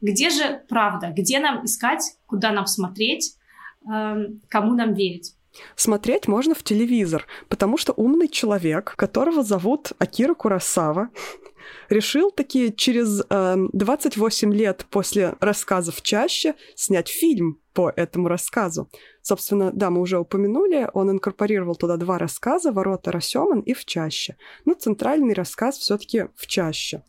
Где 0.00 0.30
же 0.30 0.62
правда? 0.68 1.12
Где 1.16 1.40
нам 1.40 1.64
искать? 1.64 2.16
Куда 2.26 2.52
нам 2.52 2.66
смотреть? 2.66 3.36
Эм, 3.88 4.40
кому 4.48 4.74
нам 4.74 4.94
верить? 4.94 5.33
Смотреть 5.76 6.28
можно 6.28 6.54
в 6.54 6.62
телевизор, 6.62 7.26
потому 7.48 7.76
что 7.76 7.92
умный 7.92 8.28
человек, 8.28 8.94
которого 8.96 9.42
зовут 9.42 9.92
Акира 9.98 10.34
Курасава, 10.34 11.10
решил 11.88 12.30
таки 12.30 12.74
через 12.74 13.22
э, 13.28 13.56
28 13.72 14.54
лет 14.54 14.86
после 14.90 15.34
рассказов 15.40 16.02
чаще 16.02 16.54
снять 16.74 17.08
фильм 17.08 17.60
по 17.72 17.92
этому 17.94 18.28
рассказу. 18.28 18.88
Собственно, 19.22 19.70
да, 19.72 19.90
мы 19.90 20.00
уже 20.00 20.18
упомянули, 20.18 20.88
он 20.92 21.10
инкорпорировал 21.10 21.74
туда 21.74 21.96
два 21.96 22.18
рассказа 22.18 22.72
«Ворота 22.72 23.10
Расеман» 23.10 23.60
и 23.60 23.74
«В 23.74 23.84
чаще». 23.84 24.36
Но 24.64 24.74
центральный 24.74 25.34
рассказ 25.34 25.78
все 25.78 25.98
таки 25.98 26.26
«В 26.36 26.46
чаще». 26.46 27.02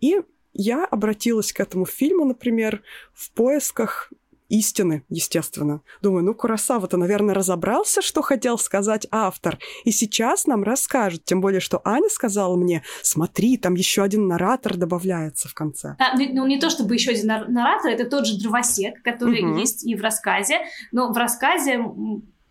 И 0.00 0.22
я 0.54 0.86
обратилась 0.86 1.52
к 1.52 1.60
этому 1.60 1.84
фильму, 1.84 2.24
например, 2.24 2.82
в 3.12 3.30
поисках 3.32 4.10
истины, 4.48 5.04
естественно. 5.08 5.82
Думаю, 6.02 6.24
ну, 6.24 6.34
Курасава-то, 6.34 6.96
наверное, 6.96 7.34
разобрался, 7.34 8.02
что 8.02 8.22
хотел 8.22 8.58
сказать 8.58 9.06
автор, 9.10 9.58
и 9.84 9.90
сейчас 9.90 10.46
нам 10.46 10.62
расскажет. 10.62 11.24
Тем 11.24 11.40
более, 11.40 11.60
что 11.60 11.80
Аня 11.84 12.08
сказала 12.08 12.56
мне, 12.56 12.82
смотри, 13.02 13.56
там 13.56 13.74
еще 13.74 14.02
один 14.02 14.28
наратор 14.28 14.76
добавляется 14.76 15.48
в 15.48 15.54
конце. 15.54 15.96
А, 15.98 16.16
ну, 16.16 16.28
ну, 16.32 16.46
не 16.46 16.58
то 16.58 16.70
чтобы 16.70 16.94
еще 16.94 17.10
один 17.10 17.26
наратор, 17.26 17.90
это 17.90 18.08
тот 18.08 18.26
же 18.26 18.38
дровосек, 18.38 19.02
который 19.02 19.42
угу. 19.42 19.58
есть 19.58 19.84
и 19.84 19.94
в 19.94 20.02
рассказе, 20.02 20.60
но 20.92 21.12
в 21.12 21.16
рассказе 21.16 21.78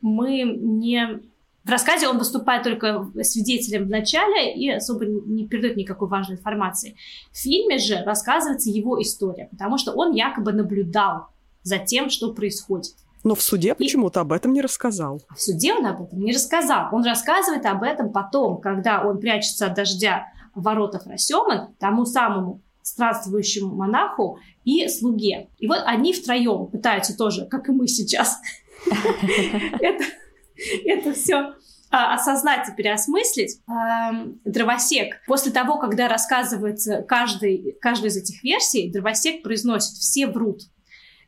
мы 0.02 0.44
не 0.44 1.20
в 1.66 1.70
рассказе 1.70 2.08
он 2.08 2.20
выступает 2.20 2.62
только 2.62 3.10
свидетелем 3.24 3.86
в 3.86 3.90
начале 3.90 4.54
и 4.54 4.70
особо 4.70 5.06
не 5.06 5.48
передает 5.48 5.78
никакой 5.78 6.08
важной 6.08 6.36
информации. 6.36 6.96
В 7.32 7.38
фильме 7.38 7.80
же 7.80 8.04
рассказывается 8.04 8.70
его 8.70 9.02
история, 9.02 9.48
потому 9.50 9.80
что 9.80 9.92
он 9.94 10.14
якобы 10.14 10.54
наблюдал 10.54 11.30
за 11.66 11.80
тем, 11.80 12.10
что 12.10 12.32
происходит. 12.32 12.94
Но 13.26 13.34
в 13.34 13.42
суде 13.42 13.74
почему-то 13.74 14.22
об 14.22 14.32
этом 14.32 14.54
не 14.54 14.62
рассказал. 14.62 15.22
В 15.36 15.42
суде 15.42 15.74
он 15.74 15.86
об 15.86 16.04
этом 16.04 16.20
не 16.20 16.32
рассказал. 16.32 16.90
Он 16.94 17.04
рассказывает 17.04 17.66
об 17.66 17.82
этом 17.82 18.14
потом, 18.14 18.62
когда 18.62 19.04
он 19.04 19.20
прячется 19.20 19.66
от 19.66 19.74
дождя 19.74 20.28
в 20.54 20.62
воротах 20.62 21.08
Расеман, 21.08 21.74
тому 21.80 22.06
самому 22.06 22.62
странствующему 22.84 23.76
монаху 23.76 24.38
и 24.64 24.88
слуге. 24.88 25.50
И 25.58 25.68
вот 25.68 25.80
они 25.86 26.14
втроем 26.14 26.68
пытаются 26.68 27.18
тоже, 27.18 27.48
как 27.48 27.68
и 27.68 27.72
мы 27.72 27.88
сейчас, 27.88 28.40
это 30.86 31.14
все 31.14 31.56
а, 31.90 32.14
осознать 32.14 32.70
и 32.70 32.74
переосмыслить. 32.74 33.60
Дровосек, 34.46 35.16
после 35.26 35.52
того, 35.52 35.80
когда 35.80 36.08
рассказывается 36.08 37.02
каждый, 37.02 37.76
каждая 37.82 38.12
из 38.12 38.18
этих 38.18 38.44
версий, 38.44 38.92
дровосек 38.92 39.42
произносит 39.42 39.98
«все 39.98 40.28
врут», 40.28 40.62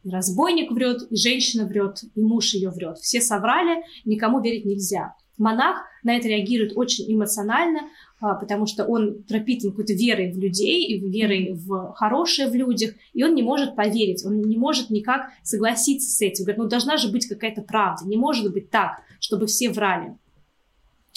и 0.08 0.10
разбойник 0.10 0.72
врет, 0.72 1.02
и 1.10 1.16
женщина 1.18 1.66
врет, 1.66 2.04
и 2.16 2.22
муж 2.22 2.54
ее 2.54 2.70
врет. 2.70 2.98
Все 3.00 3.20
соврали, 3.20 3.84
никому 4.06 4.40
верить 4.42 4.66
нельзя. 4.66 5.16
Монах 5.38 5.86
на 6.02 6.16
это 6.16 6.30
реагирует 6.30 6.72
очень 6.76 7.14
эмоционально, 7.14 7.82
а, 8.20 8.36
потому 8.36 8.66
что 8.66 8.86
он 8.86 9.24
пропитан 9.24 9.72
какой-то 9.72 9.94
верой 9.94 10.32
в 10.32 10.40
людей, 10.40 10.88
и 10.88 11.00
верой 11.00 11.54
в 11.54 11.94
хорошее 11.94 12.50
в 12.50 12.56
людях, 12.56 12.94
и 13.14 13.24
он 13.24 13.36
не 13.36 13.44
может 13.44 13.76
поверить, 13.76 14.26
он 14.26 14.42
не 14.42 14.58
может 14.58 14.90
никак 14.90 15.30
согласиться 15.44 16.10
с 16.10 16.22
этим. 16.22 16.46
Говорит, 16.46 16.64
ну 16.64 16.70
должна 16.70 16.98
же 16.98 17.12
быть 17.12 17.28
какая-то 17.28 17.62
правда, 17.62 18.08
не 18.08 18.18
может 18.18 18.52
быть 18.52 18.72
так, 18.72 19.02
чтобы 19.20 19.46
все 19.46 19.70
врали. 19.70 20.18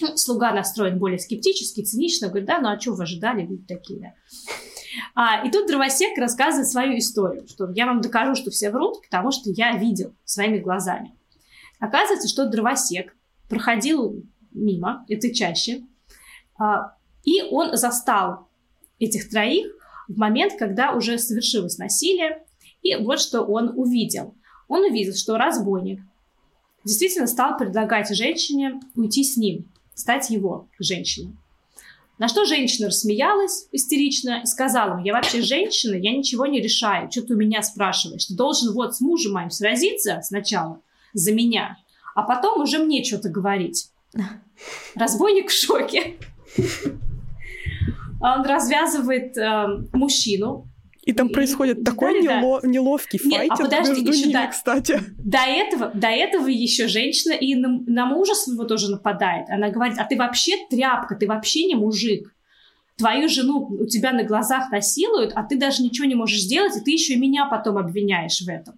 Ну, 0.01 0.17
слуга 0.17 0.53
настроен 0.53 0.99
более 0.99 1.19
скептически, 1.19 1.83
цинично, 1.83 2.29
говорит, 2.29 2.49
да, 2.49 2.61
ну 2.61 2.69
а 2.69 2.81
что 2.81 2.93
вы 2.93 3.05
ожидали, 3.05 3.43
люди 3.43 3.65
такие, 3.69 4.01
да. 4.01 4.15
А, 5.15 5.47
и 5.47 5.51
тут 5.51 5.67
дровосек 5.67 6.17
рассказывает 6.19 6.69
свою 6.69 6.99
историю, 6.99 7.47
что 7.49 7.71
я 7.75 7.87
вам 7.87 8.01
докажу, 8.01 8.35
что 8.35 8.51
все 8.51 8.71
врут, 8.71 9.03
потому 9.03 9.31
что 9.31 9.51
я 9.51 9.77
видел 9.77 10.15
своими 10.25 10.59
глазами. 10.59 11.15
Оказывается, 11.79 12.29
что 12.29 12.47
дровосек 12.47 13.17
проходил 13.49 14.23
мимо 14.53 15.05
этой 15.09 15.33
чаще, 15.33 15.83
а, 16.59 16.95
и 17.25 17.43
он 17.43 17.77
застал 17.77 18.49
этих 18.99 19.31
троих 19.31 19.73
в 20.09 20.19
момент, 20.19 20.55
когда 20.59 20.93
уже 20.93 21.19
совершилось 21.19 21.79
насилие, 21.79 22.45
и 22.83 22.97
вот 22.97 23.21
что 23.21 23.43
он 23.43 23.73
увидел. 23.77 24.35
Он 24.69 24.85
увидел, 24.85 25.15
что 25.15 25.37
разбойник 25.37 26.01
действительно 26.85 27.27
стал 27.27 27.57
предлагать 27.57 28.15
женщине 28.15 28.81
уйти 28.95 29.25
с 29.25 29.37
ним, 29.37 29.71
стать 29.95 30.31
его 30.31 30.69
женщиной. 30.79 31.37
На 32.21 32.29
что 32.29 32.45
женщина 32.45 32.89
рассмеялась 32.89 33.67
истерично 33.73 34.43
и 34.43 34.47
сказала, 34.47 35.01
я 35.03 35.15
вообще 35.15 35.41
женщина, 35.41 35.95
я 35.95 36.15
ничего 36.15 36.45
не 36.45 36.61
решаю, 36.61 37.11
что 37.11 37.23
ты 37.23 37.33
у 37.33 37.37
меня 37.39 37.63
спрашиваешь? 37.63 38.27
Ты 38.27 38.35
должен 38.35 38.75
вот 38.75 38.95
с 38.95 39.01
мужем 39.01 39.33
моим 39.33 39.49
сразиться 39.49 40.21
сначала 40.23 40.83
за 41.15 41.33
меня, 41.33 41.79
а 42.15 42.23
потом 42.25 42.61
уже 42.61 42.79
мне 42.79 43.03
что-то 43.03 43.31
говорить. 43.31 43.89
Разбойник 44.95 45.49
в 45.49 45.59
шоке. 45.59 46.19
Он 48.21 48.45
развязывает 48.45 49.35
э, 49.39 49.67
мужчину, 49.95 50.70
и 51.11 51.13
там 51.13 51.29
происходит 51.29 51.79
и, 51.79 51.85
такой 51.85 52.23
да, 52.23 52.41
нело- 52.41 52.61
да. 52.63 52.69
неловкий 52.69 53.19
файт 53.19 53.51
а 53.51 53.57
подожди, 53.57 54.03
между 54.03 54.13
ними, 54.13 54.33
до, 54.33 54.47
кстати. 54.47 55.01
До 55.19 55.39
этого, 55.39 55.91
до 55.93 56.07
этого 56.07 56.47
еще 56.47 56.87
женщина 56.87 57.33
и 57.33 57.55
на, 57.57 57.83
на 57.87 58.07
мужа 58.07 58.35
своего 58.35 58.65
тоже 58.65 58.91
нападает. 58.91 59.49
Она 59.51 59.71
говорит, 59.71 59.99
а 59.99 60.05
ты 60.05 60.17
вообще 60.17 60.53
тряпка, 60.71 61.17
ты 61.17 61.27
вообще 61.27 61.65
не 61.65 61.75
мужик. 61.75 62.33
Твою 62.97 63.29
жену 63.29 63.67
у 63.67 63.87
тебя 63.87 64.13
на 64.13 64.23
глазах 64.23 64.71
насилуют, 64.71 65.33
а 65.35 65.43
ты 65.43 65.59
даже 65.59 65.83
ничего 65.83 66.07
не 66.07 66.15
можешь 66.15 66.43
сделать, 66.43 66.77
и 66.77 66.81
ты 66.81 66.93
еще 66.93 67.15
и 67.15 67.19
меня 67.19 67.47
потом 67.47 67.79
обвиняешь 67.79 68.41
в 68.41 68.49
этом. 68.49 68.75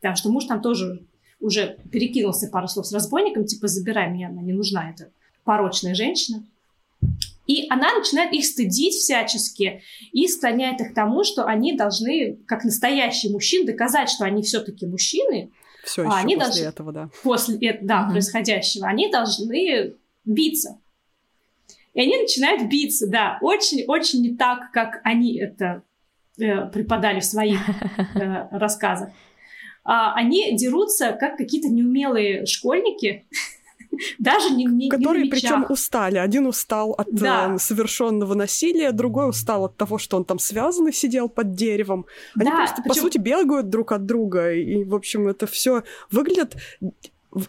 Потому 0.00 0.16
что 0.16 0.30
муж 0.30 0.44
там 0.44 0.60
тоже 0.60 1.02
уже 1.40 1.78
перекинулся 1.90 2.48
пару 2.48 2.68
слов 2.68 2.86
с 2.86 2.92
разбойником, 2.92 3.44
типа, 3.44 3.66
забирай 3.66 4.10
меня, 4.10 4.28
она 4.28 4.42
не 4.42 4.52
нужна, 4.52 4.90
это 4.90 5.10
порочная 5.44 5.94
женщина. 5.94 6.44
И 7.52 7.66
она 7.68 7.94
начинает 7.98 8.32
их 8.32 8.46
стыдить 8.46 8.94
всячески 8.94 9.82
и 10.10 10.26
склоняет 10.26 10.80
их 10.80 10.92
к 10.92 10.94
тому, 10.94 11.22
что 11.22 11.44
они 11.44 11.76
должны, 11.76 12.38
как 12.46 12.64
настоящие 12.64 13.30
мужчины, 13.30 13.66
доказать, 13.66 14.08
что 14.08 14.24
они 14.24 14.42
все-таки 14.42 14.86
мужчины. 14.86 15.50
Все 15.84 16.02
а 16.04 16.20
они 16.20 16.36
после 16.36 16.46
должны, 16.46 16.64
этого, 16.64 16.92
да. 16.92 17.10
После 17.22 17.78
да, 17.82 18.06
mm-hmm. 18.06 18.10
происходящего. 18.12 18.86
Они 18.86 19.10
должны 19.10 19.96
биться. 20.24 20.78
И 21.92 22.00
они 22.00 22.22
начинают 22.22 22.70
биться, 22.70 23.06
да, 23.06 23.38
очень-очень 23.42 24.22
не 24.22 24.34
так, 24.34 24.72
как 24.72 25.02
они 25.04 25.36
это 25.38 25.82
э, 26.38 26.64
преподали 26.70 27.20
в 27.20 27.24
своих 27.26 27.60
э, 28.14 28.48
рассказах. 28.50 29.10
А, 29.84 30.14
они 30.14 30.56
дерутся, 30.56 31.12
как 31.12 31.36
какие-то 31.36 31.68
неумелые 31.68 32.46
школьники, 32.46 33.26
даже 34.18 34.50
не, 34.50 34.64
не 34.64 34.88
Которые, 34.88 35.28
причем 35.30 35.66
устали. 35.68 36.18
Один 36.18 36.46
устал 36.46 36.92
от 36.92 37.12
да. 37.12 37.54
э, 37.54 37.58
совершенного 37.58 38.34
насилия, 38.34 38.92
другой 38.92 39.28
устал 39.28 39.64
от 39.64 39.76
того, 39.76 39.98
что 39.98 40.16
он 40.16 40.24
там 40.24 40.38
связан 40.38 40.88
и 40.88 40.92
сидел 40.92 41.28
под 41.28 41.54
деревом. 41.54 42.06
Они 42.36 42.50
да, 42.50 42.56
просто, 42.56 42.82
причем... 42.82 42.88
по 42.88 42.94
сути, 42.94 43.18
бегают 43.18 43.68
друг 43.68 43.92
от 43.92 44.06
друга. 44.06 44.52
И, 44.52 44.84
в 44.84 44.94
общем, 44.94 45.28
это 45.28 45.46
все 45.46 45.82
выглядит 46.10 46.56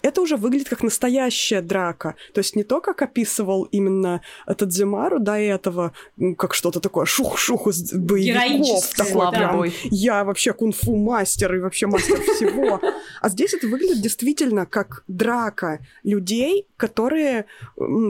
это 0.02 0.22
уже 0.22 0.38
выглядит 0.38 0.70
как 0.70 0.84
настоящая 0.84 1.62
драка. 1.62 2.16
То 2.34 2.40
есть 2.40 2.56
не 2.56 2.64
то, 2.64 2.82
как 2.82 3.02
описывал 3.02 3.64
именно 3.64 4.22
этот 4.46 4.72
Зимару 4.72 5.20
до 5.20 5.34
этого, 5.34 5.94
как 6.38 6.54
что-то 6.54 6.80
такое 6.80 7.06
шух-шух 7.06 7.68
из 7.68 7.94
боевиков. 7.94 8.94
Такой 8.96 9.32
прям, 9.32 9.64
я 9.84 10.24
вообще 10.24 10.54
кунг-фу 10.54 10.96
мастер 10.96 11.56
и 11.56 11.60
вообще 11.60 11.88
мастер 11.88 12.22
всего. 12.22 12.80
А 13.22 13.30
здесь 13.30 13.54
это 13.54 13.68
выглядит 13.68 14.02
действительно 14.02 14.66
как 14.66 15.04
драка 15.08 15.80
людей, 16.04 16.68
которые 16.78 17.46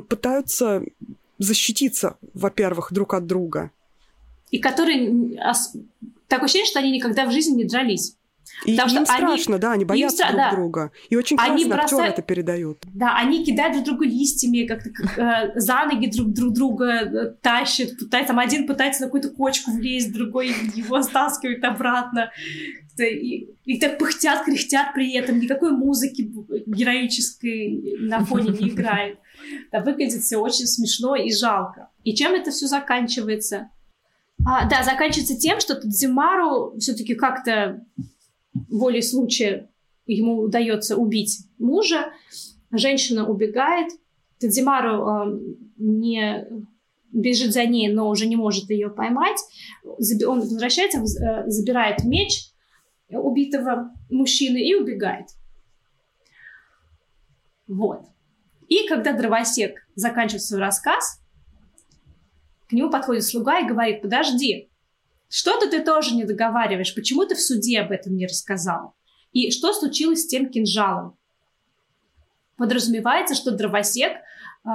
пытаются 0.07 0.83
защититься, 1.39 2.17
во-первых, 2.33 2.93
друг 2.93 3.13
от 3.13 3.25
друга. 3.25 3.71
И 4.51 4.59
которые... 4.59 5.37
Такое 6.27 6.45
ощущение, 6.45 6.67
что 6.67 6.79
они 6.79 6.91
никогда 6.91 7.25
в 7.25 7.31
жизни 7.31 7.57
не 7.57 7.63
дрались. 7.65 8.15
И 8.65 8.75
Потому 8.75 8.89
им 8.89 9.05
что 9.05 9.13
страшно, 9.13 9.55
они, 9.55 9.61
да, 9.61 9.71
они 9.71 9.85
боятся 9.85 10.23
друг 10.27 10.37
да. 10.37 10.51
друга. 10.51 10.91
И 11.09 11.15
очень 11.15 11.37
классно 11.37 11.53
они 11.53 11.65
бросают... 11.65 11.91
актеры 11.91 12.07
это 12.09 12.21
передают. 12.21 12.77
Да, 12.93 13.17
они 13.17 13.43
кидают 13.43 13.73
друг 13.73 13.85
друга 13.85 14.05
листьями, 14.05 14.65
как-то 14.65 14.89
э, 14.89 15.59
за 15.59 15.85
ноги 15.85 16.07
друг, 16.07 16.29
друг 16.29 16.53
друга 16.53 16.85
э, 16.85 17.33
тащат, 17.41 17.97
пытаются, 17.97 18.33
там 18.33 18.39
один 18.39 18.67
пытается 18.67 19.01
на 19.01 19.07
какую-то 19.07 19.29
кочку 19.29 19.71
влезть, 19.71 20.13
другой 20.13 20.47
его 20.75 21.01
стаскивает 21.01 21.63
обратно. 21.63 22.31
И, 22.99 23.49
и 23.65 23.79
так 23.79 23.97
пыхтят, 23.97 24.45
кряхтят 24.45 24.93
при 24.93 25.13
этом, 25.13 25.39
никакой 25.39 25.71
музыки 25.71 26.31
героической 26.67 27.97
на 27.99 28.23
фоне 28.23 28.49
не 28.49 28.69
играет. 28.71 29.17
Да, 29.71 29.79
выглядит 29.79 30.21
все 30.21 30.37
очень 30.37 30.67
смешно 30.67 31.15
и 31.15 31.33
жалко. 31.33 31.89
И 32.03 32.13
чем 32.15 32.33
это 32.33 32.51
все 32.51 32.67
заканчивается? 32.67 33.69
А, 34.45 34.67
да, 34.69 34.83
заканчивается 34.83 35.37
тем, 35.37 35.59
что 35.59 35.75
Тадзимару 35.75 36.77
все-таки 36.77 37.15
как-то 37.15 37.85
волей 38.53 39.01
случая 39.01 39.69
ему 40.05 40.39
удается 40.39 40.97
убить 40.97 41.45
мужа, 41.57 42.11
женщина 42.71 43.27
убегает, 43.27 43.91
Тадзимару 44.39 45.07
э, 45.07 45.39
не 45.77 46.45
бежит 47.11 47.53
за 47.53 47.65
ней, 47.65 47.91
но 47.91 48.09
уже 48.09 48.25
не 48.25 48.35
может 48.35 48.69
ее 48.69 48.89
поймать. 48.89 49.37
Он 50.27 50.39
возвращается, 50.41 50.99
э, 50.99 51.47
забирает 51.47 52.03
меч 52.03 52.49
убитого 53.09 53.91
мужчины 54.09 54.57
и 54.57 54.73
убегает. 54.75 55.27
Вот. 57.67 58.01
И 58.67 58.87
когда 58.87 59.13
дровосек 59.13 59.87
заканчивает 59.95 60.41
свой 60.41 60.59
рассказ, 60.59 61.21
к 62.67 62.73
нему 62.73 62.89
подходит 62.89 63.23
слуга 63.23 63.59
и 63.59 63.67
говорит, 63.67 64.01
подожди, 64.01 64.71
что-то 65.35 65.67
ты 65.67 65.83
тоже 65.83 66.13
не 66.13 66.25
договариваешь. 66.25 66.93
Почему 66.93 67.25
ты 67.25 67.33
в 67.33 67.41
суде 67.41 67.79
об 67.79 67.91
этом 67.91 68.15
не 68.15 68.27
рассказал? 68.27 68.93
И 69.31 69.49
что 69.49 69.73
случилось 69.73 70.21
с 70.21 70.27
тем 70.27 70.47
кинжалом? 70.47 71.17
Подразумевается, 72.55 73.33
что 73.33 73.49
дровосек 73.49 74.11
э, 74.63 74.69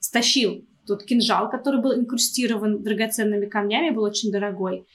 стащил 0.00 0.66
тот 0.88 1.04
кинжал, 1.04 1.48
который 1.48 1.80
был 1.80 1.94
инкрустирован 1.94 2.82
драгоценными 2.82 3.46
камнями, 3.46 3.94
был 3.94 4.02
очень 4.02 4.32
дорогой. 4.32 4.88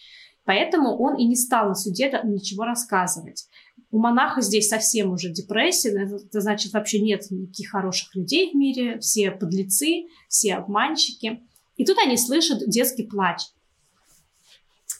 Поэтому 0.43 0.97
он 0.97 1.15
и 1.15 1.23
не 1.23 1.37
стал 1.37 1.69
на 1.69 1.75
суде 1.75 2.11
ничего 2.25 2.65
рассказывать. 2.65 3.47
У 3.91 3.97
монаха 3.97 4.41
здесь 4.41 4.67
совсем 4.67 5.13
уже 5.13 5.29
депрессия, 5.29 5.97
это 5.97 6.41
значит 6.41 6.73
вообще 6.73 6.99
нет 6.99 7.31
никаких 7.31 7.71
хороших 7.71 8.13
людей 8.13 8.51
в 8.51 8.55
мире, 8.55 8.99
все 8.99 9.31
подлецы, 9.31 10.07
все 10.27 10.55
обманщики. 10.55 11.43
И 11.77 11.85
тут 11.85 11.97
они 11.97 12.17
слышат 12.17 12.67
детский 12.67 13.03
плач 13.07 13.39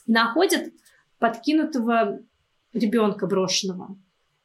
находят 0.06 0.72
подкинутого 1.18 2.20
ребенка 2.72 3.26
брошенного. 3.26 3.96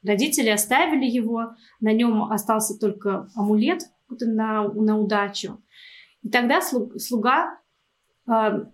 Родители 0.03 0.49
оставили 0.49 1.05
его, 1.05 1.55
на 1.79 1.91
нем 1.91 2.31
остался 2.31 2.77
только 2.77 3.29
амулет 3.35 3.83
на, 4.09 4.67
на 4.67 4.97
удачу. 4.97 5.61
И 6.23 6.29
тогда 6.29 6.61
слуга 6.61 7.59
э, 8.27 8.65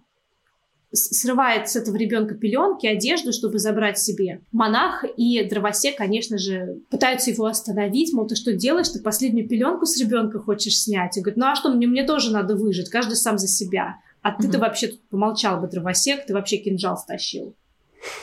срывает 0.93 1.69
с 1.69 1.75
этого 1.75 1.95
ребенка 1.95 2.36
пеленки, 2.36 2.86
одежду, 2.86 3.34
чтобы 3.34 3.57
забрать 3.57 3.97
себе. 3.97 4.41
Монах 4.51 5.03
и 5.17 5.43
дровосек, 5.43 5.97
конечно 5.97 6.38
же, 6.38 6.81
пытаются 6.89 7.31
его 7.31 7.45
остановить, 7.45 8.13
мол, 8.13 8.27
ты 8.27 8.36
что 8.36 8.53
делаешь, 8.53 8.89
ты 8.89 8.99
последнюю 8.99 9.47
пеленку 9.47 9.86
с 9.86 9.99
ребенка 9.99 10.39
хочешь 10.39 10.79
снять? 10.79 11.17
И 11.17 11.21
говорит, 11.21 11.38
ну 11.38 11.47
а 11.47 11.55
что, 11.55 11.71
мне, 11.71 11.88
мне 11.88 12.03
тоже 12.03 12.31
надо 12.31 12.55
выжить, 12.55 12.89
каждый 12.89 13.15
сам 13.15 13.38
за 13.38 13.47
себя. 13.47 13.97
А 14.24 14.32
ты-то 14.32 14.57
вообще 14.57 14.88
тут 14.88 15.01
помолчал 15.09 15.59
бы, 15.59 15.67
дровосек, 15.67 16.26
ты 16.26 16.34
вообще 16.34 16.57
кинжал 16.57 16.97
стащил. 16.97 17.55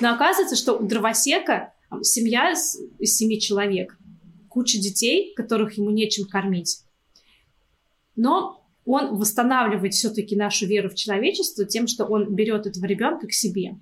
Но 0.00 0.14
оказывается, 0.14 0.56
что 0.56 0.78
у 0.78 0.86
дровосека 0.86 1.74
семья 2.02 2.52
из 2.52 3.16
семи 3.16 3.38
человек, 3.38 3.98
куча 4.48 4.78
детей, 4.78 5.34
которых 5.34 5.74
ему 5.74 5.90
нечем 5.90 6.24
кормить. 6.24 6.80
Но 8.16 8.64
он 8.86 9.18
восстанавливает 9.18 9.92
все-таки 9.92 10.34
нашу 10.36 10.66
веру 10.66 10.88
в 10.88 10.94
человечество 10.94 11.66
тем, 11.66 11.86
что 11.86 12.06
он 12.06 12.34
берет 12.34 12.66
этого 12.66 12.86
ребенка 12.86 13.26
к 13.26 13.32
себе. 13.32 13.76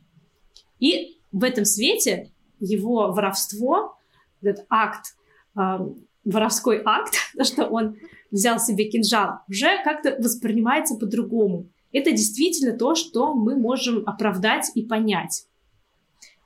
И 0.80 1.20
в 1.30 1.44
этом 1.44 1.64
свете 1.64 2.32
его 2.58 3.12
воровство, 3.12 3.96
этот 4.42 4.66
акт, 4.68 5.14
э, 5.56 5.78
воровской 6.24 6.82
акт, 6.84 7.14
что 7.44 7.66
он 7.66 7.96
взял 8.32 8.58
себе 8.58 8.86
кинжал, 8.90 9.38
уже 9.48 9.82
как-то 9.84 10.16
воспринимается 10.20 10.96
по-другому 10.96 11.68
это 11.92 12.10
действительно 12.10 12.76
то, 12.76 12.94
что 12.94 13.34
мы 13.34 13.56
можем 13.56 14.02
оправдать 14.06 14.70
и 14.74 14.82
понять. 14.82 15.46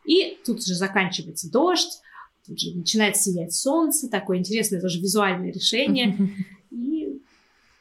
И 0.05 0.39
тут 0.45 0.65
же 0.65 0.75
заканчивается 0.75 1.51
дождь, 1.51 2.01
тут 2.47 2.59
же 2.59 2.77
начинает 2.77 3.17
сиять 3.17 3.55
солнце, 3.55 4.09
такое 4.09 4.39
интересное 4.39 4.81
тоже 4.81 5.01
визуальное 5.01 5.53
решение. 5.53 6.17
И 6.71 7.21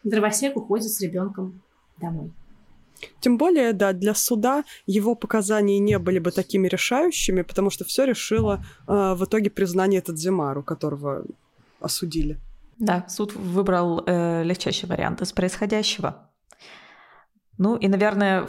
дровосек 0.04 0.58
уходит 0.58 0.92
с 0.92 1.02
ребенком 1.02 1.62
домой. 1.98 2.32
Тем 3.20 3.38
более, 3.38 3.74
да, 3.74 3.94
для 3.94 4.14
суда 4.14 4.64
его 4.86 5.16
показания 5.16 5.80
не 5.80 5.98
были 5.98 6.20
бы 6.20 6.32
такими 6.32 6.68
решающими, 6.68 7.42
потому 7.42 7.72
что 7.72 7.84
все 7.84 8.06
решило 8.06 8.64
э, 8.88 9.14
в 9.16 9.26
итоге 9.26 9.50
признание 9.50 10.02
Тадзимару, 10.02 10.62
которого 10.62 11.26
осудили. 11.80 12.40
Да, 12.78 13.06
суд 13.10 13.34
выбрал 13.34 14.04
э, 14.06 14.44
легчайший 14.44 14.88
вариант 14.88 15.22
из 15.22 15.32
происходящего. 15.34 16.30
Ну 17.62 17.76
и, 17.76 17.88
наверное, 17.88 18.48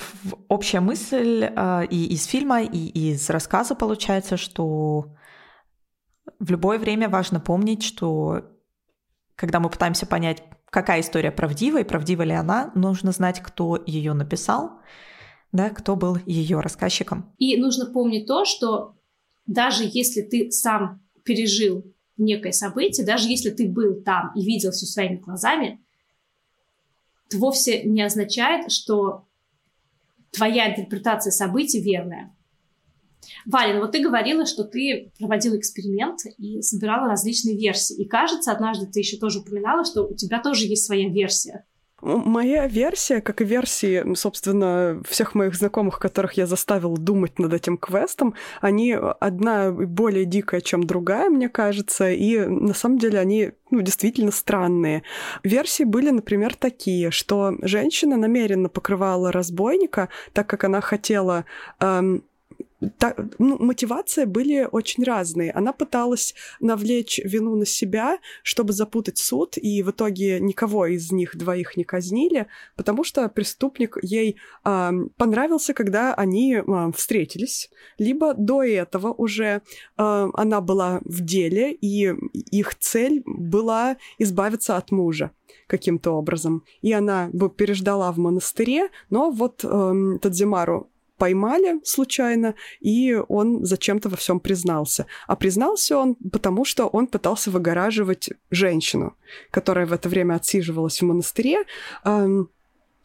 общая 0.48 0.80
мысль 0.80 1.44
э, 1.44 1.86
и 1.90 2.14
из 2.14 2.24
фильма, 2.24 2.62
и 2.62 3.10
из 3.10 3.28
рассказа 3.28 3.74
получается, 3.74 4.38
что 4.38 5.14
в 6.38 6.50
любое 6.50 6.78
время 6.78 7.10
важно 7.10 7.38
помнить, 7.38 7.82
что 7.82 8.40
когда 9.34 9.60
мы 9.60 9.68
пытаемся 9.68 10.06
понять, 10.06 10.42
какая 10.70 11.02
история 11.02 11.30
правдива 11.30 11.82
и 11.82 11.84
правдива 11.84 12.22
ли 12.22 12.32
она, 12.32 12.72
нужно 12.74 13.12
знать, 13.12 13.40
кто 13.40 13.76
ее 13.84 14.14
написал, 14.14 14.80
да, 15.52 15.68
кто 15.68 15.94
был 15.94 16.16
ее 16.24 16.60
рассказчиком. 16.60 17.34
И 17.36 17.58
нужно 17.58 17.92
помнить 17.92 18.26
то, 18.26 18.46
что 18.46 18.96
даже 19.44 19.84
если 19.84 20.22
ты 20.22 20.50
сам 20.50 21.02
пережил 21.22 21.84
некое 22.16 22.52
событие, 22.52 23.04
даже 23.04 23.28
если 23.28 23.50
ты 23.50 23.68
был 23.68 24.02
там 24.02 24.32
и 24.34 24.42
видел 24.42 24.70
все 24.70 24.86
своими 24.86 25.16
глазами, 25.16 25.81
вовсе 27.34 27.82
не 27.84 28.02
означает, 28.02 28.70
что 28.70 29.26
твоя 30.30 30.70
интерпретация 30.70 31.30
событий 31.30 31.80
верная. 31.80 32.34
Валя, 33.46 33.74
ну 33.74 33.80
вот 33.80 33.92
ты 33.92 34.00
говорила, 34.00 34.46
что 34.46 34.64
ты 34.64 35.12
проводила 35.18 35.56
эксперимент 35.56 36.20
и 36.38 36.60
собирала 36.62 37.08
различные 37.08 37.56
версии. 37.56 37.96
И 37.96 38.04
кажется, 38.04 38.52
однажды 38.52 38.86
ты 38.86 39.00
еще 39.00 39.16
тоже 39.16 39.40
упоминала, 39.40 39.84
что 39.84 40.02
у 40.02 40.14
тебя 40.14 40.40
тоже 40.40 40.66
есть 40.66 40.84
своя 40.84 41.08
версия. 41.08 41.64
Моя 42.02 42.66
версия, 42.66 43.20
как 43.20 43.40
и 43.42 43.44
версии, 43.44 44.14
собственно, 44.16 45.00
всех 45.08 45.36
моих 45.36 45.54
знакомых, 45.54 46.00
которых 46.00 46.32
я 46.32 46.48
заставил 46.48 46.96
думать 46.96 47.38
над 47.38 47.54
этим 47.54 47.78
квестом, 47.78 48.34
они 48.60 48.92
одна 49.20 49.70
более 49.70 50.24
дикая, 50.24 50.60
чем 50.60 50.82
другая, 50.82 51.30
мне 51.30 51.48
кажется, 51.48 52.10
и 52.10 52.40
на 52.40 52.74
самом 52.74 52.98
деле 52.98 53.20
они 53.20 53.52
ну, 53.70 53.82
действительно 53.82 54.32
странные. 54.32 55.04
Версии 55.44 55.84
были, 55.84 56.10
например, 56.10 56.56
такие, 56.56 57.12
что 57.12 57.54
женщина 57.62 58.16
намеренно 58.16 58.68
покрывала 58.68 59.30
разбойника, 59.30 60.08
так 60.32 60.48
как 60.48 60.64
она 60.64 60.80
хотела 60.80 61.44
эм, 61.78 62.24
та, 62.98 63.14
ну, 63.38 63.58
мотивации 63.58 64.24
были 64.24 64.68
очень 64.70 65.04
разные. 65.04 65.52
Она 65.52 65.72
пыталась 65.72 66.34
навлечь 66.60 67.20
вину 67.24 67.56
на 67.56 67.66
себя, 67.66 68.18
чтобы 68.42 68.72
запутать 68.72 69.18
суд, 69.18 69.56
и 69.56 69.82
в 69.82 69.90
итоге 69.90 70.40
никого 70.40 70.86
из 70.86 71.12
них 71.12 71.36
двоих 71.36 71.76
не 71.76 71.84
казнили, 71.84 72.46
потому 72.76 73.04
что 73.04 73.28
преступник 73.28 73.98
ей 74.02 74.36
э, 74.64 74.90
понравился, 75.16 75.74
когда 75.74 76.14
они 76.14 76.56
э, 76.56 76.92
встретились, 76.94 77.70
либо 77.98 78.34
до 78.34 78.62
этого 78.62 79.12
уже 79.12 79.44
э, 79.46 79.60
она 79.96 80.60
была 80.60 81.00
в 81.04 81.20
деле, 81.20 81.72
и 81.72 82.14
их 82.50 82.74
цель 82.78 83.22
была 83.26 83.96
избавиться 84.18 84.76
от 84.76 84.90
мужа 84.90 85.30
каким-то 85.66 86.12
образом. 86.12 86.64
И 86.82 86.92
она 86.92 87.30
бы 87.32 87.48
переждала 87.48 88.12
в 88.12 88.18
монастыре, 88.18 88.88
но 89.10 89.30
вот 89.30 89.64
э, 89.64 90.18
Тадзимару 90.20 90.91
поймали 91.22 91.80
случайно, 91.84 92.56
и 92.80 93.14
он 93.28 93.64
зачем-то 93.64 94.08
во 94.08 94.16
всем 94.16 94.40
признался. 94.40 95.06
А 95.28 95.36
признался 95.36 95.96
он 95.96 96.16
потому, 96.16 96.64
что 96.64 96.88
он 96.88 97.06
пытался 97.06 97.52
выгораживать 97.52 98.30
женщину, 98.50 99.14
которая 99.52 99.86
в 99.86 99.92
это 99.92 100.08
время 100.08 100.34
отсиживалась 100.34 101.00
в 101.00 101.04
монастыре. 101.04 101.58
Ну 102.04 102.48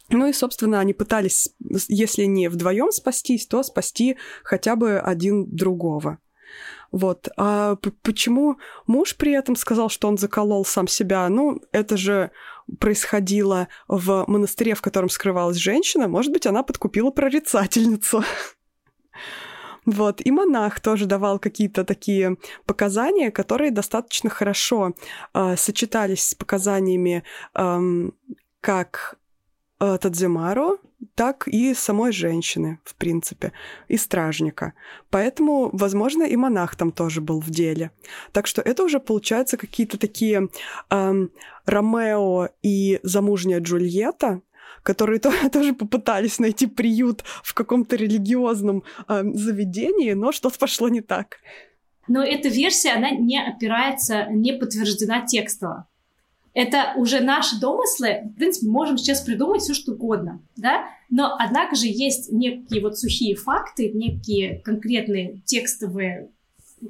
и, 0.10 0.34
собственно, 0.34 0.80
они 0.80 0.94
пытались, 0.94 1.50
если 1.90 2.24
не 2.24 2.50
вдвоем 2.50 2.92
спастись, 2.92 3.46
то 3.46 3.62
спасти 3.62 4.18
хотя 4.44 4.76
бы 4.76 4.98
один 4.98 5.46
другого. 5.56 6.18
Вот. 6.92 7.28
А 7.38 7.76
почему 8.02 8.58
муж 8.86 9.16
при 9.16 9.34
этом 9.34 9.56
сказал, 9.56 9.90
что 9.90 10.08
он 10.08 10.18
заколол 10.18 10.66
сам 10.66 10.88
себя? 10.88 11.28
Ну, 11.30 11.62
это 11.72 11.98
же 11.98 12.32
происходило 12.80 13.68
в 13.88 14.26
монастыре, 14.28 14.76
в 14.76 14.82
котором 14.82 15.10
скрывалась 15.10 15.58
женщина. 15.58 16.08
Может 16.08 16.32
быть, 16.32 16.46
она 16.46 16.64
подкупила 16.64 17.12
прорицательницу. 17.12 18.24
Вот, 19.86 20.20
и 20.20 20.32
монах 20.32 20.82
тоже 20.82 21.06
давал 21.06 21.40
какие-то 21.40 21.86
такие 21.86 22.36
показания, 22.66 23.32
которые 23.32 23.72
достаточно 23.72 24.30
хорошо 24.30 24.92
э, 25.34 25.56
сочетались 25.56 26.26
с 26.26 26.36
показаниями 26.36 27.24
э, 27.56 28.10
как 28.60 29.16
э, 29.80 29.98
Тадзимару, 30.02 30.80
так 31.16 31.48
и 31.48 31.74
самой 31.74 32.12
женщины, 32.12 32.80
в 32.84 32.96
принципе, 32.96 33.52
и 33.88 33.98
стражника. 33.98 34.74
Поэтому, 35.10 35.70
возможно, 35.74 36.24
и 36.24 36.36
монах 36.36 36.76
там 36.76 36.92
тоже 36.92 37.22
был 37.22 37.40
в 37.40 37.50
деле. 37.50 37.92
Так 38.32 38.48
что 38.48 38.62
это 38.62 38.84
уже 38.84 39.00
получаются 39.00 39.58
какие-то 39.58 39.98
такие 39.98 40.50
эм, 40.90 41.32
Ромео 41.66 42.50
и 42.64 43.00
замужняя 43.04 43.60
Джульетта, 43.60 44.42
которые 44.84 45.20
тоже 45.52 45.74
попытались 45.74 46.40
найти 46.40 46.68
приют 46.68 47.24
в 47.44 47.54
каком-то 47.54 47.96
религиозном 47.96 48.84
э, 49.08 49.24
заведении, 49.34 50.14
но 50.14 50.32
что-то 50.32 50.58
пошло 50.58 50.90
не 50.90 51.02
так. 51.02 51.38
Но 52.08 52.24
эта 52.24 52.48
версия, 52.48 52.94
она 52.94 53.12
не 53.12 53.38
опирается, 53.38 54.28
не 54.32 54.54
подтверждена 54.54 55.26
текстово 55.26 55.88
это 56.58 56.94
уже 56.96 57.20
наши 57.20 57.60
домыслы, 57.60 58.32
в 58.34 58.34
принципе, 58.34 58.66
можем 58.68 58.98
сейчас 58.98 59.22
придумать 59.22 59.62
все, 59.62 59.76
что 59.76 59.92
угодно, 59.92 60.42
да, 60.56 60.88
но, 61.08 61.36
однако 61.38 61.76
же, 61.76 61.86
есть 61.86 62.32
некие 62.32 62.82
вот 62.82 62.98
сухие 62.98 63.36
факты, 63.36 63.92
некие 63.92 64.60
конкретные 64.66 65.40
текстовые 65.46 66.32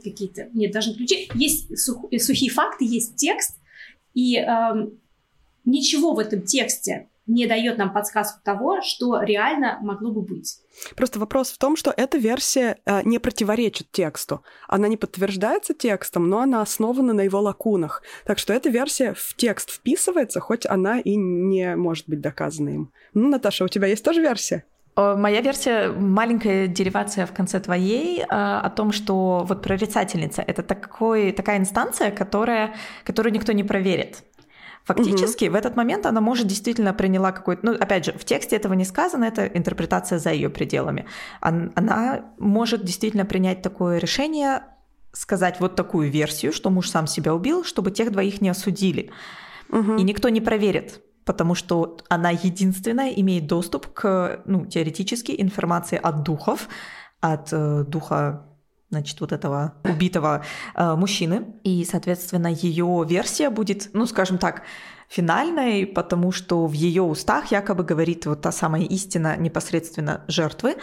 какие-то, 0.02 0.48
нет, 0.54 0.72
даже 0.72 0.92
не 0.92 0.96
ключи, 0.96 1.30
есть 1.36 1.78
сух, 1.78 2.06
сухие 2.18 2.50
факты, 2.50 2.86
есть 2.86 3.18
текст, 3.18 3.60
и 4.14 4.38
эм, 4.38 5.02
ничего 5.66 6.14
в 6.14 6.20
этом 6.20 6.44
тексте 6.44 7.10
не 7.28 7.46
дает 7.46 7.78
нам 7.78 7.94
подсказку 7.94 8.40
того, 8.44 8.82
что 8.82 9.22
реально 9.22 9.78
могло 9.82 10.12
бы 10.12 10.22
быть. 10.22 10.60
Просто 10.96 11.20
вопрос 11.20 11.52
в 11.52 11.58
том, 11.58 11.76
что 11.76 11.94
эта 11.96 12.18
версия 12.18 12.78
э, 12.86 13.02
не 13.04 13.20
противоречит 13.20 13.92
тексту. 13.92 14.44
Она 14.68 14.88
не 14.88 14.98
подтверждается 14.98 15.74
текстом, 15.74 16.30
но 16.30 16.40
она 16.40 16.62
основана 16.62 17.14
на 17.14 17.22
его 17.22 17.42
лакунах. 17.42 18.02
Так 18.26 18.40
что 18.40 18.54
эта 18.54 18.70
версия 18.70 19.14
в 19.14 19.36
текст 19.36 19.72
вписывается, 19.72 20.40
хоть 20.40 20.66
она 20.66 21.00
и 21.00 21.16
не 21.16 21.76
может 21.76 22.08
быть 22.08 22.22
доказана 22.22 22.70
им. 22.70 22.92
Ну, 23.14 23.30
Наташа, 23.30 23.66
у 23.66 23.68
тебя 23.68 23.88
есть 23.88 24.04
тоже 24.04 24.22
версия? 24.22 24.64
Моя 24.98 25.42
версия 25.42 25.90
маленькая 25.90 26.66
деривация 26.66 27.28
в 27.28 27.32
конце 27.32 27.60
твоей 27.60 28.24
а, 28.28 28.62
о 28.62 28.70
том, 28.72 28.92
что 28.92 29.46
вот 29.48 29.62
прорицательница 29.62 30.42
это 30.42 30.64
такой, 30.64 31.32
такая 31.34 31.60
инстанция, 31.60 32.10
которая, 32.10 32.74
которую 33.04 33.32
никто 33.32 33.52
не 33.52 33.64
проверит. 33.64 34.24
Фактически 34.88 35.46
угу. 35.46 35.54
в 35.54 35.56
этот 35.56 35.76
момент 35.76 36.06
она 36.06 36.22
может 36.22 36.48
действительно 36.48 36.94
приняла 36.94 37.34
какой-то, 37.34 37.66
ну 37.66 37.74
опять 37.74 38.06
же, 38.06 38.14
в 38.14 38.24
тексте 38.24 38.56
этого 38.56 38.74
не 38.74 38.86
сказано, 38.86 39.26
это 39.26 39.46
интерпретация 39.46 40.18
за 40.18 40.32
ее 40.32 40.50
пределами. 40.50 41.06
Она 41.42 42.32
может 42.38 42.86
действительно 42.86 43.26
принять 43.26 43.62
такое 43.62 43.98
решение, 43.98 44.62
сказать 45.12 45.60
вот 45.60 45.76
такую 45.76 46.10
версию, 46.10 46.54
что 46.54 46.70
муж 46.70 46.90
сам 46.90 47.06
себя 47.06 47.36
убил, 47.36 47.66
чтобы 47.66 47.92
тех 47.92 48.14
двоих 48.14 48.40
не 48.40 48.48
осудили. 48.48 49.12
Угу. 49.70 49.98
И 49.98 50.04
никто 50.04 50.30
не 50.30 50.40
проверит, 50.40 51.02
потому 51.26 51.54
что 51.54 51.98
она 52.08 52.30
единственная 52.30 53.10
имеет 53.10 53.46
доступ 53.46 53.88
к, 53.88 54.42
ну, 54.46 54.68
теоретически, 54.68 55.36
информации 55.38 56.00
от 56.02 56.24
духов, 56.24 56.70
от 57.20 57.50
э, 57.52 57.84
духа 57.86 58.47
значит, 58.90 59.20
вот 59.20 59.32
этого 59.32 59.74
убитого 59.84 60.44
э, 60.76 60.96
мужчины. 60.96 61.46
И, 61.64 61.86
соответственно, 61.86 62.48
ее 62.48 63.06
версия 63.08 63.50
будет, 63.50 63.90
ну, 63.94 64.06
скажем 64.06 64.38
так, 64.38 64.64
финальной, 65.10 65.86
потому 65.86 66.32
что 66.32 66.68
в 66.68 66.74
ее 66.74 67.02
устах 67.02 67.52
якобы 67.52 67.84
говорит 67.84 68.26
вот 68.26 68.42
та 68.42 68.52
самая 68.52 68.84
истина 68.84 69.38
непосредственно 69.38 70.22
жертвы, 70.28 70.76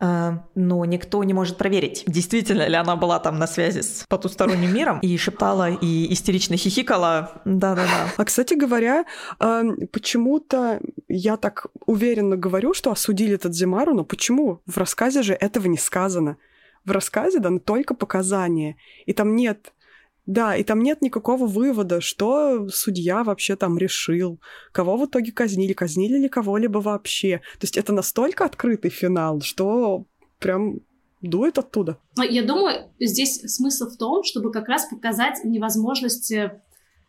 э, 0.00 0.32
но 0.54 0.84
никто 0.84 1.22
не 1.24 1.34
может 1.34 1.56
проверить, 1.56 2.04
действительно 2.06 2.66
ли 2.66 2.74
она 2.74 2.96
была 2.96 3.20
там 3.20 3.38
на 3.38 3.46
связи 3.46 3.80
с 3.80 4.04
потусторонним 4.08 4.74
миром 4.74 4.98
и 5.00 5.16
шептала 5.16 5.70
и 5.70 6.12
истерично 6.12 6.56
хихикала. 6.56 7.40
Да-да-да. 7.44 8.10
А, 8.16 8.24
кстати 8.24 8.54
говоря, 8.54 9.04
э, 9.38 9.62
почему-то 9.92 10.80
я 11.08 11.36
так 11.36 11.66
уверенно 11.86 12.36
говорю, 12.36 12.74
что 12.74 12.90
осудили 12.90 13.36
Тадзимару, 13.36 13.94
но 13.94 14.04
почему? 14.04 14.62
В 14.66 14.78
рассказе 14.78 15.22
же 15.22 15.34
этого 15.34 15.66
не 15.66 15.78
сказано 15.78 16.36
в 16.84 16.90
рассказе 16.90 17.38
даны 17.38 17.60
только 17.60 17.94
показания, 17.94 18.76
и 19.06 19.12
там 19.12 19.36
нет 19.36 19.72
да, 20.26 20.54
и 20.54 20.62
там 20.62 20.80
нет 20.80 21.02
никакого 21.02 21.46
вывода, 21.46 22.00
что 22.00 22.68
судья 22.68 23.24
вообще 23.24 23.56
там 23.56 23.76
решил, 23.76 24.38
кого 24.70 24.96
в 24.96 25.06
итоге 25.06 25.32
казнили, 25.32 25.72
казнили 25.72 26.18
ли 26.18 26.28
кого-либо 26.28 26.78
вообще. 26.78 27.38
То 27.58 27.64
есть 27.64 27.76
это 27.76 27.92
настолько 27.92 28.44
открытый 28.44 28.92
финал, 28.92 29.40
что 29.40 30.04
прям 30.38 30.80
дует 31.20 31.58
оттуда. 31.58 31.98
Я 32.16 32.44
думаю, 32.44 32.90
здесь 33.00 33.40
смысл 33.40 33.88
в 33.88 33.96
том, 33.96 34.22
чтобы 34.22 34.52
как 34.52 34.68
раз 34.68 34.86
показать 34.88 35.42
невозможность 35.42 36.30
э, 36.30 36.60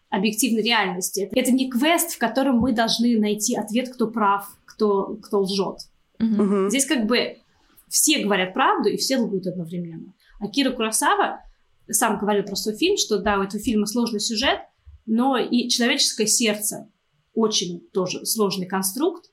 объективной 0.10 0.64
реальности. 0.64 1.30
Это 1.34 1.52
не 1.52 1.70
квест, 1.70 2.14
в 2.14 2.18
котором 2.18 2.58
мы 2.58 2.74
должны 2.74 3.20
найти 3.20 3.56
ответ, 3.56 3.94
кто 3.94 4.08
прав, 4.08 4.48
кто, 4.66 5.18
кто 5.22 5.42
лжет. 5.42 5.78
Угу. 6.20 6.70
Здесь 6.70 6.86
как 6.86 7.06
бы 7.06 7.38
все 7.92 8.24
говорят 8.24 8.54
правду 8.54 8.90
и 8.90 8.98
все 8.98 9.18
лгут 9.18 9.46
одновременно. 9.46 10.14
А 10.40 10.48
Кира 10.48 10.72
Курасава 10.72 11.44
сам 11.90 12.18
говорил 12.18 12.44
про 12.44 12.56
свой 12.56 12.76
фильм, 12.76 12.98
что 12.98 13.20
да, 13.20 13.38
у 13.38 13.44
этого 13.44 13.62
фильма 13.62 13.86
сложный 13.86 14.22
сюжет, 14.22 14.62
но 15.06 15.38
и 15.38 15.68
человеческое 15.68 16.26
сердце 16.26 16.90
очень 17.34 17.82
тоже 17.92 18.26
сложный 18.26 18.66
конструкт, 18.66 19.30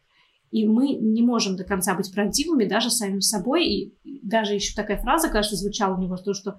и 0.50 0.66
мы 0.66 0.94
не 0.94 1.22
можем 1.22 1.56
до 1.56 1.62
конца 1.62 1.94
быть 1.94 2.12
правдивыми 2.12 2.64
даже 2.64 2.90
самим 2.90 3.20
собой. 3.20 3.66
И 3.66 3.94
даже 4.22 4.54
еще 4.54 4.74
такая 4.74 5.00
фраза, 5.00 5.28
кажется, 5.28 5.56
звучала 5.56 5.96
у 5.96 6.00
него, 6.00 6.16
то, 6.16 6.34
что 6.34 6.58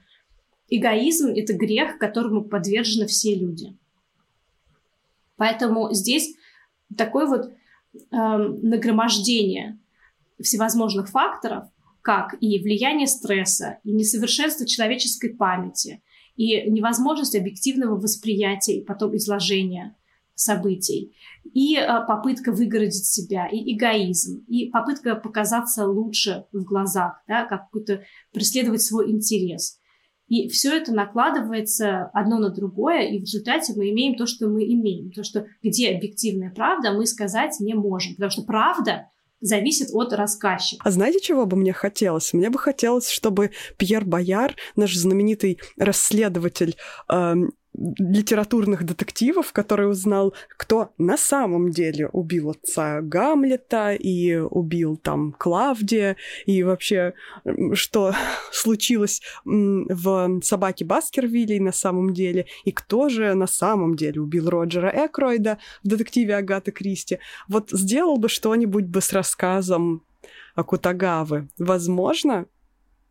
эгоизм— 0.69 1.27
это 1.35 1.53
грех, 1.53 1.97
которому 1.97 2.45
подвержены 2.45 3.07
все 3.07 3.35
люди. 3.35 3.77
Поэтому 5.35 5.91
здесь 5.91 6.33
такое 6.95 7.25
вот 7.25 7.47
э, 7.47 7.51
нагромождение 8.11 9.79
всевозможных 10.39 11.09
факторов— 11.09 11.65
как 12.01 12.35
и 12.39 12.59
влияние 12.59 13.07
стресса, 13.07 13.79
и 13.83 13.91
несовершенство 13.91 14.65
человеческой 14.65 15.35
памяти, 15.35 16.01
и 16.35 16.69
невозможность 16.69 17.35
объективного 17.35 17.99
восприятия 17.99 18.77
и 18.77 18.85
потом 18.85 19.15
изложения 19.17 19.95
событий, 20.35 21.13
и 21.53 21.75
а, 21.75 22.01
попытка 22.01 22.53
выгородить 22.53 23.05
себя, 23.05 23.47
и 23.47 23.75
эгоизм, 23.75 24.45
и 24.47 24.69
попытка 24.69 25.15
показаться 25.15 25.85
лучше 25.85 26.45
в 26.53 26.63
глазах, 26.63 27.21
да, 27.27 27.45
как 27.45 27.65
какой-то 27.65 28.03
преследовать 28.31 28.81
свой 28.81 29.11
интерес. 29.11 29.79
И 30.29 30.47
все 30.47 30.77
это 30.77 30.93
накладывается 30.93 32.05
одно 32.13 32.37
на 32.37 32.51
другое, 32.51 33.01
и 33.01 33.17
в 33.17 33.21
результате 33.23 33.73
мы 33.75 33.89
имеем 33.89 34.15
то, 34.15 34.27
что 34.27 34.47
мы 34.47 34.63
имеем. 34.63 35.11
То, 35.11 35.23
что 35.23 35.47
где 35.63 35.89
объективная 35.89 36.51
правда, 36.51 36.93
мы 36.93 37.07
сказать 37.07 37.59
не 37.59 37.73
можем. 37.73 38.13
Потому 38.13 38.29
что 38.29 38.43
правда 38.43 39.09
зависит 39.41 39.89
от 39.93 40.13
рассказчика. 40.13 40.81
А 40.85 40.91
знаете, 40.91 41.19
чего 41.19 41.45
бы 41.45 41.57
мне 41.57 41.73
хотелось? 41.73 42.33
Мне 42.33 42.49
бы 42.49 42.59
хотелось, 42.59 43.09
чтобы 43.09 43.51
Пьер 43.77 44.05
Бояр, 44.05 44.55
наш 44.75 44.95
знаменитый 44.95 45.59
расследователь, 45.77 46.75
эм, 47.09 47.53
литературных 47.97 48.83
детективов, 48.83 49.53
который 49.53 49.89
узнал, 49.89 50.33
кто 50.49 50.91
на 50.97 51.17
самом 51.17 51.71
деле 51.71 52.09
убил 52.09 52.51
отца 52.51 53.01
Гамлета 53.01 53.93
и 53.93 54.35
убил 54.35 54.97
там 54.97 55.33
Клавдия, 55.37 56.17
и 56.45 56.63
вообще, 56.63 57.13
что 57.73 58.13
случилось 58.51 59.21
в 59.45 60.41
«Собаке 60.43 60.85
Баскервилей» 60.85 61.59
на 61.59 61.71
самом 61.71 62.13
деле, 62.13 62.47
и 62.65 62.71
кто 62.71 63.09
же 63.09 63.33
на 63.33 63.47
самом 63.47 63.95
деле 63.95 64.21
убил 64.21 64.49
Роджера 64.49 64.91
Экройда 65.05 65.59
в 65.83 65.87
детективе 65.87 66.35
Агаты 66.35 66.71
Кристи. 66.71 67.19
Вот 67.47 67.69
сделал 67.71 68.17
бы 68.17 68.29
что-нибудь 68.29 68.85
бы 68.85 69.01
с 69.01 69.13
рассказом 69.13 70.03
Акутагавы. 70.55 71.47
Возможно, 71.57 72.45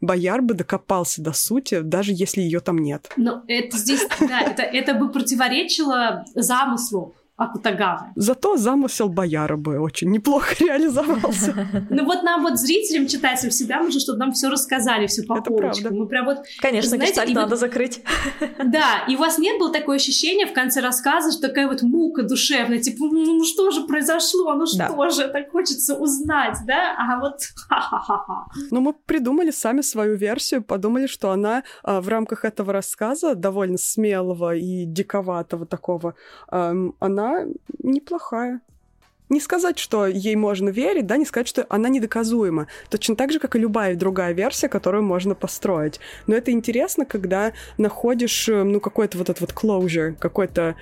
Бояр 0.01 0.43
бы 0.43 0.55
докопался 0.55 1.23
до 1.23 1.33
сути, 1.33 1.81
даже 1.81 2.13
если 2.13 2.41
ее 2.41 2.61
там 2.61 2.79
нет. 2.79 3.11
Но 3.17 3.43
это 3.49 3.77
здесь, 3.77 4.07
да, 4.21 4.41
это, 4.41 4.63
это 4.63 4.95
бы 4.95 5.11
противоречило 5.11 6.25
замыслу 6.35 7.15
Акутагавы. 7.39 8.07
Зато 8.17 8.57
замысел 8.57 9.09
Бояра 9.09 9.57
бы 9.57 9.79
очень 9.79 10.11
неплохо 10.11 10.57
реализовался. 10.59 11.55
Ну 11.89 12.05
вот 12.05 12.25
нам 12.25 12.43
вот 12.43 12.59
зрителям, 12.59 13.07
читателям 13.07 13.53
всегда 13.53 13.81
нужно, 13.81 14.01
чтобы 14.01 14.19
нам 14.19 14.33
все 14.33 14.51
рассказали, 14.51 15.07
все 15.07 15.23
по 15.23 15.41
полочкам. 15.41 15.95
Мы 15.95 16.09
прям 16.09 16.25
вот... 16.25 16.39
Конечно, 16.59 16.97
знаете, 16.97 17.25
надо 17.33 17.55
закрыть. 17.55 18.03
Да, 18.65 19.05
и 19.09 19.15
у 19.15 19.19
вас 19.19 19.39
нет 19.39 19.59
было 19.59 19.73
такое 19.73 19.97
ощущение 19.97 20.47
в 20.47 20.53
конце 20.53 20.81
рассказа, 20.81 21.31
что 21.31 21.49
такая 21.49 21.69
вот 21.69 21.83
мука 21.83 22.23
душевная, 22.23 22.81
типа, 22.81 23.05
ну 23.05 23.45
что 23.45 23.71
же 23.71 23.83
произошло, 23.83 24.55
ну 24.55 24.67
что 24.67 25.11
же, 25.11 25.29
так 25.29 25.51
хочется 25.53 25.95
узнать, 25.95 26.57
да? 26.67 26.97
А 26.99 27.21
вот 27.21 27.37
ха-ха-ха-ха. 27.69 28.47
Ну 28.71 28.81
мы 28.81 28.95
придумали 29.07 29.53
сами 29.53 29.83
свою 29.83 30.17
версию, 30.17 30.65
подумали, 30.65 31.07
что 31.07 31.31
она 31.31 31.63
а, 31.85 32.01
в 32.01 32.09
рамках 32.09 32.45
этого 32.45 32.73
рассказа, 32.73 33.35
довольно 33.35 33.79
смелого 33.79 34.57
и 34.57 34.85
диковатого 34.85 35.67
такого, 35.67 36.15
она 36.49 37.28
неплохая. 37.83 38.61
Не 39.29 39.41
сказать, 39.41 39.79
что 39.79 40.07
ей 40.07 40.37
можно 40.37 40.71
верить, 40.71 41.07
да, 41.07 41.17
не 41.17 41.27
сказать, 41.27 41.49
что 41.49 41.67
она 41.69 41.89
недоказуема. 41.89 42.67
Точно 42.89 43.17
так 43.17 43.31
же, 43.33 43.39
как 43.39 43.57
и 43.57 43.59
любая 43.59 43.95
другая 43.95 44.33
версия, 44.33 44.69
которую 44.69 45.03
можно 45.03 45.35
построить. 45.35 46.01
Но 46.27 46.35
это 46.35 46.51
интересно, 46.51 47.05
когда 47.05 47.53
находишь, 47.77 48.49
э, 48.49 48.63
ну, 48.63 48.81
какой-то 48.81 49.19
вот 49.19 49.29
этот 49.31 49.41
вот 49.41 49.53
closure, 49.53 50.15
какой-то 50.19 50.77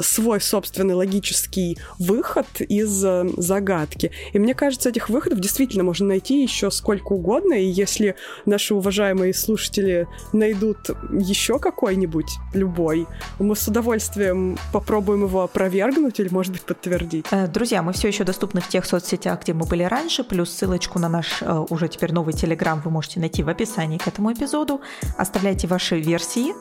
свой 0.00 0.40
собственный 0.40 0.94
логический 0.94 1.78
выход 1.98 2.46
из 2.60 3.04
э, 3.04 3.28
загадки. 3.36 4.10
И 4.32 4.38
мне 4.38 4.54
кажется, 4.54 4.88
этих 4.88 5.08
выходов 5.08 5.40
действительно 5.40 5.84
можно 5.84 6.06
найти 6.06 6.42
еще 6.42 6.70
сколько 6.70 7.12
угодно, 7.12 7.54
и 7.54 7.66
если 7.66 8.16
наши 8.46 8.74
уважаемые 8.74 9.34
слушатели 9.34 10.08
найдут 10.32 10.90
еще 11.12 11.58
какой-нибудь, 11.58 12.30
любой, 12.52 13.06
мы 13.38 13.54
с 13.54 13.68
удовольствием 13.68 14.58
попробуем 14.72 15.24
его 15.24 15.42
опровергнуть 15.42 16.20
или, 16.20 16.28
может 16.28 16.52
быть, 16.52 16.62
подтвердить. 16.62 17.26
Э, 17.30 17.46
друзья, 17.46 17.75
Друзья, 17.76 17.84
мы 17.84 17.92
все 17.92 18.08
еще 18.08 18.24
доступны 18.24 18.62
в 18.62 18.68
тех 18.68 18.86
соцсетях, 18.86 19.42
где 19.42 19.52
мы 19.52 19.66
были 19.66 19.82
раньше, 19.82 20.24
плюс 20.24 20.50
ссылочку 20.50 20.98
на 20.98 21.10
наш 21.10 21.42
э, 21.42 21.64
уже 21.68 21.88
теперь 21.88 22.10
новый 22.10 22.32
телеграм 22.32 22.80
вы 22.82 22.90
можете 22.90 23.20
найти 23.20 23.42
в 23.42 23.50
описании 23.50 23.98
к 23.98 24.08
этому 24.08 24.32
эпизоду. 24.32 24.80
Оставляйте 25.18 25.66
ваши 25.66 26.00
версии 26.00 26.54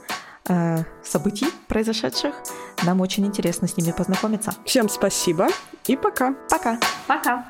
э, 0.49 0.83
событий 1.05 1.47
произошедших. 1.69 2.35
Нам 2.83 2.99
очень 2.99 3.25
интересно 3.25 3.65
с 3.69 3.77
ними 3.77 3.93
познакомиться. 3.93 4.55
Всем 4.65 4.89
спасибо 4.89 5.47
и 5.87 5.95
пока. 5.95 6.33
Пока. 6.49 6.77
Пока. 7.07 7.45